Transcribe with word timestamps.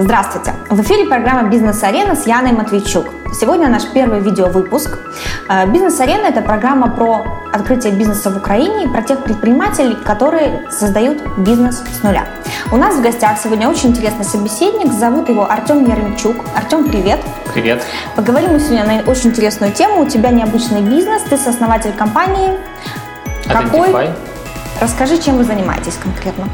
Здравствуйте! 0.00 0.54
В 0.70 0.80
эфире 0.82 1.06
программа 1.06 1.48
«Бизнес-арена» 1.50 2.14
с 2.14 2.24
Яной 2.24 2.52
Матвейчук. 2.52 3.06
Сегодня 3.32 3.68
наш 3.68 3.84
первый 3.92 4.20
видеовыпуск. 4.20 4.96
Э, 5.48 5.66
«Бизнес-арена»— 5.66 6.26
это 6.28 6.40
программа 6.40 6.88
про 6.88 7.26
открытие 7.52 7.92
бизнеса 7.92 8.30
в 8.30 8.36
Украине 8.36 8.84
и 8.84 8.88
про 8.88 9.02
тех 9.02 9.24
предпринимателей, 9.24 9.96
которые 9.96 10.70
создают 10.70 11.20
бизнес 11.38 11.82
с 11.82 12.04
нуля. 12.04 12.28
У 12.70 12.76
нас 12.76 12.94
в 12.94 13.02
гостях 13.02 13.40
сегодня 13.42 13.68
очень 13.68 13.90
интересный 13.90 14.24
собеседник. 14.24 14.92
Зовут 14.92 15.28
его 15.30 15.50
Артем 15.50 15.84
Яремчук. 15.84 16.44
Артем, 16.54 16.88
привет! 16.88 17.18
Привет! 17.52 17.84
Поговорим 18.14 18.52
мы 18.52 18.60
сегодня 18.60 18.84
на 18.84 19.10
очень 19.10 19.30
интересную 19.30 19.72
тему. 19.72 20.02
У 20.02 20.06
тебя 20.06 20.30
необычный 20.30 20.80
бизнес, 20.80 21.22
ты 21.22 21.36
сооснователь 21.36 21.92
компании. 21.92 22.56
Какой? 23.48 24.10
Расскажи, 24.80 25.18
чем 25.18 25.38
вы 25.38 25.42
занимаетесь 25.42 25.96
конкретно. 26.00 26.46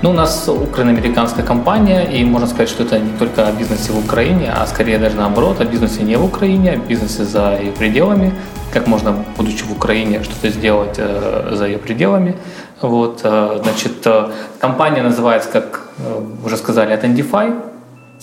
Ну, 0.00 0.10
у 0.10 0.12
нас 0.12 0.48
украино-американская 0.48 1.44
компания, 1.44 2.04
и 2.04 2.24
можно 2.24 2.46
сказать, 2.46 2.68
что 2.68 2.84
это 2.84 3.00
не 3.00 3.18
только 3.18 3.48
о 3.48 3.52
бизнесе 3.52 3.90
в 3.90 3.98
Украине, 3.98 4.52
а 4.56 4.64
скорее 4.66 4.96
даже 4.98 5.16
наоборот, 5.16 5.60
о 5.60 5.64
бизнесе 5.64 6.02
не 6.02 6.16
в 6.16 6.24
Украине, 6.24 6.70
о 6.72 6.76
бизнесе 6.76 7.24
за 7.24 7.58
ее 7.58 7.72
пределами, 7.72 8.32
как 8.72 8.86
можно, 8.86 9.24
будучи 9.36 9.64
в 9.64 9.72
Украине, 9.72 10.22
что-то 10.22 10.50
сделать 10.50 10.94
э, 10.98 11.50
за 11.52 11.66
ее 11.66 11.78
пределами. 11.78 12.36
Вот, 12.80 13.22
э, 13.24 13.58
значит, 13.64 14.06
э, 14.06 14.30
компания 14.60 15.02
называется, 15.02 15.50
как 15.50 15.88
э, 15.98 16.22
уже 16.44 16.56
сказали, 16.56 16.94
Attendify. 16.94 17.67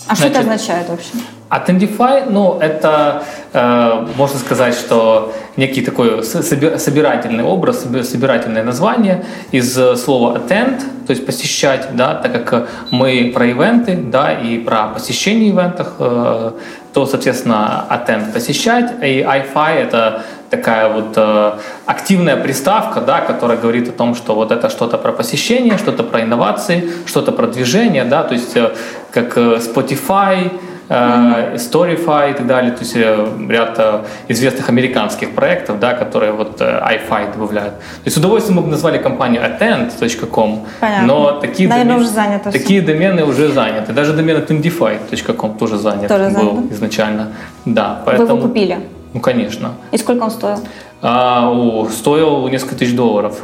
А 0.08 0.14
значит, 0.14 0.18
что 0.18 0.26
это 0.26 0.40
означает 0.40 0.88
вообще? 0.88 1.10
Attendify, 1.48 2.28
ну, 2.28 2.58
это, 2.60 3.22
э, 3.52 4.06
можно 4.16 4.38
сказать, 4.38 4.74
что 4.74 5.32
некий 5.56 5.80
такой 5.80 6.22
собирательный 6.24 7.44
образ, 7.44 7.86
собирательное 8.02 8.64
название 8.64 9.24
из 9.52 9.78
э, 9.78 9.96
слова 9.96 10.36
attend, 10.38 10.82
то 11.06 11.12
есть 11.12 11.24
посещать, 11.24 11.88
да, 11.94 12.14
так 12.14 12.32
как 12.44 12.68
мы 12.90 13.30
про 13.32 13.46
ивенты, 13.46 13.96
да, 13.96 14.32
и 14.32 14.58
про 14.58 14.88
посещение 14.88 15.50
ивентах, 15.50 15.94
э, 16.00 16.52
то, 16.92 17.06
соответственно, 17.06 17.84
attend 17.90 18.32
посещать, 18.32 18.92
и 19.02 19.20
iFi 19.20 19.74
это 19.74 20.24
такая 20.50 20.88
вот 20.88 21.12
э, 21.16 21.52
активная 21.86 22.36
приставка, 22.36 23.00
да, 23.00 23.20
которая 23.20 23.58
говорит 23.58 23.88
о 23.88 23.92
том, 23.92 24.14
что 24.14 24.34
вот 24.34 24.52
это 24.52 24.68
что-то 24.70 24.98
про 24.98 25.12
посещение, 25.12 25.78
что-то 25.78 26.02
про 26.02 26.22
инновации, 26.22 26.90
что-то 27.06 27.32
про 27.32 27.46
движение, 27.46 28.04
да, 28.04 28.22
то 28.22 28.34
есть 28.34 28.56
э, 28.56 28.70
как 29.16 29.38
э, 29.38 29.58
Spotify, 29.58 30.50
mm-hmm. 30.88 31.54
Storyfy 31.54 32.30
и 32.30 32.34
так 32.34 32.46
далее, 32.46 32.72
то 32.72 32.84
есть 32.84 32.96
ряд 32.96 34.04
известных 34.28 34.68
американских 34.68 35.34
проектов, 35.34 35.80
да, 35.80 35.94
которые 35.94 36.32
вот 36.32 36.60
iFi 36.60 37.32
добавляют. 37.32 37.74
То 37.74 38.04
есть 38.04 38.16
с 38.16 38.18
удовольствием 38.18 38.56
мы 38.56 38.62
бы 38.62 38.68
назвали 38.68 38.98
компанию 38.98 39.42
attend.com, 39.42 40.66
Понятно. 40.80 41.06
но 41.06 41.32
такие, 41.40 41.68
домен... 41.68 41.96
уже 41.96 42.08
занято 42.08 42.52
такие 42.52 42.82
домены 42.82 43.24
уже 43.24 43.48
заняты. 43.52 43.92
Даже 43.92 44.12
домен 44.12 44.36
attendify.com 44.36 45.58
тоже 45.58 45.78
занят 45.78 46.08
тоже 46.08 46.30
был 46.30 46.56
занят. 46.56 46.72
изначально. 46.72 47.32
Да, 47.64 48.02
поэтому... 48.04 48.28
Вы 48.28 48.36
его 48.38 48.48
купили? 48.48 48.78
Ну, 49.14 49.20
конечно. 49.20 49.72
И 49.92 49.98
сколько 49.98 50.24
он 50.24 50.30
стоил? 50.30 50.58
А, 51.02 51.50
о, 51.50 51.88
стоил 51.88 52.48
несколько 52.48 52.74
тысяч 52.74 52.94
долларов. 52.94 53.40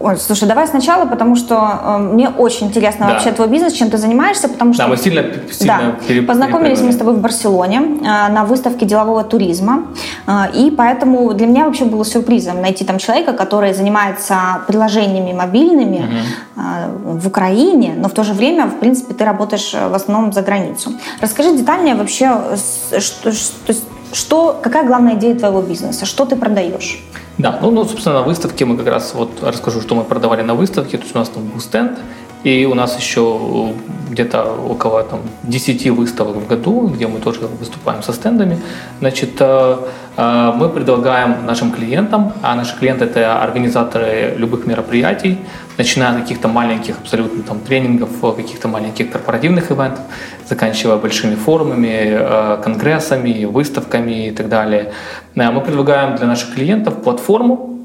Ой, 0.00 0.16
слушай, 0.16 0.48
давай 0.48 0.66
сначала, 0.66 1.06
потому 1.06 1.36
что 1.36 1.54
э, 1.54 1.98
мне 1.98 2.28
очень 2.28 2.66
интересно 2.66 3.06
да. 3.06 3.12
вообще 3.12 3.32
твой 3.32 3.48
бизнес, 3.48 3.72
чем 3.72 3.90
ты 3.90 3.96
занимаешься, 3.96 4.48
потому 4.48 4.72
что... 4.72 4.82
Да, 4.82 4.88
мы 4.88 4.96
сильно, 4.96 5.22
сильно 5.50 5.96
да. 5.98 6.06
переп... 6.06 6.26
Познакомились 6.26 6.80
мы 6.80 6.92
с 6.92 6.96
тобой 6.96 7.14
в 7.14 7.20
Барселоне 7.20 7.78
э, 7.78 8.02
на 8.02 8.44
выставке 8.44 8.86
делового 8.86 9.24
туризма, 9.24 9.86
э, 10.26 10.32
и 10.54 10.70
поэтому 10.70 11.32
для 11.34 11.46
меня 11.46 11.64
вообще 11.64 11.84
было 11.84 12.04
сюрпризом 12.04 12.60
найти 12.60 12.84
там 12.84 12.98
человека, 12.98 13.32
который 13.32 13.72
занимается 13.72 14.36
приложениями 14.66 15.32
мобильными 15.32 15.98
угу. 15.98 16.62
э, 16.62 17.20
в 17.20 17.26
Украине, 17.28 17.94
но 17.96 18.08
в 18.08 18.12
то 18.12 18.24
же 18.24 18.32
время, 18.32 18.66
в 18.66 18.78
принципе, 18.78 19.14
ты 19.14 19.24
работаешь 19.24 19.74
э, 19.74 19.88
в 19.88 19.94
основном 19.94 20.32
за 20.32 20.42
границу. 20.42 20.92
Расскажи 21.20 21.56
детальнее 21.56 21.94
вообще, 21.94 22.40
что, 22.98 23.32
что, 23.32 23.74
что, 24.12 24.60
какая 24.62 24.84
главная 24.84 25.14
идея 25.14 25.34
твоего 25.34 25.62
бизнеса? 25.62 26.06
Что 26.06 26.24
ты 26.24 26.36
продаешь? 26.36 27.02
Да, 27.36 27.58
ну, 27.60 27.70
ну, 27.70 27.84
собственно, 27.84 28.20
на 28.20 28.22
выставке 28.22 28.64
мы 28.64 28.76
как 28.76 28.86
раз 28.86 29.12
вот 29.14 29.42
расскажу, 29.42 29.80
что 29.80 29.94
мы 29.96 30.04
продавали 30.04 30.42
на 30.42 30.54
выставке. 30.54 30.98
То 30.98 31.02
есть 31.02 31.16
у 31.16 31.18
нас 31.18 31.28
там 31.28 31.44
был 31.44 31.60
стенд, 31.60 31.98
и 32.44 32.66
у 32.66 32.74
нас 32.74 32.98
еще 32.98 33.72
где-то 34.10 34.44
около 34.70 35.02
там, 35.02 35.20
10 35.42 35.90
выставок 35.90 36.36
в 36.36 36.46
году, 36.46 36.88
где 36.88 37.06
мы 37.06 37.18
тоже 37.20 37.40
выступаем 37.40 38.02
со 38.02 38.12
стендами. 38.12 38.58
Значит, 39.00 39.30
э, 39.40 39.76
э, 40.16 40.52
мы 40.54 40.68
предлагаем 40.68 41.46
нашим 41.46 41.72
клиентам, 41.72 42.32
а 42.42 42.54
наши 42.54 42.78
клиенты 42.78 43.06
это 43.06 43.42
организаторы 43.42 44.34
любых 44.36 44.66
мероприятий, 44.66 45.38
начиная 45.78 46.10
от 46.10 46.20
каких-то 46.22 46.48
маленьких 46.48 46.98
абсолютно 46.98 47.42
там 47.42 47.58
тренингов, 47.60 48.10
каких-то 48.36 48.68
маленьких 48.68 49.10
корпоративных 49.10 49.70
ивентов, 49.72 50.04
заканчивая 50.48 50.96
большими 50.96 51.34
форумами, 51.34 52.08
э, 52.10 52.62
конгрессами, 52.62 53.46
выставками 53.46 54.28
и 54.28 54.30
так 54.30 54.48
далее. 54.48 54.92
Мы 55.34 55.60
предлагаем 55.60 56.16
для 56.16 56.26
наших 56.26 56.54
клиентов 56.54 57.02
платформу, 57.02 57.80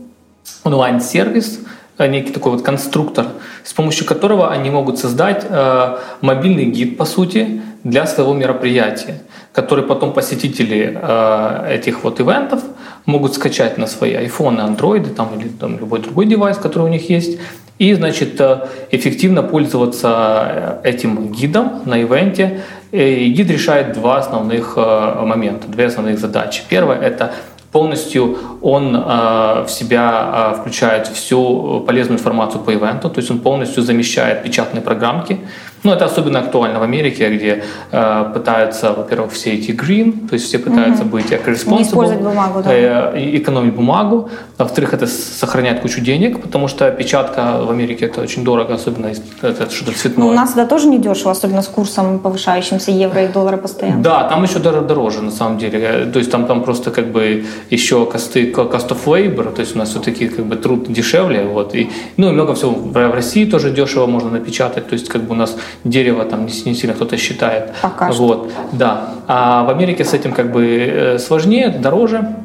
онлайн-сервис, 0.64 1.60
некий 2.08 2.32
такой 2.32 2.54
вот 2.54 2.62
конструктор, 2.62 3.26
с 3.64 3.74
помощью 3.74 4.06
которого 4.06 4.52
они 4.52 4.70
могут 4.70 5.00
создать 5.00 5.46
э, 5.50 5.98
мобильный 6.22 6.66
гид, 6.66 6.98
по 6.98 7.06
сути, 7.06 7.62
для 7.84 8.06
своего 8.06 8.34
мероприятия, 8.34 9.22
который 9.54 9.84
потом 9.84 10.14
посетители 10.14 10.98
э, 11.02 11.76
этих 11.76 12.04
вот 12.04 12.20
ивентов 12.20 12.64
могут 13.06 13.34
скачать 13.34 13.78
на 13.78 13.88
свои 13.88 14.14
iPhone, 14.14 14.60
Android 14.60 15.14
там, 15.14 15.40
или 15.40 15.48
там, 15.48 15.80
любой 15.80 16.00
другой 16.00 16.26
девайс, 16.26 16.58
который 16.58 16.84
у 16.84 16.88
них 16.88 17.10
есть, 17.10 17.40
и, 17.80 17.94
значит, 17.94 18.40
э, 18.42 18.68
эффективно 18.92 19.42
пользоваться 19.42 20.82
э, 20.84 20.90
этим 20.90 21.32
гидом 21.32 21.82
на 21.86 22.02
ивенте. 22.02 22.62
И 22.92 23.30
гид 23.30 23.50
решает 23.50 23.94
два 23.94 24.18
основных 24.18 24.74
э, 24.76 25.22
момента, 25.24 25.68
две 25.70 25.86
основных 25.86 26.20
задачи. 26.20 26.64
Первое– 26.68 27.00
это 27.02 27.34
полностью 27.72 28.38
он 28.62 28.96
э, 28.96 29.64
в 29.66 29.70
себя 29.70 30.54
э, 30.54 30.60
включает 30.60 31.08
всю 31.08 31.82
полезную 31.86 32.18
информацию 32.18 32.64
по 32.64 32.74
ивенту, 32.74 33.10
то 33.10 33.20
есть 33.20 33.32
он 33.32 33.40
полностью 33.40 33.84
замещает 33.84 34.44
печатные 34.44 34.82
программки, 34.82 35.40
ну, 35.84 35.92
это 35.92 36.06
особенно 36.06 36.40
актуально 36.40 36.80
в 36.80 36.84
Америке, 36.84 37.30
где 37.30 37.64
э, 37.92 38.32
пытаются, 38.34 38.94
во-первых, 38.94 39.32
все 39.32 39.56
идти 39.56 39.72
green, 39.72 40.28
то 40.28 40.34
есть 40.34 40.46
все 40.46 40.60
пытаются 40.60 41.04
угу. 41.04 41.12
быть 41.12 41.32
eco-responsible. 41.32 41.78
Не 41.78 41.84
использовать 41.84 42.22
бумагу, 42.22 42.62
да. 42.64 42.74
Э, 42.74 43.38
экономить 43.38 43.74
бумагу. 43.74 44.30
Во-вторых, 44.58 44.94
это 44.94 45.08
сохраняет 45.08 45.82
кучу 45.82 46.02
денег, 46.02 46.42
потому 46.42 46.68
что 46.68 46.92
печатка 46.92 47.62
в 47.64 47.70
Америке 47.70 48.06
это 48.06 48.22
очень 48.22 48.44
дорого, 48.44 48.74
особенно 48.74 49.08
если 49.08 49.24
это 49.42 49.70
что-то 49.70 49.98
цветное. 49.98 50.28
Ну, 50.28 50.32
у 50.32 50.36
нас 50.36 50.52
это 50.52 50.66
тоже 50.66 50.88
не 50.88 51.00
дешево, 51.00 51.32
особенно 51.32 51.62
с 51.62 51.68
курсом 51.68 52.20
повышающимся 52.20 52.92
евро 52.92 53.24
и 53.24 53.28
доллара 53.28 53.58
постоянно. 53.58 54.04
Да, 54.04 54.24
там 54.24 54.44
еще 54.44 54.60
дороже, 54.60 55.22
на 55.22 55.32
самом 55.32 55.58
деле. 55.58 56.06
То 56.12 56.20
есть 56.20 56.32
там, 56.32 56.46
там 56.46 56.64
просто 56.64 56.92
как 56.92 57.12
бы 57.12 57.46
еще 57.70 58.06
косты, 58.06 58.52
cost 58.52 58.90
of 58.90 59.06
labor, 59.06 59.52
то 59.54 59.62
есть 59.62 59.76
у 59.76 59.80
нас 59.80 59.90
все-таки 59.90 60.28
как 60.28 60.46
бы 60.46 60.56
труд 60.56 60.92
дешевле. 60.92 61.44
Вот, 61.44 61.76
и, 61.76 61.90
ну 62.18 62.30
и 62.30 62.32
много 62.32 62.54
всего 62.54 62.72
в 62.72 63.14
России 63.14 63.46
тоже 63.46 63.72
дешево 63.72 64.08
можно 64.08 64.30
напечатать, 64.30 64.88
то 64.88 64.94
есть 64.94 65.08
как 65.08 65.24
бы 65.24 65.32
у 65.32 65.38
нас 65.38 65.56
дерево 65.84 66.26
там 66.26 66.46
не, 66.46 66.52
сильно 66.52 66.94
кто-то 66.94 67.18
считает. 67.18 67.74
Пока 67.82 68.12
вот, 68.12 68.16
что. 68.16 68.50
Да. 68.72 69.10
А 69.28 69.64
в 69.64 69.70
Америке 69.70 70.04
с 70.04 70.14
этим 70.14 70.34
как 70.34 70.52
бы 70.52 70.66
э, 70.66 71.20
сложнее, 71.20 71.70
дороже. 71.70 72.36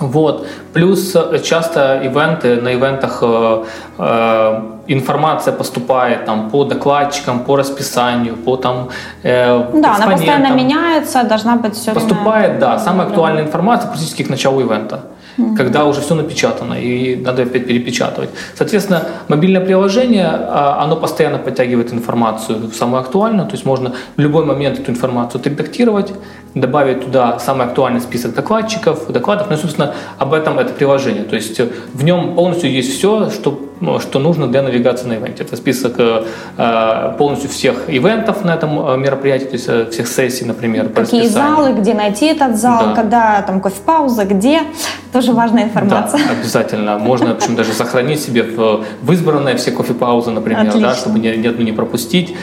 Вот. 0.00 0.46
Плюс 0.72 1.14
э, 1.14 1.38
часто 1.42 2.00
ивенты, 2.04 2.60
на 2.60 2.74
ивентах 2.74 3.18
э, 3.22 3.64
э, 3.98 4.62
информация 4.86 5.52
поступает 5.52 6.24
там, 6.24 6.50
по 6.50 6.64
докладчикам, 6.64 7.44
по 7.44 7.56
расписанию, 7.56 8.36
по 8.36 8.56
там 8.56 8.88
э, 9.22 9.64
Да, 9.74 9.96
она 9.96 10.06
постоянно 10.08 10.52
меняется, 10.54 11.24
должна 11.24 11.56
быть 11.56 11.74
все 11.74 11.92
Поступает, 11.92 12.50
время... 12.50 12.60
да, 12.60 12.78
самая 12.78 13.08
актуальная 13.08 13.42
информация 13.42 13.88
практически 13.88 14.22
к 14.22 14.30
началу 14.30 14.60
ивента 14.60 15.00
mm-hmm. 15.38 15.56
когда 15.56 15.86
уже 15.86 16.00
все 16.00 16.14
напечатано 16.14 16.74
и 16.74 17.16
надо 17.16 17.42
опять 17.42 17.66
перепечатывать. 17.66 18.30
Соответственно, 18.54 19.06
мобильное 19.28 19.60
приложение, 19.64 20.26
а, 20.26 20.82
оно 20.82 20.96
постоянно 20.96 21.38
подтягивает 21.38 21.92
информацию 21.92 22.70
самую 22.72 23.00
актуальную, 23.00 23.46
то 23.46 23.54
есть 23.54 23.64
можно 23.64 23.94
в 24.16 24.20
любой 24.20 24.44
момент 24.44 24.78
эту 24.78 24.90
информацию 24.90 25.40
отредактировать, 25.40 26.12
добавить 26.54 27.04
туда 27.04 27.38
самый 27.38 27.66
актуальный 27.66 28.00
список 28.00 28.34
докладчиков, 28.34 29.10
докладов, 29.10 29.48
ну 29.50 29.56
и, 29.56 29.58
собственно, 29.58 29.94
об 30.18 30.32
этом 30.32 30.58
это 30.58 30.72
приложение. 30.72 31.24
То 31.24 31.36
есть 31.36 31.60
в 31.94 32.04
нем 32.04 32.34
полностью 32.34 32.70
есть 32.70 32.92
все, 32.96 33.30
что 33.30 33.67
ну, 33.80 34.00
что 34.00 34.18
нужно 34.18 34.46
для 34.46 34.62
навигации 34.62 35.06
на 35.06 35.14
ивенте. 35.14 35.44
Это 35.44 35.56
список 35.56 35.94
э, 35.98 36.24
э, 36.56 37.14
полностью 37.18 37.50
всех 37.50 37.88
ивентов 37.88 38.44
на 38.44 38.54
этом 38.54 38.88
э, 38.88 38.96
мероприятии, 38.96 39.44
то 39.44 39.52
есть 39.54 39.92
всех 39.92 40.08
сессий, 40.08 40.44
например. 40.44 40.88
Какие 40.88 41.28
залы, 41.28 41.72
где 41.72 41.94
найти 41.94 42.26
этот 42.26 42.56
зал, 42.56 42.88
да. 42.88 42.94
когда 42.94 43.42
там 43.42 43.60
кофе-пауза, 43.60 44.24
где, 44.24 44.60
тоже 45.12 45.32
важная 45.32 45.64
информация. 45.64 46.20
Да, 46.20 46.32
обязательно. 46.40 46.98
Можно, 46.98 47.32
общем, 47.32 47.56
даже 47.56 47.72
сохранить 47.72 48.20
себе 48.20 48.42
в, 48.42 48.84
в 49.02 49.12
избранные 49.12 49.56
все 49.56 49.70
кофе-паузы, 49.70 50.30
например, 50.30 50.72
да, 50.78 50.94
чтобы 50.94 51.18
ни, 51.18 51.28
ни 51.28 51.46
одну 51.46 51.64
не 51.64 51.72
пропустить. 51.72 52.36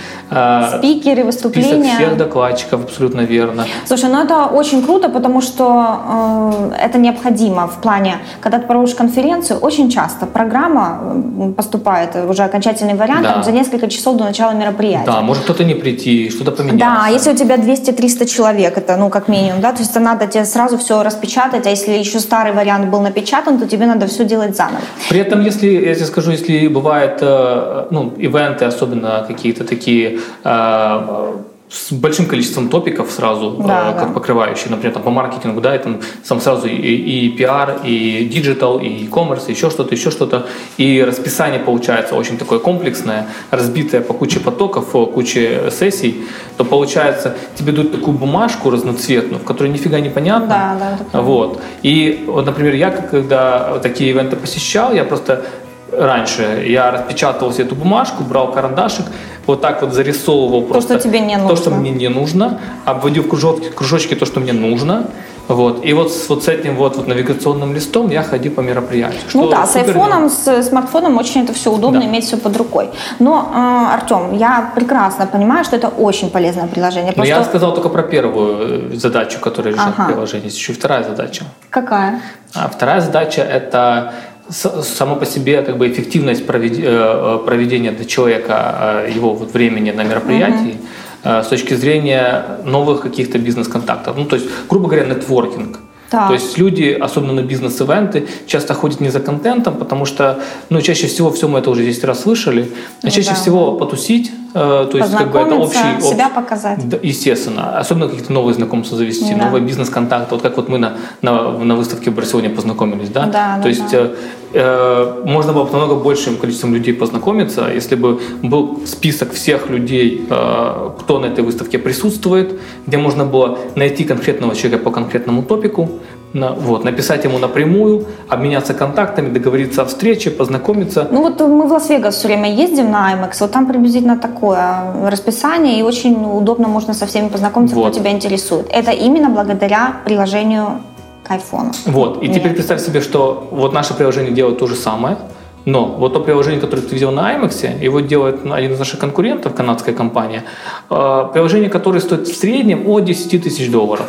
Спикеры, 0.78 1.24
выступления. 1.24 1.84
Список 1.84 1.96
всех 1.96 2.18
докладчиков, 2.18 2.84
абсолютно 2.86 3.22
верно. 3.22 3.66
Слушай, 3.86 4.10
ну 4.10 4.24
это 4.24 4.46
очень 4.46 4.84
круто, 4.84 5.10
потому 5.10 5.42
что 5.42 6.72
э, 6.72 6.86
это 6.86 6.98
необходимо 6.98 7.68
в 7.68 7.81
плане, 7.81 8.18
когда 8.42 8.60
ты 8.60 8.68
проводишь 8.68 8.96
конференцию, 8.96 9.60
очень 9.60 9.90
часто 9.90 10.26
программа 10.26 11.25
поступает 11.57 12.16
уже 12.30 12.44
окончательный 12.44 12.94
вариант 12.95 13.24
Да. 13.24 13.33
там, 13.33 13.44
за 13.44 13.51
несколько 13.51 13.88
часов 13.88 14.18
до 14.18 14.24
начала 14.24 14.51
мероприятия. 14.51 15.06
Да, 15.06 15.22
может 15.22 15.44
кто-то 15.44 15.63
не 15.63 15.74
прийти, 15.75 16.30
что-то 16.30 16.51
поменяться. 16.51 16.77
Да, 16.80 17.07
если 17.07 17.31
у 17.31 17.36
тебя 17.36 17.56
200-300 17.57 18.25
человек, 18.25 18.77
это 18.77 18.98
ну 18.98 19.10
как 19.10 19.27
минимум, 19.27 19.62
да, 19.62 19.72
то 19.72 19.80
есть 19.80 19.92
это 19.92 20.00
надо 20.00 20.27
тебе 20.27 20.45
сразу 20.45 20.77
все 20.77 21.04
распечатать, 21.04 21.68
а 21.68 21.69
если 21.69 21.92
еще 21.92 22.19
старый 22.19 22.54
вариант 22.54 22.89
был 22.89 23.01
напечатан, 23.01 23.57
то 23.60 23.68
тебе 23.68 23.86
надо 23.86 24.07
все 24.07 24.24
делать 24.25 24.56
заново. 24.56 24.81
При 25.10 25.19
этом, 25.19 25.42
если, 25.42 25.68
я 25.68 25.95
тебе 25.95 26.06
скажу, 26.06 26.31
если 26.31 26.68
бывают 26.68 27.18
э, 27.22 27.88
ну, 27.92 28.13
ивенты, 28.18 28.66
особенно 28.66 29.25
какие-то 29.28 29.63
такие 29.63 30.19
э, 30.44 31.31
с 31.70 31.92
большим 31.92 32.28
количеством 32.28 32.70
топиков 32.70 33.12
сразу, 33.12 33.52
Да, 33.60 33.90
э, 33.90 33.94
да. 33.94 34.00
как 34.00 34.14
покрывающие, 34.14 34.70
например, 34.70 34.94
там, 34.94 35.04
по 35.04 35.10
маркетингу, 35.10 35.62
да, 35.62 35.76
и 35.76 35.80
там, 35.80 36.00
там 36.28 36.40
сразу 36.40 36.68
и, 36.68 36.72
и 36.76 37.30
пиар, 37.30 37.80
и 37.84 38.30
digital, 38.31 38.78
и 38.80 38.88
e-commerce, 38.88 39.50
еще 39.50 39.70
что-то, 39.72 39.96
еще 39.96 40.12
что-то, 40.12 40.46
и 40.78 41.04
расписание 41.04 41.60
получается 41.60 42.16
очень 42.16 42.38
такое 42.38 42.60
комплексное, 42.60 43.28
разбитое 43.50 44.02
по 44.02 44.14
куче 44.14 44.40
потоков, 44.40 44.92
по 44.92 45.08
куче 45.08 45.72
сессий, 45.72 46.24
то 46.58 46.66
получается, 46.66 47.36
тебе 47.56 47.72
дают 47.72 47.92
такую 47.92 48.16
бумажку 48.16 48.70
разноцветную, 48.70 49.40
в 49.40 49.44
которой 49.44 49.72
нифига 49.72 50.00
не 50.00 50.10
понятно, 50.10 50.48
Да, 50.48 50.98
да, 51.12 51.22
вот. 51.22 51.62
И 51.82 52.26
вот, 52.28 52.46
например, 52.46 52.76
я 52.76 52.92
когда 52.92 53.80
такие 53.80 54.12
ивенты 54.12 54.36
посещал, 54.36 54.94
я 54.94 55.04
просто 55.04 55.46
раньше 55.92 56.66
я 56.68 56.92
распечатывал 56.92 57.54
себе 57.54 57.66
эту 57.66 57.76
бумажку, 57.76 58.24
брал 58.24 58.52
карандашик, 58.52 59.06
вот 59.47 59.62
так 59.62 59.81
вот 59.81 59.94
зарисовывал 59.94 60.63
просто 60.63 61.00
что 61.00 61.09
тебе 61.09 61.19
не 61.19 61.38
то, 61.38 61.56
что 61.56 61.69
нужно. 61.69 61.75
мне 61.81 61.92
не 61.92 62.09
нужно, 62.09 62.59
обводил 62.86 63.24
в 63.24 63.30
кружочки, 63.30 63.69
кружочки 63.69 64.15
то, 64.15 64.25
что 64.25 64.39
мне 64.39 64.53
нужно. 64.53 65.07
Вот. 65.47 65.86
И 65.86 65.94
вот 65.94 66.12
с, 66.12 66.27
вот 66.30 66.44
с 66.44 66.47
этим 66.47 66.75
вот, 66.75 66.95
вот 66.97 67.07
навигационным 67.07 67.75
листом 67.75 68.09
я 68.09 68.24
ходил 68.24 68.51
по 68.53 68.62
мероприятию. 68.62 69.21
Ну 69.36 69.47
да, 69.47 69.68
с 69.68 69.75
айфоном, 69.75 70.27
с 70.30 70.63
смартфоном 70.63 71.18
очень 71.18 71.44
это 71.44 71.53
все 71.53 71.71
удобно, 71.71 72.00
Да. 72.00 72.07
иметь 72.07 72.25
все 72.25 72.38
под 72.38 72.57
рукой. 72.57 72.89
Но, 73.19 73.51
э, 73.53 73.94
Артем, 73.94 74.33
я 74.36 74.71
прекрасно 74.74 75.27
понимаю, 75.27 75.63
что 75.63 75.75
это 75.75 75.89
очень 75.89 76.31
полезное 76.31 76.65
приложение. 76.65 77.13
Но 77.15 77.24
я 77.24 77.36
Просто 77.36 77.51
сказал 77.51 77.75
только 77.75 77.89
про 77.89 78.01
первую 78.01 78.94
э, 78.94 78.95
задачу, 78.95 79.39
которая 79.39 79.74
лежит 79.75 79.88
Ага. 79.88 80.03
в 80.06 80.07
приложении. 80.07 80.50
Еще 80.50 80.74
вторая 80.74 81.03
задача. 81.03 81.44
какая? 81.69 82.21
А 82.56 82.68
вторая 82.68 83.01
задача– 83.01 83.42
это 83.44 84.13
само 84.50 85.15
по 85.15 85.25
себе 85.25 85.62
как 85.62 85.77
бы 85.77 85.89
эффективность 85.89 86.42
э, 86.42 86.44
э, 86.47 87.39
проведения 87.45 87.92
для 87.92 88.06
человека 88.06 89.03
э, 89.06 89.12
его 89.15 89.33
вот 89.33 89.53
времени 89.53 89.92
на 89.92 90.03
мероприятии 90.03 90.77
э, 91.24 91.42
с 91.44 91.47
точки 91.47 91.74
зрения 91.74 92.59
новых 92.63 93.01
каких-то 93.01 93.39
бизнес-контактов. 93.39 94.15
Ну, 94.18 94.25
то 94.25 94.36
есть, 94.36 94.47
грубо 94.69 94.88
говоря, 94.88 95.06
нетворкинг. 95.06 95.80
Так. 96.09 96.27
То 96.27 96.33
есть 96.33 96.57
люди, 96.57 96.97
особенно 97.01 97.33
на 97.33 97.42
бизнес-ивенты, 97.42 98.27
часто 98.45 98.74
ходят 98.75 99.01
не 99.01 99.09
за 99.09 99.19
контентом, 99.19 99.75
потому 99.75 100.06
что, 100.06 100.39
ну, 100.69 100.81
чаще 100.81 101.07
всего 101.07 101.31
все 101.31 101.47
мы 101.47 101.59
это 101.59 101.71
уже 101.71 101.83
10 101.83 102.03
раз 102.03 102.21
слышали, 102.21 102.71
а 103.01 103.06
Ну 103.06 103.09
чаще 103.09 103.30
да. 103.30 103.36
всего 103.36 103.74
потусить, 103.74 104.31
то 104.56 104.98
есть 104.98 105.12
как 105.12 105.31
бы 105.31 105.40
это 105.40 105.56
общий, 105.56 106.02
себя 106.02 106.28
общ- 106.28 106.36
показать. 106.36 106.88
да, 106.90 106.98
естественно. 107.04 107.78
Особенно 107.78 108.07
какие-то 108.07 108.31
новые 108.31 108.54
знакомства 108.54 108.98
завести, 108.98 109.34
Да. 109.36 109.46
новые 109.46 109.62
бизнес-контакты. 109.62 110.34
Вот 110.36 110.42
как 110.42 110.56
вот 110.56 110.69
мы 110.69 110.78
на, 110.78 110.94
на, 111.22 111.52
на 111.52 111.75
выставке 111.75 112.10
в 112.10 112.16
Барселоне 112.16 112.50
познакомились, 112.50 113.10
да? 113.10 113.25
Да, 113.25 113.57
То 113.57 113.63
да, 113.63 113.69
есть 113.69 113.92
да. 113.92 113.98
э, 113.98 114.16
э, 114.54 115.24
можно 115.25 115.52
было 115.52 115.66
бы 115.66 115.72
намного 115.74 115.96
большим 115.96 116.38
количеством 116.38 116.74
людей 116.74 116.94
познакомиться, 116.94 117.68
если 117.75 117.96
бы 117.96 118.19
был 118.44 118.80
список 118.86 119.34
всех 119.34 119.69
людей, 119.69 120.25
э, 120.30 120.90
кто 121.00 121.19
на 121.19 121.25
этой 121.25 121.44
выставке 121.44 121.78
присутствует, 121.78 122.60
где 122.88 122.98
можно 122.98 123.25
было 123.25 123.57
найти 123.75 124.06
конкретного 124.06 124.56
человека 124.56 124.84
по 124.84 124.92
конкретному 124.92 125.44
топику, 125.44 125.90
вот, 126.34 126.84
написать 126.84 127.24
ему 127.24 127.38
напрямую, 127.40 128.06
обменяться 128.28 128.74
контактами, 128.74 129.30
договориться 129.30 129.81
о 129.81 129.86
встрече, 129.86 130.31
познакомиться. 130.31 131.07
Ну 131.10 131.22
вот 131.22 131.40
мы 131.40 131.66
в 131.66 131.72
Лас-Вегас 131.72 132.16
все 132.16 132.28
время 132.28 132.54
ездим 132.54 132.92
на 132.92 133.13
IMAX, 133.13 133.38
вот 133.40 133.52
там 133.52 133.66
приблизительно 133.68 134.18
такое 134.18 134.44
расписание, 134.53 135.80
и 135.80 135.81
очень 135.81 136.15
удобно 136.25 136.68
можно 136.68 136.94
со 136.94 137.06
всеми 137.06 137.30
познакомиться, 137.30 137.75
Вот. 137.75 137.92
кто 137.92 138.00
тебя 138.00 138.12
интересует. 138.12 138.68
Это 138.69 138.92
именно 138.92 139.30
благодаря 139.30 139.97
приложению 140.06 140.81
к 141.24 141.31
айфону. 141.31 141.71
Вот, 141.86 142.21
и 142.21 142.27
Нет. 142.27 142.38
теперь 142.38 142.53
представь 142.53 142.81
себе, 142.81 143.01
что 143.01 143.47
вот 143.51 143.74
наше 143.74 143.94
приложение 143.94 144.31
делает 144.31 144.59
то 144.59 144.68
же 144.68 144.75
самое, 144.75 145.18
но 145.65 145.86
вот 145.86 146.13
то 146.13 146.19
приложение, 146.19 146.62
которое 146.62 146.83
ты 146.83 146.94
видел 146.94 147.12
на 147.12 147.36
IMAX, 147.36 147.83
его 147.83 148.00
делает 148.00 148.42
один 148.45 148.74
из 148.74 148.80
наших 148.80 149.00
конкурентов, 149.00 149.56
канадская 149.56 149.95
компания, 149.95 150.44
э, 150.89 151.30
приложение, 151.33 151.69
которое 151.69 152.00
стоит 152.00 152.27
в 152.27 152.36
среднем 152.38 152.88
от 152.88 153.03
10 153.06 153.42
тысяч 153.42 153.71
долларов. 153.71 154.07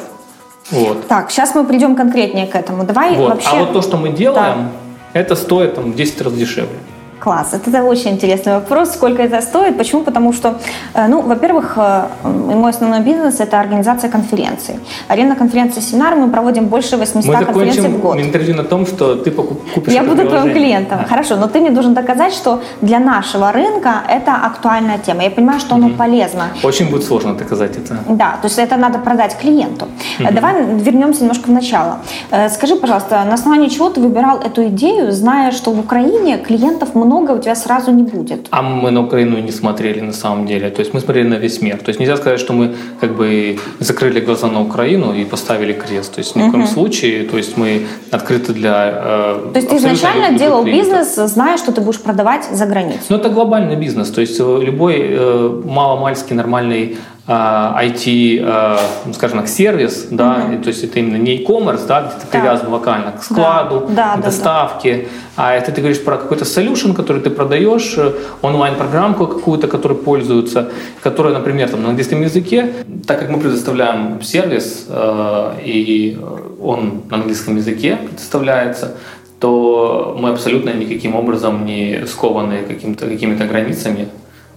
Вот. 0.71 1.07
Так, 1.07 1.31
сейчас 1.31 1.55
мы 1.55 1.65
придем 1.65 1.97
конкретнее 1.97 2.47
к 2.47 2.55
этому. 2.55 2.85
Давай 2.85 3.17
Вот. 3.17 3.31
вообще... 3.31 3.49
А 3.51 3.55
вот 3.61 3.73
то, 3.73 3.83
что 3.83 3.97
мы 3.97 4.11
делаем, 4.11 4.69
это 5.13 5.37
стоит 5.37 5.77
там, 5.77 5.93
в 5.93 5.97
10 5.97 6.21
раз 6.23 6.33
дешевле. 6.35 6.79
Класс, 7.19 7.55
это, 7.55 7.83
очень 7.83 8.11
интересный 8.11 8.53
вопрос, 8.53 8.93
сколько 8.93 9.23
это 9.23 9.41
стоит. 9.41 9.79
Почему? 9.79 10.03
Потому 10.03 10.33
что, 10.33 10.59
э, 10.95 11.07
ну, 11.09 11.23
во-первых, 11.23 11.73
э, 11.77 12.03
мой 12.25 12.71
основной 12.71 13.01
бизнес– 13.01 13.41
это 13.41 13.59
организация 13.61 14.11
конференций. 14.11 14.75
Арена 15.09 15.35
конференции 15.35 15.81
семинар 15.81 16.15
мы 16.17 16.31
проводим 16.31 16.67
больше 16.67 16.97
800 16.97 17.35
Мы 17.35 17.45
конференций 17.45 17.89
в 17.89 18.01
год. 18.01 18.17
интервью 18.21 18.55
на 18.55 18.65
том, 18.65 18.87
что 18.87 19.15
ты 19.15 19.31
купишь 19.31 19.95
Я 19.95 20.03
буду 20.03 20.29
твоим 20.29 20.53
клиентом. 20.53 20.99
Да. 20.99 21.05
Хорошо, 21.09 21.37
но 21.37 21.47
ты 21.47 21.61
мне 21.61 21.71
должен 21.71 21.95
доказать, 21.95 22.35
что 22.35 22.61
для 22.83 22.99
нашего 22.99 23.51
рынка 23.53 23.91
это 24.09 24.33
актуальная 24.47 24.99
тема. 24.99 25.23
Я 25.23 25.31
понимаю, 25.31 25.61
что 25.61 25.75
оно 25.75 25.89
полезно. 25.89 26.49
Очень 26.63 26.91
будет 26.91 27.05
сложно 27.05 27.35
доказать 27.35 27.77
это. 27.77 27.97
Да, 28.09 28.37
то 28.43 28.49
есть 28.49 28.59
это 28.59 28.77
надо 28.77 28.99
продать 28.99 29.37
клиенту. 29.43 29.87
Э, 30.19 30.33
Давай 30.33 30.65
вернемся 30.65 31.21
немножко 31.21 31.47
в 31.47 31.53
начало. 31.53 31.99
Э, 32.31 32.49
Скажи, 32.51 32.77
пожалуйста, 32.77 33.25
на 33.25 33.35
основании 33.35 33.69
чего 33.69 33.89
ты 33.89 34.01
выбирал 34.01 34.39
эту 34.39 34.67
идею, 34.67 35.13
зная, 35.13 35.53
что 35.53 35.71
в 35.71 35.79
Украине 35.81 36.37
клиентов 36.39 36.95
много, 36.95 37.06
у 37.33 37.39
тебя 37.39 37.55
сразу 37.55 37.91
не 37.91 38.03
будет? 38.03 38.47
А 38.51 38.63
мы 38.63 38.91
на 38.91 39.03
Украину 39.03 39.39
не 39.39 39.53
смотрели 39.53 40.01
на 40.01 40.13
самом 40.13 40.47
деле. 40.47 40.71
То 40.71 40.81
есть 40.81 40.95
мы 40.95 41.01
смотрели 41.01 41.29
на 41.29 41.35
весь 41.35 41.63
мир. 41.63 41.79
То 41.79 41.89
есть 41.91 42.01
нельзя 42.01 42.17
сказать, 42.17 42.41
что 42.41 42.53
мы 42.53 42.75
как 43.01 43.17
бы 43.17 43.59
закрыли 43.81 44.21
глаза 44.21 44.49
на 44.49 44.61
Украину 44.63 45.15
и 45.15 45.25
поставили 45.25 45.73
крест. 45.73 46.15
То 46.15 46.21
есть 46.21 46.37
ни 46.37 46.49
в 46.49 46.51
коем 46.51 46.67
случае. 46.67 47.25
То 47.25 47.37
есть 47.37 47.57
мы 47.57 47.87
открыты 48.11 48.53
для... 48.53 48.91
э, 48.95 49.51
То 49.53 49.59
есть 49.59 49.69
ты 49.69 49.77
изначально 49.77 50.39
делал 50.39 50.63
клиентов. 50.63 50.91
бизнес, 50.91 51.33
зная, 51.33 51.57
что 51.57 51.73
ты 51.73 51.81
будешь 51.81 52.01
продавать 52.01 52.45
за 52.53 52.67
границу. 52.67 53.01
Ну, 53.09 53.17
это 53.17 53.29
глобальный 53.29 53.77
бизнес. 53.77 54.11
То 54.11 54.21
есть 54.21 54.41
э, 54.41 54.61
любой 54.63 54.97
э, 55.01 55.63
маломальский 55.65 56.37
нормальный 56.37 56.97
IT, 57.29 58.41
э, 58.41 58.79
ну, 59.05 59.13
скажем 59.13 59.41
так, 59.41 59.49
сервис, 59.49 60.07
да, 60.11 60.49
и 60.53 60.59
то 60.59 60.69
есть 60.69 60.85
это 60.85 61.01
именно 61.01 61.17
не 61.17 61.37
e-commerce, 61.37 61.85
да, 61.87 62.03
где 62.03 62.21
ты 62.21 62.27
привязан 62.29 62.69
локально 62.73 63.13
к 63.13 63.23
складу, 63.23 63.87
Да, 63.89 63.95
да, 63.95 64.13
к 64.13 64.17
да, 64.17 64.23
доставке, 64.23 65.09
а 65.35 65.53
это 65.55 65.73
ты 65.73 65.81
говоришь 65.81 66.05
про 66.05 66.19
какой-то 66.19 66.45
solution, 66.45 66.95
который 66.95 67.21
ты 67.21 67.31
продаешь, 67.31 67.95
э, 67.99 68.13
онлайн-программку 68.43 69.27
какую-то, 69.27 69.67
которой 69.67 69.99
пользуются, 69.99 70.71
которая, 71.03 71.35
например, 71.35 71.69
там, 71.69 71.83
на 71.83 71.89
английском 71.89 72.23
языке, 72.23 72.73
так 73.07 73.19
как 73.19 73.29
мы 73.29 73.41
предоставляем 73.41 74.23
сервис, 74.23 74.87
э, 74.89 75.53
и 75.65 76.19
он 76.63 77.03
на 77.11 77.17
английском 77.17 77.57
языке 77.57 77.97
предоставляется, 77.97 78.95
то 79.41 80.17
мы 80.19 80.31
абсолютно 80.31 80.71
никаким 80.71 81.17
образом 81.17 81.67
не 81.67 82.07
скованы 82.07 82.63
каким-то, 82.69 83.07
какими-то 83.07 83.47
границами. 83.47 84.09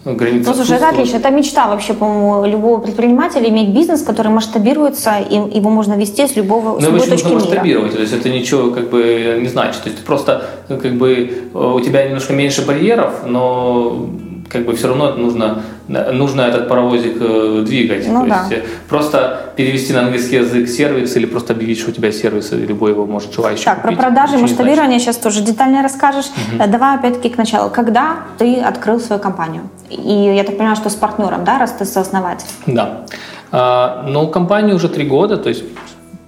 Границы 0.05 0.49
Ну, 0.49 0.55
слушай, 0.55 0.77
это 0.77 0.89
отлично. 0.89 1.17
Это 1.17 1.29
мечта 1.29 1.67
вообще, 1.67 1.93
по-моему, 1.93 2.45
любого 2.45 2.79
предпринимателя 2.79 3.49
иметь 3.49 3.69
бизнес, 3.69 4.01
который 4.01 4.31
масштабируется, 4.31 5.17
и 5.19 5.35
его 5.35 5.69
можно 5.69 5.95
вести 5.95 6.25
с 6.25 6.35
любого 6.37 6.79
с 6.79 6.83
Но 6.83 6.91
любой 6.91 7.07
точки 7.07 7.25
нужно 7.25 7.35
мира. 7.35 7.45
масштабировать, 7.49 7.95
то 7.95 8.01
есть 8.01 8.13
это 8.13 8.29
ничего 8.29 8.71
как 8.71 8.89
бы 8.89 9.37
не 9.41 9.47
значит. 9.49 9.83
То 9.83 9.89
есть 9.89 10.03
просто 10.05 10.45
как 10.69 10.93
бы 10.95 11.49
э, 11.53 11.57
у 11.57 11.79
тебя 11.81 12.05
немножко 12.05 12.31
меньше 12.33 12.65
барьеров, 12.65 13.25
но 13.25 14.07
как 14.49 14.65
бы 14.65 14.73
все 14.75 14.87
равно 14.87 15.09
это 15.09 15.17
нужно, 15.19 15.61
нужно 15.87 16.41
этот 16.41 16.69
паровозик 16.69 17.17
э, 17.19 17.63
двигать. 17.67 18.07
Ну 18.07 18.23
то 18.23 18.29
да. 18.29 18.39
есть 18.49 18.51
э, 18.51 18.65
просто 18.87 19.51
перевести 19.57 19.93
на 19.93 20.01
английский 20.01 20.37
язык 20.37 20.69
сервис 20.69 21.15
или 21.17 21.25
просто 21.25 21.53
объявить, 21.53 21.77
что 21.77 21.91
у 21.91 21.93
тебя 21.93 22.11
сервис, 22.11 22.51
и 22.53 22.55
любой 22.55 22.91
его 22.91 23.05
может 23.05 23.33
желающий 23.33 23.65
Так, 23.65 23.81
про 23.81 23.89
купить, 23.89 23.99
продажи, 23.99 24.33
ничего 24.33 24.41
не 24.41 24.47
значит. 24.47 24.57
масштабирование 24.59 24.99
сейчас 24.99 25.17
тоже 25.17 25.41
детально 25.41 25.83
расскажешь. 25.83 26.27
Э, 26.57 26.67
Давай 26.67 26.95
опять-таки 26.95 27.29
к 27.29 27.37
началу. 27.37 27.69
Когда 27.69 28.17
ты 28.37 28.59
открыл 28.61 28.99
свою 28.99 29.21
компанию? 29.21 29.63
И 29.89 30.35
я 30.35 30.43
так 30.43 30.57
понимаю, 30.57 30.75
что 30.75 30.89
с 30.89 30.95
партнером, 30.95 31.43
да, 31.43 31.57
раз 31.57 31.71
ты 31.71 31.85
сооснователь? 31.85 32.47
Да. 32.67 33.05
А, 33.51 34.03
но 34.07 34.27
компании 34.27 34.73
уже 34.73 34.89
три 34.89 35.05
года, 35.05 35.37
то 35.37 35.49
есть 35.49 35.63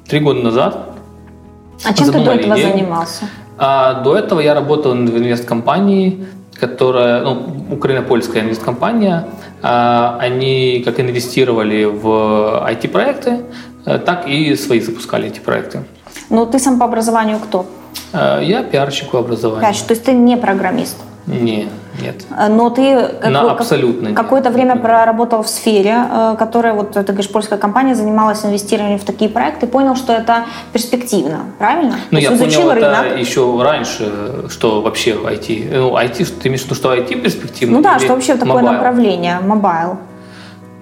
три 0.07 0.19
года 0.19 0.41
назад. 0.41 0.95
А 1.83 1.93
чем 1.93 2.07
ты 2.07 2.23
до 2.23 2.31
этого 2.31 2.55
идею. 2.55 2.71
занимался? 2.71 3.25
А 3.57 4.01
до 4.01 4.15
этого 4.15 4.39
я 4.39 4.53
работал 4.53 4.93
в 4.93 4.95
инвесткомпании, 4.95 6.25
которая, 6.59 7.21
ну, 7.21 7.45
украино-польская 7.71 8.41
инвесткомпания. 8.41 9.27
А, 9.61 10.17
Они 10.19 10.81
как 10.83 10.99
инвестировали 10.99 11.85
в 11.85 12.65
IT-проекты, 12.67 13.41
э, 13.85 13.99
так 13.99 14.27
и 14.27 14.55
свои 14.55 14.79
запускали 14.79 15.27
эти 15.27 15.39
проекты. 15.39 15.83
Ну, 16.29 16.45
ты 16.45 16.59
сам 16.59 16.79
по 16.79 16.85
образованию 16.85 17.39
кто? 17.39 17.65
А, 18.13 18.39
Я 18.41 18.63
пиарщик 18.63 19.11
по 19.11 19.19
образованию. 19.19 19.61
Пять, 19.61 19.85
то 19.85 19.93
есть 19.93 20.05
ты 20.05 20.13
не 20.13 20.37
программист. 20.37 20.97
Не, 21.27 21.67
нет. 21.99 22.25
Э, 22.37 22.47
но 22.47 22.69
ты 22.69 23.09
На 23.23 23.51
абсолютно 23.51 24.13
какое-то 24.13 24.49
время 24.49 24.75
проработал 24.75 25.43
в 25.43 25.49
сфере, 25.49 26.05
э, 26.09 26.35
которая, 26.37 26.73
вот 26.73 26.91
ты 26.91 27.03
говоришь, 27.03 27.29
польская 27.29 27.57
компания 27.57 27.95
занималась 27.95 28.45
инвестированием 28.45 28.99
в 28.99 29.03
такие 29.03 29.29
проекты, 29.29 29.67
понял, 29.67 29.95
что 29.95 30.13
это 30.13 30.45
перспективно, 30.73 31.39
правильно? 31.57 31.95
Ну, 32.11 32.19
я 32.19 32.31
понял 32.31 32.69
это 32.69 33.17
еще 33.17 33.61
раньше, 33.61 34.49
что 34.49 34.81
вообще 34.81 35.11
IT, 35.11 35.77
ну, 35.77 35.97
IT, 35.97 36.41
ты 36.41 36.47
имеешь 36.47 36.61
в 36.61 36.65
виду, 36.65 36.75
что 36.75 36.93
IT 36.93 37.21
перспективно? 37.21 37.77
Ну 37.77 37.83
да, 37.83 37.99
что 37.99 38.13
вообще 38.13 38.35
такое 38.35 38.61
mobile? 38.61 38.71
направление, 38.71 39.39
mobile. 39.41 39.97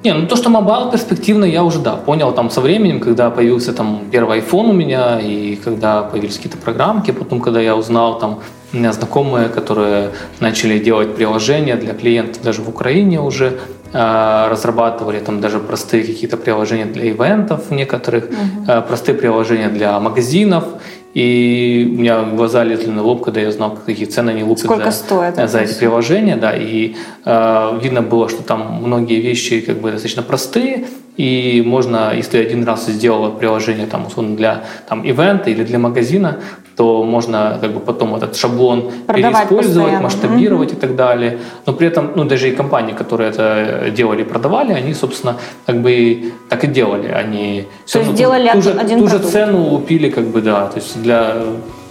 Не, 0.01 0.13
ну 0.13 0.27
то, 0.27 0.37
что 0.37 0.49
mobile 0.49 0.91
перспективно, 0.91 1.43
я 1.43 1.61
уже, 1.61 1.79
да, 1.79 1.97
понял 1.97 2.31
там 2.31 2.49
со 2.49 2.61
временем, 2.61 3.01
когда 3.01 3.29
появился 3.29 3.73
там 3.73 4.03
первый 4.09 4.39
iPhone 4.39 4.69
у 4.69 4.73
меня, 4.73 5.19
и 5.19 5.57
когда 5.57 6.03
появились 6.03 6.37
какие-то 6.37 6.57
программки, 6.57 7.11
потом, 7.11 7.41
когда 7.41 7.59
я 7.59 7.75
узнал 7.75 8.17
там, 8.17 8.39
у 8.71 8.77
меня 8.77 8.93
знакомые, 8.93 9.49
которые 9.49 10.11
начали 10.39 10.79
делать 10.79 11.15
приложения 11.15 11.75
для 11.75 11.93
клиентов 11.93 12.41
даже 12.41 12.61
в 12.61 12.69
Украине 12.69 13.19
уже, 13.19 13.59
э, 13.91 14.47
разрабатывали 14.49 15.19
там 15.19 15.41
даже 15.41 15.59
простые 15.59 16.03
какие-то 16.03 16.37
приложения 16.37 16.85
для 16.85 17.09
ивентов 17.09 17.69
некоторых, 17.69 18.29
э, 18.67 18.81
простые 18.81 19.17
приложения 19.17 19.67
для 19.67 19.99
магазинов, 19.99 20.63
и 21.13 21.87
у 21.91 21.99
меня 21.99 22.23
глаза 22.23 22.63
лезли 22.63 22.89
на 22.89 23.01
лоб, 23.01 23.23
когда 23.23 23.41
я 23.41 23.51
знал, 23.51 23.77
какие 23.85 24.05
цены 24.05 24.29
они 24.31 24.43
лупят 24.43 24.65
Сколько 24.65 24.91
за, 24.91 24.97
стоит, 24.97 25.49
за 25.49 25.59
эти 25.59 25.73
приложения. 25.73 26.35
Да, 26.35 26.55
и 26.55 26.95
э, 27.25 27.79
видно 27.81 28.01
было, 28.01 28.29
что 28.29 28.43
там 28.43 28.81
многие 28.83 29.19
вещи 29.19 29.61
как 29.61 29.77
бы 29.77 29.91
достаточно 29.91 30.21
простые, 30.21 30.85
и 31.17 31.63
можно, 31.65 32.13
если 32.15 32.37
один 32.37 32.63
раз 32.63 32.85
сделал 32.85 33.31
приложение 33.31 33.87
там, 33.87 34.07
условно, 34.07 34.37
для 34.37 34.63
там, 34.87 35.03
ивента 35.03 35.49
или 35.49 35.63
для 35.63 35.79
магазина, 35.79 36.39
то 36.79 37.03
можно 37.03 37.57
как 37.61 37.73
бы 37.73 37.81
потом 37.81 38.15
этот 38.15 38.37
шаблон 38.37 38.91
Продавать 39.05 39.49
переиспользовать, 39.49 39.75
постоянно. 39.75 40.03
масштабировать 40.03 40.69
угу. 40.69 40.77
и 40.77 40.79
так 40.79 40.95
далее. 40.95 41.39
Но 41.65 41.73
при 41.73 41.87
этом, 41.87 42.11
ну, 42.15 42.23
даже 42.23 42.47
и 42.47 42.55
компании, 42.55 42.93
которые 42.93 43.31
это 43.31 43.91
делали 43.91 44.21
и 44.21 44.23
продавали, 44.23 44.71
они, 44.71 44.93
собственно, 44.93 45.35
как 45.65 45.81
бы 45.81 46.31
так 46.49 46.63
и 46.63 46.67
делали. 46.67 47.09
Они 47.09 47.65
то 47.91 47.99
есть 47.99 48.13
делали 48.13 48.49
ту, 48.53 48.61
же, 48.61 48.71
один 48.71 48.99
ту 48.99 49.05
продукт. 49.07 49.25
же 49.25 49.31
цену 49.31 49.63
лупили, 49.63 50.09
как 50.09 50.23
бы, 50.27 50.41
да, 50.41 50.67
то 50.67 50.79
есть 50.79 51.01
для 51.03 51.35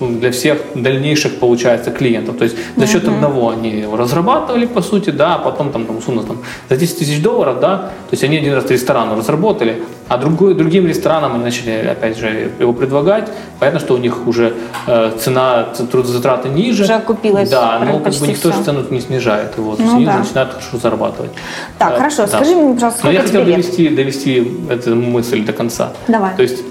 для 0.00 0.31
всех 0.31 0.59
дальнейших, 0.75 1.38
получается, 1.38 1.90
клиентов. 1.90 2.37
То 2.37 2.45
есть 2.45 2.57
за 2.76 2.87
счет 2.87 3.05
uh-huh. 3.05 3.14
одного 3.14 3.50
они 3.50 3.71
его 3.71 3.97
разрабатывали, 3.97 4.67
по 4.67 4.83
сути, 4.83 5.11
да, 5.11 5.35
а 5.35 5.38
потом 5.38 5.73
там, 5.73 5.87
там 5.87 5.99
условно, 5.99 6.23
там, 6.23 6.38
за 6.69 6.76
10 6.76 6.99
тысяч 6.99 7.23
долларов, 7.23 7.61
да, 7.61 7.76
то 7.76 8.12
есть 8.12 8.25
они 8.25 8.38
один 8.38 8.55
раз 8.55 8.71
ресторан 8.71 9.17
разработали, 9.17 9.83
а 10.09 10.17
другой, 10.17 10.55
другим 10.55 10.87
ресторанам 10.87 11.35
они 11.35 11.45
начали, 11.45 11.87
опять 11.87 12.17
же, 12.19 12.50
его 12.59 12.73
предлагать. 12.73 13.28
Понятно, 13.59 13.81
что 13.81 13.95
у 13.95 13.99
них 13.99 14.26
уже 14.26 14.55
э, 14.87 15.12
цена, 15.19 15.64
трудозатраты 15.64 16.49
ниже. 16.49 16.85
Уже 16.85 16.95
окупилась 16.95 17.50
Да, 17.50 17.78
но 17.85 17.99
как 17.99 18.14
бы 18.14 18.26
никто 18.26 18.50
все. 18.50 18.59
же 18.59 18.64
цену 18.64 18.85
не 18.90 19.00
снижает. 19.00 19.52
Вот, 19.59 19.78
ну, 19.78 19.97
они 19.97 20.07
да. 20.07 20.19
начинают 20.19 20.52
хорошо 20.52 20.78
зарабатывать. 20.78 21.33
Так, 21.78 21.93
э, 21.93 21.97
хорошо. 21.99 22.23
Да. 22.23 22.28
Скажи 22.28 22.55
мне, 22.55 22.75
пожалуйста, 22.75 23.00
сколько 23.00 23.07
Но 23.07 23.12
я 23.12 23.21
хотел 23.21 23.43
тебе 23.43 23.52
довести, 23.52 23.88
довести 23.88 24.52
эту 24.71 24.95
мысль 24.97 25.45
до 25.45 25.52
конца. 25.52 25.93
Давай. 26.09 26.35
То 26.37 26.43
есть 26.43 26.64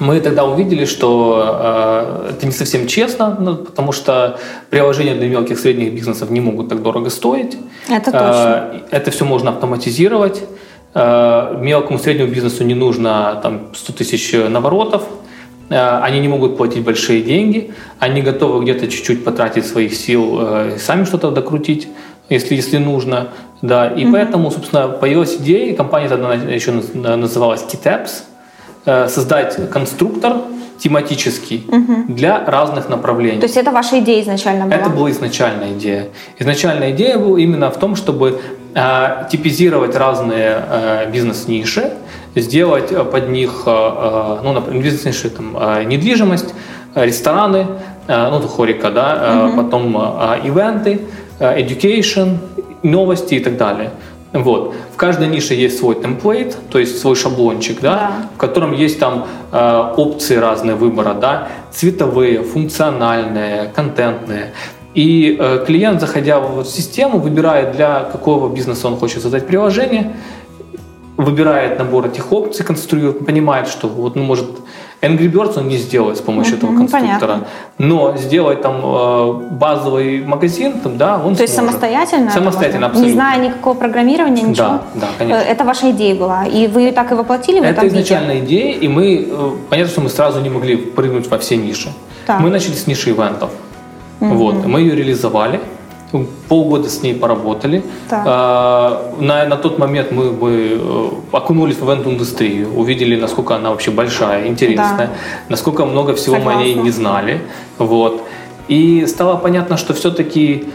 мы 0.00 0.20
тогда 0.20 0.44
увидели, 0.44 0.84
что 0.84 1.58
э, 1.60 2.30
это 2.30 2.46
не 2.46 2.52
совсем 2.52 2.86
честно, 2.86 3.36
ну, 3.40 3.56
потому 3.56 3.92
что 3.92 4.38
приложения 4.70 5.14
для 5.14 5.28
мелких 5.28 5.58
и 5.58 5.60
средних 5.60 5.92
бизнесов 5.94 6.30
не 6.30 6.40
могут 6.40 6.68
так 6.68 6.82
дорого 6.82 7.10
стоить. 7.10 7.56
Это 7.88 8.12
точно. 8.12 8.70
Э, 8.72 8.80
это 8.90 9.10
все 9.10 9.24
можно 9.24 9.50
автоматизировать. 9.50 10.42
Э, 10.94 11.56
мелкому 11.60 11.98
и 11.98 12.02
среднему 12.02 12.30
бизнесу 12.30 12.64
не 12.64 12.74
нужно 12.74 13.40
там, 13.42 13.68
100 13.74 13.92
тысяч 13.92 14.32
наворотов. 14.32 15.02
Э, 15.70 16.00
они 16.02 16.20
не 16.20 16.28
могут 16.28 16.56
платить 16.56 16.84
большие 16.84 17.22
деньги. 17.22 17.72
Они 17.98 18.22
готовы 18.22 18.62
где-то 18.62 18.88
чуть-чуть 18.88 19.24
потратить 19.24 19.66
своих 19.66 19.94
сил 19.94 20.38
э, 20.40 20.74
и 20.76 20.78
сами 20.78 21.04
что-то 21.04 21.30
докрутить 21.30 21.88
если, 22.28 22.54
если 22.54 22.78
нужно. 22.78 23.28
Да. 23.62 23.88
И 23.88 24.04
mm-hmm. 24.04 24.12
поэтому, 24.12 24.50
собственно, 24.50 24.88
появилась 24.88 25.36
идея, 25.36 25.74
компания 25.74 26.08
тогда 26.08 26.34
еще 26.34 26.72
называлась 26.94 27.64
KitApps, 27.64 28.10
Э, 28.10 28.27
создать 29.08 29.70
конструктор 29.70 30.36
тематический 30.78 31.64
угу. 31.68 32.12
для 32.12 32.44
разных 32.44 32.88
направлений. 32.88 33.40
То 33.40 33.46
есть 33.46 33.56
это 33.56 33.70
ваша 33.70 33.98
идея 33.98 34.22
изначально 34.22 34.66
была? 34.66 34.74
Это 34.74 34.90
была 34.90 35.10
изначальная 35.10 35.72
идея. 35.72 36.08
Изначальная 36.38 36.92
идея 36.92 37.18
была 37.18 37.38
именно 37.38 37.70
в 37.70 37.78
том, 37.78 37.96
чтобы 37.96 38.40
э, 38.74 39.24
типизировать 39.30 39.96
разные 39.96 40.62
э, 40.70 41.10
бизнес-ниши, 41.10 41.92
сделать 42.34 42.90
под 43.10 43.28
них, 43.28 43.62
э, 43.66 43.70
э 43.70 44.38
ну, 44.44 44.52
например, 44.52 44.82
бизнес-ниши, 44.82 45.30
там, 45.30 45.56
э, 45.58 45.84
недвижимость, 45.84 46.54
рестораны, 46.94 47.66
э, 48.06 48.28
ну, 48.30 48.40
хорика, 48.48 48.90
да, 48.90 49.48
угу. 49.48 49.62
потом 49.62 49.96
э, 49.96 50.46
ивенты, 50.46 51.00
э, 51.40 51.60
education, 51.60 52.38
новости 52.82 53.34
и 53.34 53.40
так 53.40 53.56
далее. 53.56 53.90
Вот. 54.32 54.74
В 54.92 54.96
каждой 54.96 55.28
нише 55.28 55.54
есть 55.54 55.78
свой 55.78 55.94
темплейт, 55.94 56.56
то 56.70 56.78
есть 56.78 56.98
свой 56.98 57.14
шаблончик, 57.14 57.80
да, 57.80 57.94
да. 57.94 58.28
в 58.34 58.38
котором 58.38 58.72
есть 58.72 58.98
там 58.98 59.26
э, 59.52 59.92
опции 59.96 60.36
разные 60.36 60.76
выбора, 60.76 61.14
да, 61.14 61.48
цветовые, 61.72 62.42
функциональные, 62.42 63.72
контентные. 63.74 64.52
И 64.94 65.36
э, 65.38 65.64
клиент, 65.66 66.00
заходя 66.00 66.40
в 66.40 66.64
систему, 66.64 67.18
выбирает 67.18 67.72
для 67.72 68.00
какого 68.00 68.54
бизнеса 68.54 68.88
он 68.88 68.96
хочет 68.96 69.22
создать 69.22 69.46
приложение, 69.46 70.14
выбирает 71.16 71.78
набор 71.78 72.06
этих 72.06 72.30
опций, 72.32 72.64
конструирует, 72.64 73.24
понимает, 73.24 73.68
что 73.68 73.88
вот 73.88 74.16
он 74.16 74.24
может 74.24 74.46
Angry 75.00 75.30
Birds 75.30 75.58
он 75.58 75.68
не 75.68 75.76
сделает 75.76 76.18
с 76.18 76.20
помощью 76.20 76.54
mm-hmm, 76.54 76.58
этого 76.58 76.76
конструктора, 76.76 77.32
понятно. 77.32 77.46
но 77.78 78.16
сделать 78.16 78.62
там 78.62 78.80
э, 78.82 79.32
базовый 79.52 80.24
магазин, 80.24 80.80
там, 80.80 80.98
да, 80.98 81.14
он 81.14 81.20
То 81.20 81.22
сможет. 81.22 81.40
есть 81.40 81.54
самостоятельно? 81.54 82.30
Самостоятельно, 82.30 82.86
абсолютно. 82.86 83.08
Не 83.08 83.14
зная 83.14 83.38
никакого 83.38 83.74
программирования, 83.74 84.42
ничего? 84.42 84.66
Да, 84.66 84.82
да, 84.94 85.06
конечно. 85.16 85.40
Э, 85.40 85.44
это 85.44 85.64
ваша 85.64 85.90
идея 85.92 86.16
была, 86.16 86.46
и 86.46 86.66
вы 86.66 86.90
так 86.90 87.12
и 87.12 87.14
воплотили 87.14 87.60
в 87.60 87.62
Это 87.62 87.86
изначальная 87.86 88.40
виде? 88.40 88.46
идея, 88.46 88.74
и 88.74 88.88
мы, 88.88 89.26
э, 89.30 89.50
понятно, 89.70 89.92
что 89.92 90.00
мы 90.00 90.08
сразу 90.08 90.40
не 90.40 90.50
могли 90.50 90.76
прыгнуть 90.76 91.30
во 91.30 91.38
все 91.38 91.56
ниши. 91.56 91.90
Так. 92.26 92.40
Мы 92.40 92.50
начали 92.50 92.74
с 92.74 92.88
ниши 92.88 93.10
ивентов. 93.10 93.50
Mm-hmm. 94.18 94.34
Вот, 94.34 94.66
мы 94.66 94.80
ее 94.80 94.96
реализовали, 94.96 95.60
полгода 96.48 96.88
с 96.88 97.02
ней 97.02 97.14
поработали. 97.14 97.82
Так. 98.08 98.24
На, 98.24 99.44
на 99.46 99.56
тот 99.56 99.78
момент 99.78 100.10
мы 100.10 100.30
бы 100.30 100.80
э, 100.80 101.08
окунулись 101.32 101.76
в 101.76 101.84
ивент-индустрию, 101.84 102.72
увидели, 102.74 103.20
насколько 103.20 103.54
она 103.54 103.70
вообще 103.70 103.90
большая, 103.90 104.46
интересная, 104.46 105.06
да. 105.06 105.10
насколько 105.48 105.84
много 105.84 106.14
всего 106.14 106.36
Согласна. 106.36 106.60
мы 106.60 106.64
о 106.64 106.64
ней 106.64 106.74
не 106.74 106.90
знали. 106.90 107.40
Вот. 107.78 108.22
И 108.68 109.06
стало 109.06 109.36
понятно, 109.36 109.76
что 109.78 109.94
все-таки, 109.94 110.68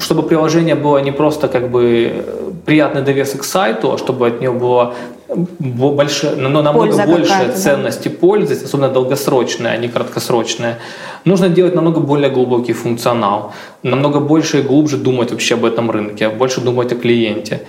чтобы 0.00 0.22
приложение 0.22 0.74
было 0.74 0.98
не 0.98 1.12
просто 1.12 1.48
как 1.48 1.70
бы 1.70 2.24
приятный 2.64 3.02
довесок 3.02 3.42
к 3.42 3.44
сайту, 3.44 3.92
а 3.92 3.98
чтобы 3.98 4.28
от 4.28 4.40
него 4.40 4.54
было 4.54 4.94
больше, 5.34 6.34
но 6.36 6.48
намного 6.48 6.78
Польза 6.78 7.06
больше 7.06 7.52
ценности 7.56 8.08
да. 8.08 8.16
пользы, 8.18 8.64
особенно 8.64 8.88
долгосрочная, 8.88 9.72
а 9.72 9.76
не 9.76 9.88
краткосрочная. 9.88 10.78
Нужно 11.24 11.48
делать 11.48 11.74
намного 11.74 12.00
более 12.00 12.30
глубокий 12.30 12.72
функционал, 12.72 13.52
намного 13.82 14.20
больше 14.20 14.58
и 14.58 14.62
глубже 14.62 14.96
думать 14.96 15.30
вообще 15.30 15.54
об 15.54 15.64
этом 15.64 15.90
рынке, 15.90 16.28
больше 16.28 16.60
думать 16.60 16.92
о 16.92 16.96
клиенте. 16.96 17.60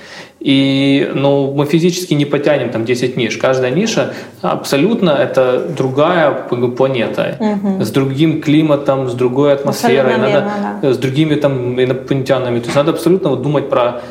И 0.46 1.10
ну, 1.16 1.52
мы 1.56 1.66
физически 1.66 2.14
не 2.14 2.26
потянем 2.26 2.70
там 2.70 2.86
10 2.86 3.18
ниш. 3.18 3.36
Каждая 3.38 3.72
ниша 3.72 4.14
абсолютно 4.44 5.10
это 5.10 5.60
другая 5.76 6.32
планета, 6.78 7.38
угу. 7.40 7.84
с 7.84 7.90
другим 7.90 8.42
климатом, 8.44 9.10
с 9.10 9.14
другой 9.14 9.54
атмосферой, 9.54 10.18
надо, 10.18 10.28
верно, 10.28 10.80
да. 10.84 10.94
с 10.94 10.98
другими 11.00 11.34
там 11.34 11.82
инопланетянами. 11.82 12.60
То 12.60 12.66
есть 12.66 12.76
надо 12.76 12.92
абсолютно 12.92 13.32
вот 13.32 13.42
думать 13.42 13.70
про 13.70 14.02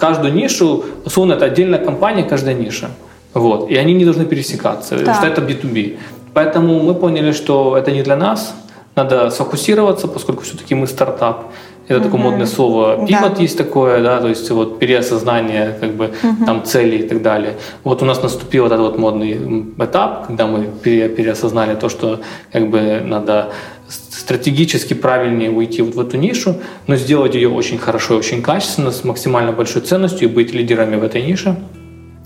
каждую 0.00 0.34
нишу, 0.34 0.84
условно, 1.04 1.34
это 1.34 1.44
отдельная 1.44 1.78
компания, 1.78 2.24
каждая 2.24 2.54
ниша. 2.54 2.88
Вот. 3.32 3.70
И 3.70 3.76
они 3.76 3.94
не 3.94 4.04
должны 4.04 4.24
пересекаться, 4.24 4.98
да. 4.98 5.14
что 5.14 5.28
это 5.28 5.42
B2B. 5.42 5.96
Поэтому 6.34 6.80
мы 6.80 6.94
поняли, 6.94 7.30
что 7.30 7.76
это 7.76 7.92
не 7.92 8.02
для 8.02 8.16
нас, 8.16 8.52
надо 8.96 9.30
сфокусироваться, 9.30 10.08
поскольку 10.08 10.42
все-таки 10.42 10.74
мы 10.74 10.88
стартап. 10.88 11.52
Это 11.88 11.96
угу. 11.96 12.04
такое 12.04 12.20
модное 12.20 12.46
слово. 12.46 13.06
Пивот 13.06 13.34
да. 13.34 13.42
есть 13.42 13.56
такое, 13.56 14.02
да, 14.02 14.20
то 14.20 14.28
есть 14.28 14.50
вот 14.50 14.78
переосознание 14.78 15.76
как 15.80 15.94
бы 15.94 16.12
угу. 16.22 16.44
там 16.46 16.64
целей 16.64 16.98
и 16.98 17.08
так 17.08 17.22
далее. 17.22 17.54
Вот 17.82 18.02
у 18.02 18.04
нас 18.04 18.22
наступил 18.22 18.66
этот 18.66 18.80
вот 18.80 18.98
модный 18.98 19.72
этап, 19.78 20.26
когда 20.26 20.46
мы 20.46 20.68
пере, 20.82 21.08
переосознали 21.08 21.74
то, 21.74 21.88
что 21.88 22.20
как 22.52 22.68
бы 22.68 23.02
надо 23.04 23.52
стратегически 23.88 24.92
правильнее 24.92 25.50
уйти 25.50 25.80
вот 25.80 25.94
в 25.94 26.00
эту 26.00 26.18
нишу, 26.18 26.56
но 26.86 26.96
сделать 26.96 27.34
ее 27.34 27.48
очень 27.48 27.78
хорошо 27.78 28.14
и 28.14 28.18
очень 28.18 28.42
качественно, 28.42 28.90
с 28.90 29.02
максимально 29.04 29.52
большой 29.52 29.80
ценностью 29.80 30.28
и 30.28 30.32
быть 30.32 30.52
лидерами 30.52 30.96
в 30.96 31.02
этой 31.02 31.22
нише. 31.22 31.56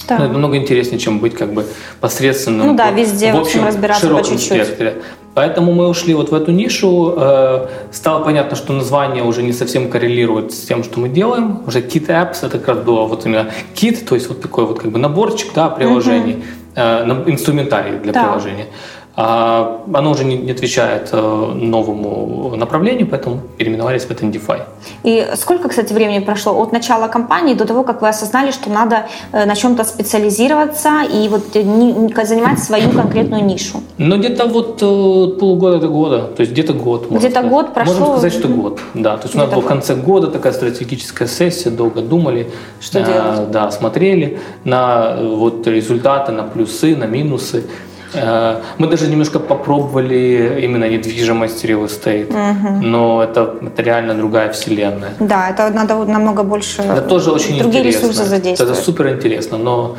Да. 0.09 0.18
Но 0.18 0.25
это 0.25 0.32
намного 0.32 0.56
интереснее, 0.56 0.99
чем 0.99 1.18
быть 1.18 1.35
как 1.35 1.52
бы 1.52 1.66
посредственным. 2.00 2.68
Ну 2.68 2.75
да, 2.76 2.90
везде 2.90 3.32
в 3.32 3.37
общем 3.37 3.64
разбираться 3.64 4.06
широком 4.06 4.25
по 4.25 4.30
чуть-чуть. 4.30 4.64
спектре. 4.64 5.02
Поэтому 5.35 5.73
мы 5.73 5.88
ушли 5.88 6.12
вот 6.14 6.30
в 6.30 6.35
эту 6.35 6.52
нишу. 6.52 7.14
Э, 7.16 7.66
стало 7.90 8.23
понятно, 8.23 8.54
что 8.54 8.73
название 8.75 9.25
уже 9.25 9.42
не 9.42 9.52
совсем 9.52 9.88
коррелирует 9.88 10.52
с 10.52 10.61
тем, 10.61 10.85
что 10.85 11.00
мы 11.00 11.09
делаем. 11.09 11.62
Уже 11.66 11.80
Kit 11.80 12.09
Apps, 12.09 12.47
это 12.47 12.59
как 12.59 12.68
раз 12.68 12.78
было 12.78 13.04
вот 13.06 13.25
именно 13.25 13.50
Kit, 13.75 14.04
то 14.04 14.14
есть 14.14 14.28
вот 14.28 14.42
такой 14.42 14.66
вот 14.66 14.80
как 14.80 14.90
бы 14.90 14.99
наборчик 14.99 15.54
да, 15.54 15.71
приложений, 15.71 16.44
uh-huh. 16.75 17.30
инструментарий 17.30 17.99
для 17.99 18.12
да. 18.12 18.25
приложения. 18.25 18.66
А 19.14 19.83
оно 19.92 20.11
уже 20.11 20.25
не, 20.25 20.50
отвечает 20.50 21.11
э, 21.12 21.16
новому 21.16 22.57
направлению, 22.57 23.07
поэтому 23.07 23.40
переименовались 23.59 24.04
в 24.04 24.11
Attendify. 24.11 24.62
И 25.02 25.26
сколько, 25.35 25.69
кстати, 25.69 25.92
времени 25.92 26.21
прошло 26.21 26.54
от 26.54 26.73
начала 26.73 27.09
компании 27.09 27.54
до 27.54 27.66
того, 27.66 27.85
как 27.85 28.00
вы 28.00 28.09
осознали, 28.09 28.52
что 28.52 28.71
надо 28.71 29.07
э, 29.33 29.45
на 29.45 29.54
чем-то 29.54 29.85
специализироваться 29.85 31.02
и 31.02 31.28
вот 31.28 31.54
не, 31.54 32.12
занимать 32.25 32.59
свою 32.59 32.90
конкретную 32.90 33.45
нишу? 33.45 33.83
Ну, 33.99 34.16
где-то 34.16 34.47
вот 34.47 34.78
полгода 35.38 35.78
до 35.78 35.88
года, 35.88 36.23
то 36.35 36.40
есть 36.40 36.52
где-то 36.52 36.73
год. 36.73 37.11
Где-то 37.11 37.42
год 37.42 37.75
прошло? 37.75 37.95
Можно 37.95 38.19
сказать, 38.19 38.33
что 38.33 38.49
год, 38.49 38.81
да. 38.95 39.16
То 39.19 39.25
есть 39.25 39.35
у 39.35 39.38
нас 39.38 39.50
был 39.50 39.61
в 39.61 39.66
конце 39.66 39.95
года 39.95 40.28
такая 40.28 40.52
стратегическая 40.54 41.26
сессия, 41.26 41.71
долго 41.71 42.00
думали. 42.00 42.50
Что 42.81 43.00
а, 43.00 43.02
делать? 43.02 43.50
Да, 43.50 43.71
смотрели 43.71 44.38
на 44.64 45.16
вот 45.21 45.66
результаты, 45.66 46.33
на 46.33 46.45
плюсы, 46.45 46.97
на 46.97 47.04
минусы. 47.04 47.64
Э, 48.14 48.61
мы 48.78 48.87
даже 48.87 49.09
немножко 49.09 49.38
попробовали 49.38 50.61
именно 50.62 50.88
недвижимость 50.88 51.64
real 51.64 51.85
estate, 51.87 52.28
угу. 52.28 52.87
но 52.87 53.23
это, 53.23 53.54
это 53.62 53.83
реально 53.83 54.14
другая 54.14 54.49
вселенная. 54.52 55.12
Да, 55.21 55.50
это 55.50 55.71
надо 55.71 56.04
намного 56.04 56.42
больше. 56.42 56.83
Это 56.83 57.02
тоже 57.02 57.31
очень 57.31 57.59
другие 57.59 57.83
интересно. 57.83 58.07
ресурсы 58.07 58.25
задействовать. 58.25 58.73
Это 58.73 58.83
супер 58.85 59.09
интересно, 59.09 59.59
но 59.59 59.97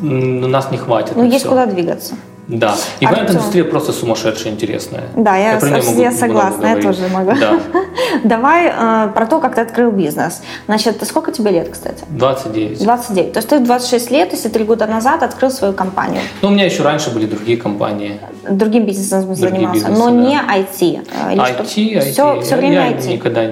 нас 0.00 0.70
не 0.70 0.78
хватит. 0.78 1.16
Ну, 1.16 1.24
есть 1.24 1.40
все. 1.40 1.48
куда 1.48 1.66
двигаться. 1.66 2.14
Да. 2.48 2.74
И 3.00 3.04
Артем. 3.04 3.26
индустрия 3.26 3.64
просто 3.64 3.92
сумасшедшая, 3.92 4.54
интересная. 4.54 5.04
Да, 5.16 5.36
я, 5.36 5.52
я, 5.52 5.60
могу, 5.60 6.00
я 6.00 6.12
согласна, 6.12 6.66
я 6.66 6.76
тоже 6.80 7.08
могу. 7.08 7.32
Да. 7.38 7.60
Давай 8.24 8.72
э, 8.74 9.08
про 9.14 9.26
то, 9.26 9.38
как 9.38 9.54
ты 9.54 9.60
открыл 9.60 9.90
бизнес. 9.90 10.42
Значит, 10.66 11.02
сколько 11.06 11.30
тебе 11.30 11.50
лет, 11.50 11.68
кстати? 11.68 12.04
29. 12.08 12.82
29. 12.82 13.32
То 13.32 13.38
есть 13.38 13.48
ты 13.50 13.58
в 13.58 13.64
26 13.64 14.10
лет, 14.10 14.32
если 14.32 14.48
три 14.48 14.64
года 14.64 14.86
назад 14.86 15.22
открыл 15.22 15.50
свою 15.50 15.74
компанию. 15.74 16.22
Ну, 16.40 16.48
у 16.48 16.50
меня 16.50 16.64
еще 16.64 16.82
раньше 16.82 17.10
были 17.10 17.26
другие 17.26 17.58
компании. 17.58 18.18
Другим 18.48 18.86
бизнесом 18.86 19.26
Другие 19.26 19.50
занимался, 19.50 19.74
бизнесы, 19.74 19.98
но 19.98 20.06
да. 20.06 20.16
не 20.16 20.36
IT. 20.36 21.06
Э, 21.28 21.32
или 21.32 21.42
IT, 21.42 21.54
что? 21.54 21.62
IT. 21.62 22.12
Все, 22.12 22.40
все 22.40 22.56
время 22.56 22.74
я 22.74 22.92
IT. 22.92 23.12
никогда, 23.12 23.42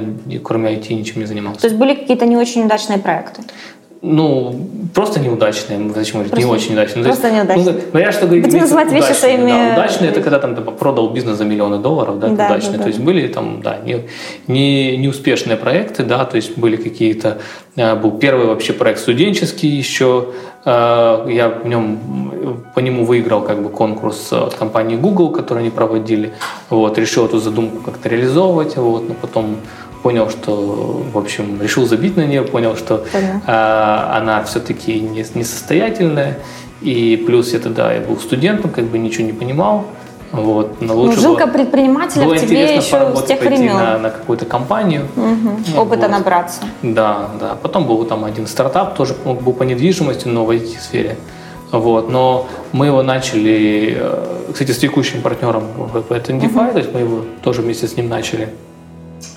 кроме 0.43 0.71
IT, 0.71 0.95
ничем 0.95 1.21
не 1.21 1.27
занимался. 1.27 1.61
То 1.61 1.67
есть 1.67 1.79
были 1.79 1.95
какие-то 1.95 2.25
не 2.25 2.37
очень 2.39 2.65
удачные 2.65 2.99
проекты? 2.99 3.43
Ну, 4.07 4.69
просто 4.95 5.21
неудачные, 5.21 5.91
зачем 5.95 6.23
говорить, 6.23 6.37
не 6.37 6.45
очень 6.45 6.73
удачные. 6.73 7.05
Просто 7.05 7.31
неудачные. 7.31 7.73
Ну, 7.73 7.81
говорят, 7.93 8.15
что 8.15 8.27
говорить, 8.27 8.45
Будем 8.45 8.61
называть 8.61 8.93
вещи 8.93 9.13
своими... 9.13 9.51
Да, 9.51 9.73
удачные, 9.75 10.11
это 10.11 10.21
когда 10.21 10.39
там 10.39 10.55
ты 10.55 10.63
продал 10.63 11.11
бизнес 11.11 11.37
за 11.37 11.45
миллионы 11.45 11.79
долларов, 11.79 12.19
да, 12.19 12.29
да 12.29 12.47
удачные. 12.47 12.73
Да, 12.73 12.79
да. 12.79 12.83
То 12.85 12.89
есть 12.89 13.01
были 13.01 13.29
там, 13.29 13.61
да, 13.63 13.79
не, 13.85 14.09
не, 14.47 14.97
неуспешные 14.97 15.57
проекты, 15.57 16.05
да, 16.05 16.25
то 16.25 16.37
есть 16.37 16.57
были 16.57 16.77
какие-то... 16.77 17.39
Э, 17.77 17.95
был 17.95 18.13
первый 18.13 18.47
вообще 18.47 18.73
проект 18.73 19.01
студенческий 19.01 19.69
еще, 19.69 20.29
э, 20.65 20.71
я 21.31 21.49
в 21.63 21.67
нем, 21.67 22.63
по 22.75 22.81
нему 22.81 23.05
выиграл 23.05 23.43
как 23.43 23.63
бы 23.63 23.69
конкурс 23.69 24.33
от 24.33 24.55
компании 24.55 24.97
Google, 24.97 25.31
который 25.31 25.59
они 25.59 25.71
проводили, 25.71 26.33
вот, 26.71 26.97
решил 26.99 27.27
эту 27.27 27.39
задумку 27.39 27.83
как-то 27.83 28.09
реализовывать, 28.09 28.77
вот, 28.77 29.09
но 29.09 29.15
потом 29.15 29.57
понял, 30.07 30.31
что, 30.31 31.03
в 31.13 31.19
общем, 31.19 31.61
решил 31.61 31.85
забить 31.85 32.17
на 32.17 32.25
нее, 32.25 32.43
понял, 32.43 32.77
что 32.77 33.05
э, 33.13 34.17
она 34.19 34.45
все-таки 34.45 35.01
не, 35.01 35.27
несостоятельная. 35.35 36.39
И 36.81 37.25
плюс 37.27 37.53
я 37.53 37.59
тогда 37.59 37.93
я 37.93 38.01
был 38.03 38.17
студентом, 38.21 38.71
как 38.71 38.85
бы 38.85 38.99
ничего 38.99 39.27
не 39.27 39.33
понимал. 39.33 39.85
Вот, 40.31 40.81
но 40.81 40.95
лучше 40.95 41.17
ну, 41.17 41.23
жилка 41.23 41.47
было, 41.47 41.55
предпринимателя 41.55 42.25
было 42.25 42.37
в 42.37 42.41
тебе 42.41 42.77
еще 42.77 43.17
с 43.17 43.23
тех 43.25 43.41
времен. 43.41 43.75
На, 43.75 43.99
на 43.99 44.11
какую-то 44.11 44.45
компанию. 44.45 45.09
Угу. 45.17 45.81
Опыта 45.83 46.03
вот. 46.03 46.11
набраться. 46.11 46.61
Да, 46.83 47.29
да. 47.41 47.57
Потом 47.61 47.89
был 47.89 48.05
там 48.05 48.25
один 48.25 48.47
стартап, 48.47 48.97
тоже 48.97 49.17
был 49.25 49.53
по 49.55 49.65
недвижимости, 49.65 50.29
но 50.29 50.45
в 50.45 50.51
IT-сфере. 50.53 51.17
Вот, 51.73 52.09
но 52.09 52.47
мы 52.71 52.87
его 52.87 53.03
начали, 53.03 53.97
э, 53.99 54.53
кстати, 54.53 54.71
с 54.71 54.79
текущим 54.79 55.21
партнером 55.21 55.65
в 55.77 56.13
Attendify, 56.13 56.55
uh-huh. 56.55 56.73
то 56.73 56.79
есть 56.79 56.95
мы 56.95 57.01
его 57.01 57.23
тоже 57.43 57.63
вместе 57.63 57.89
с 57.89 57.97
ним 57.97 58.09
начали. 58.09 58.51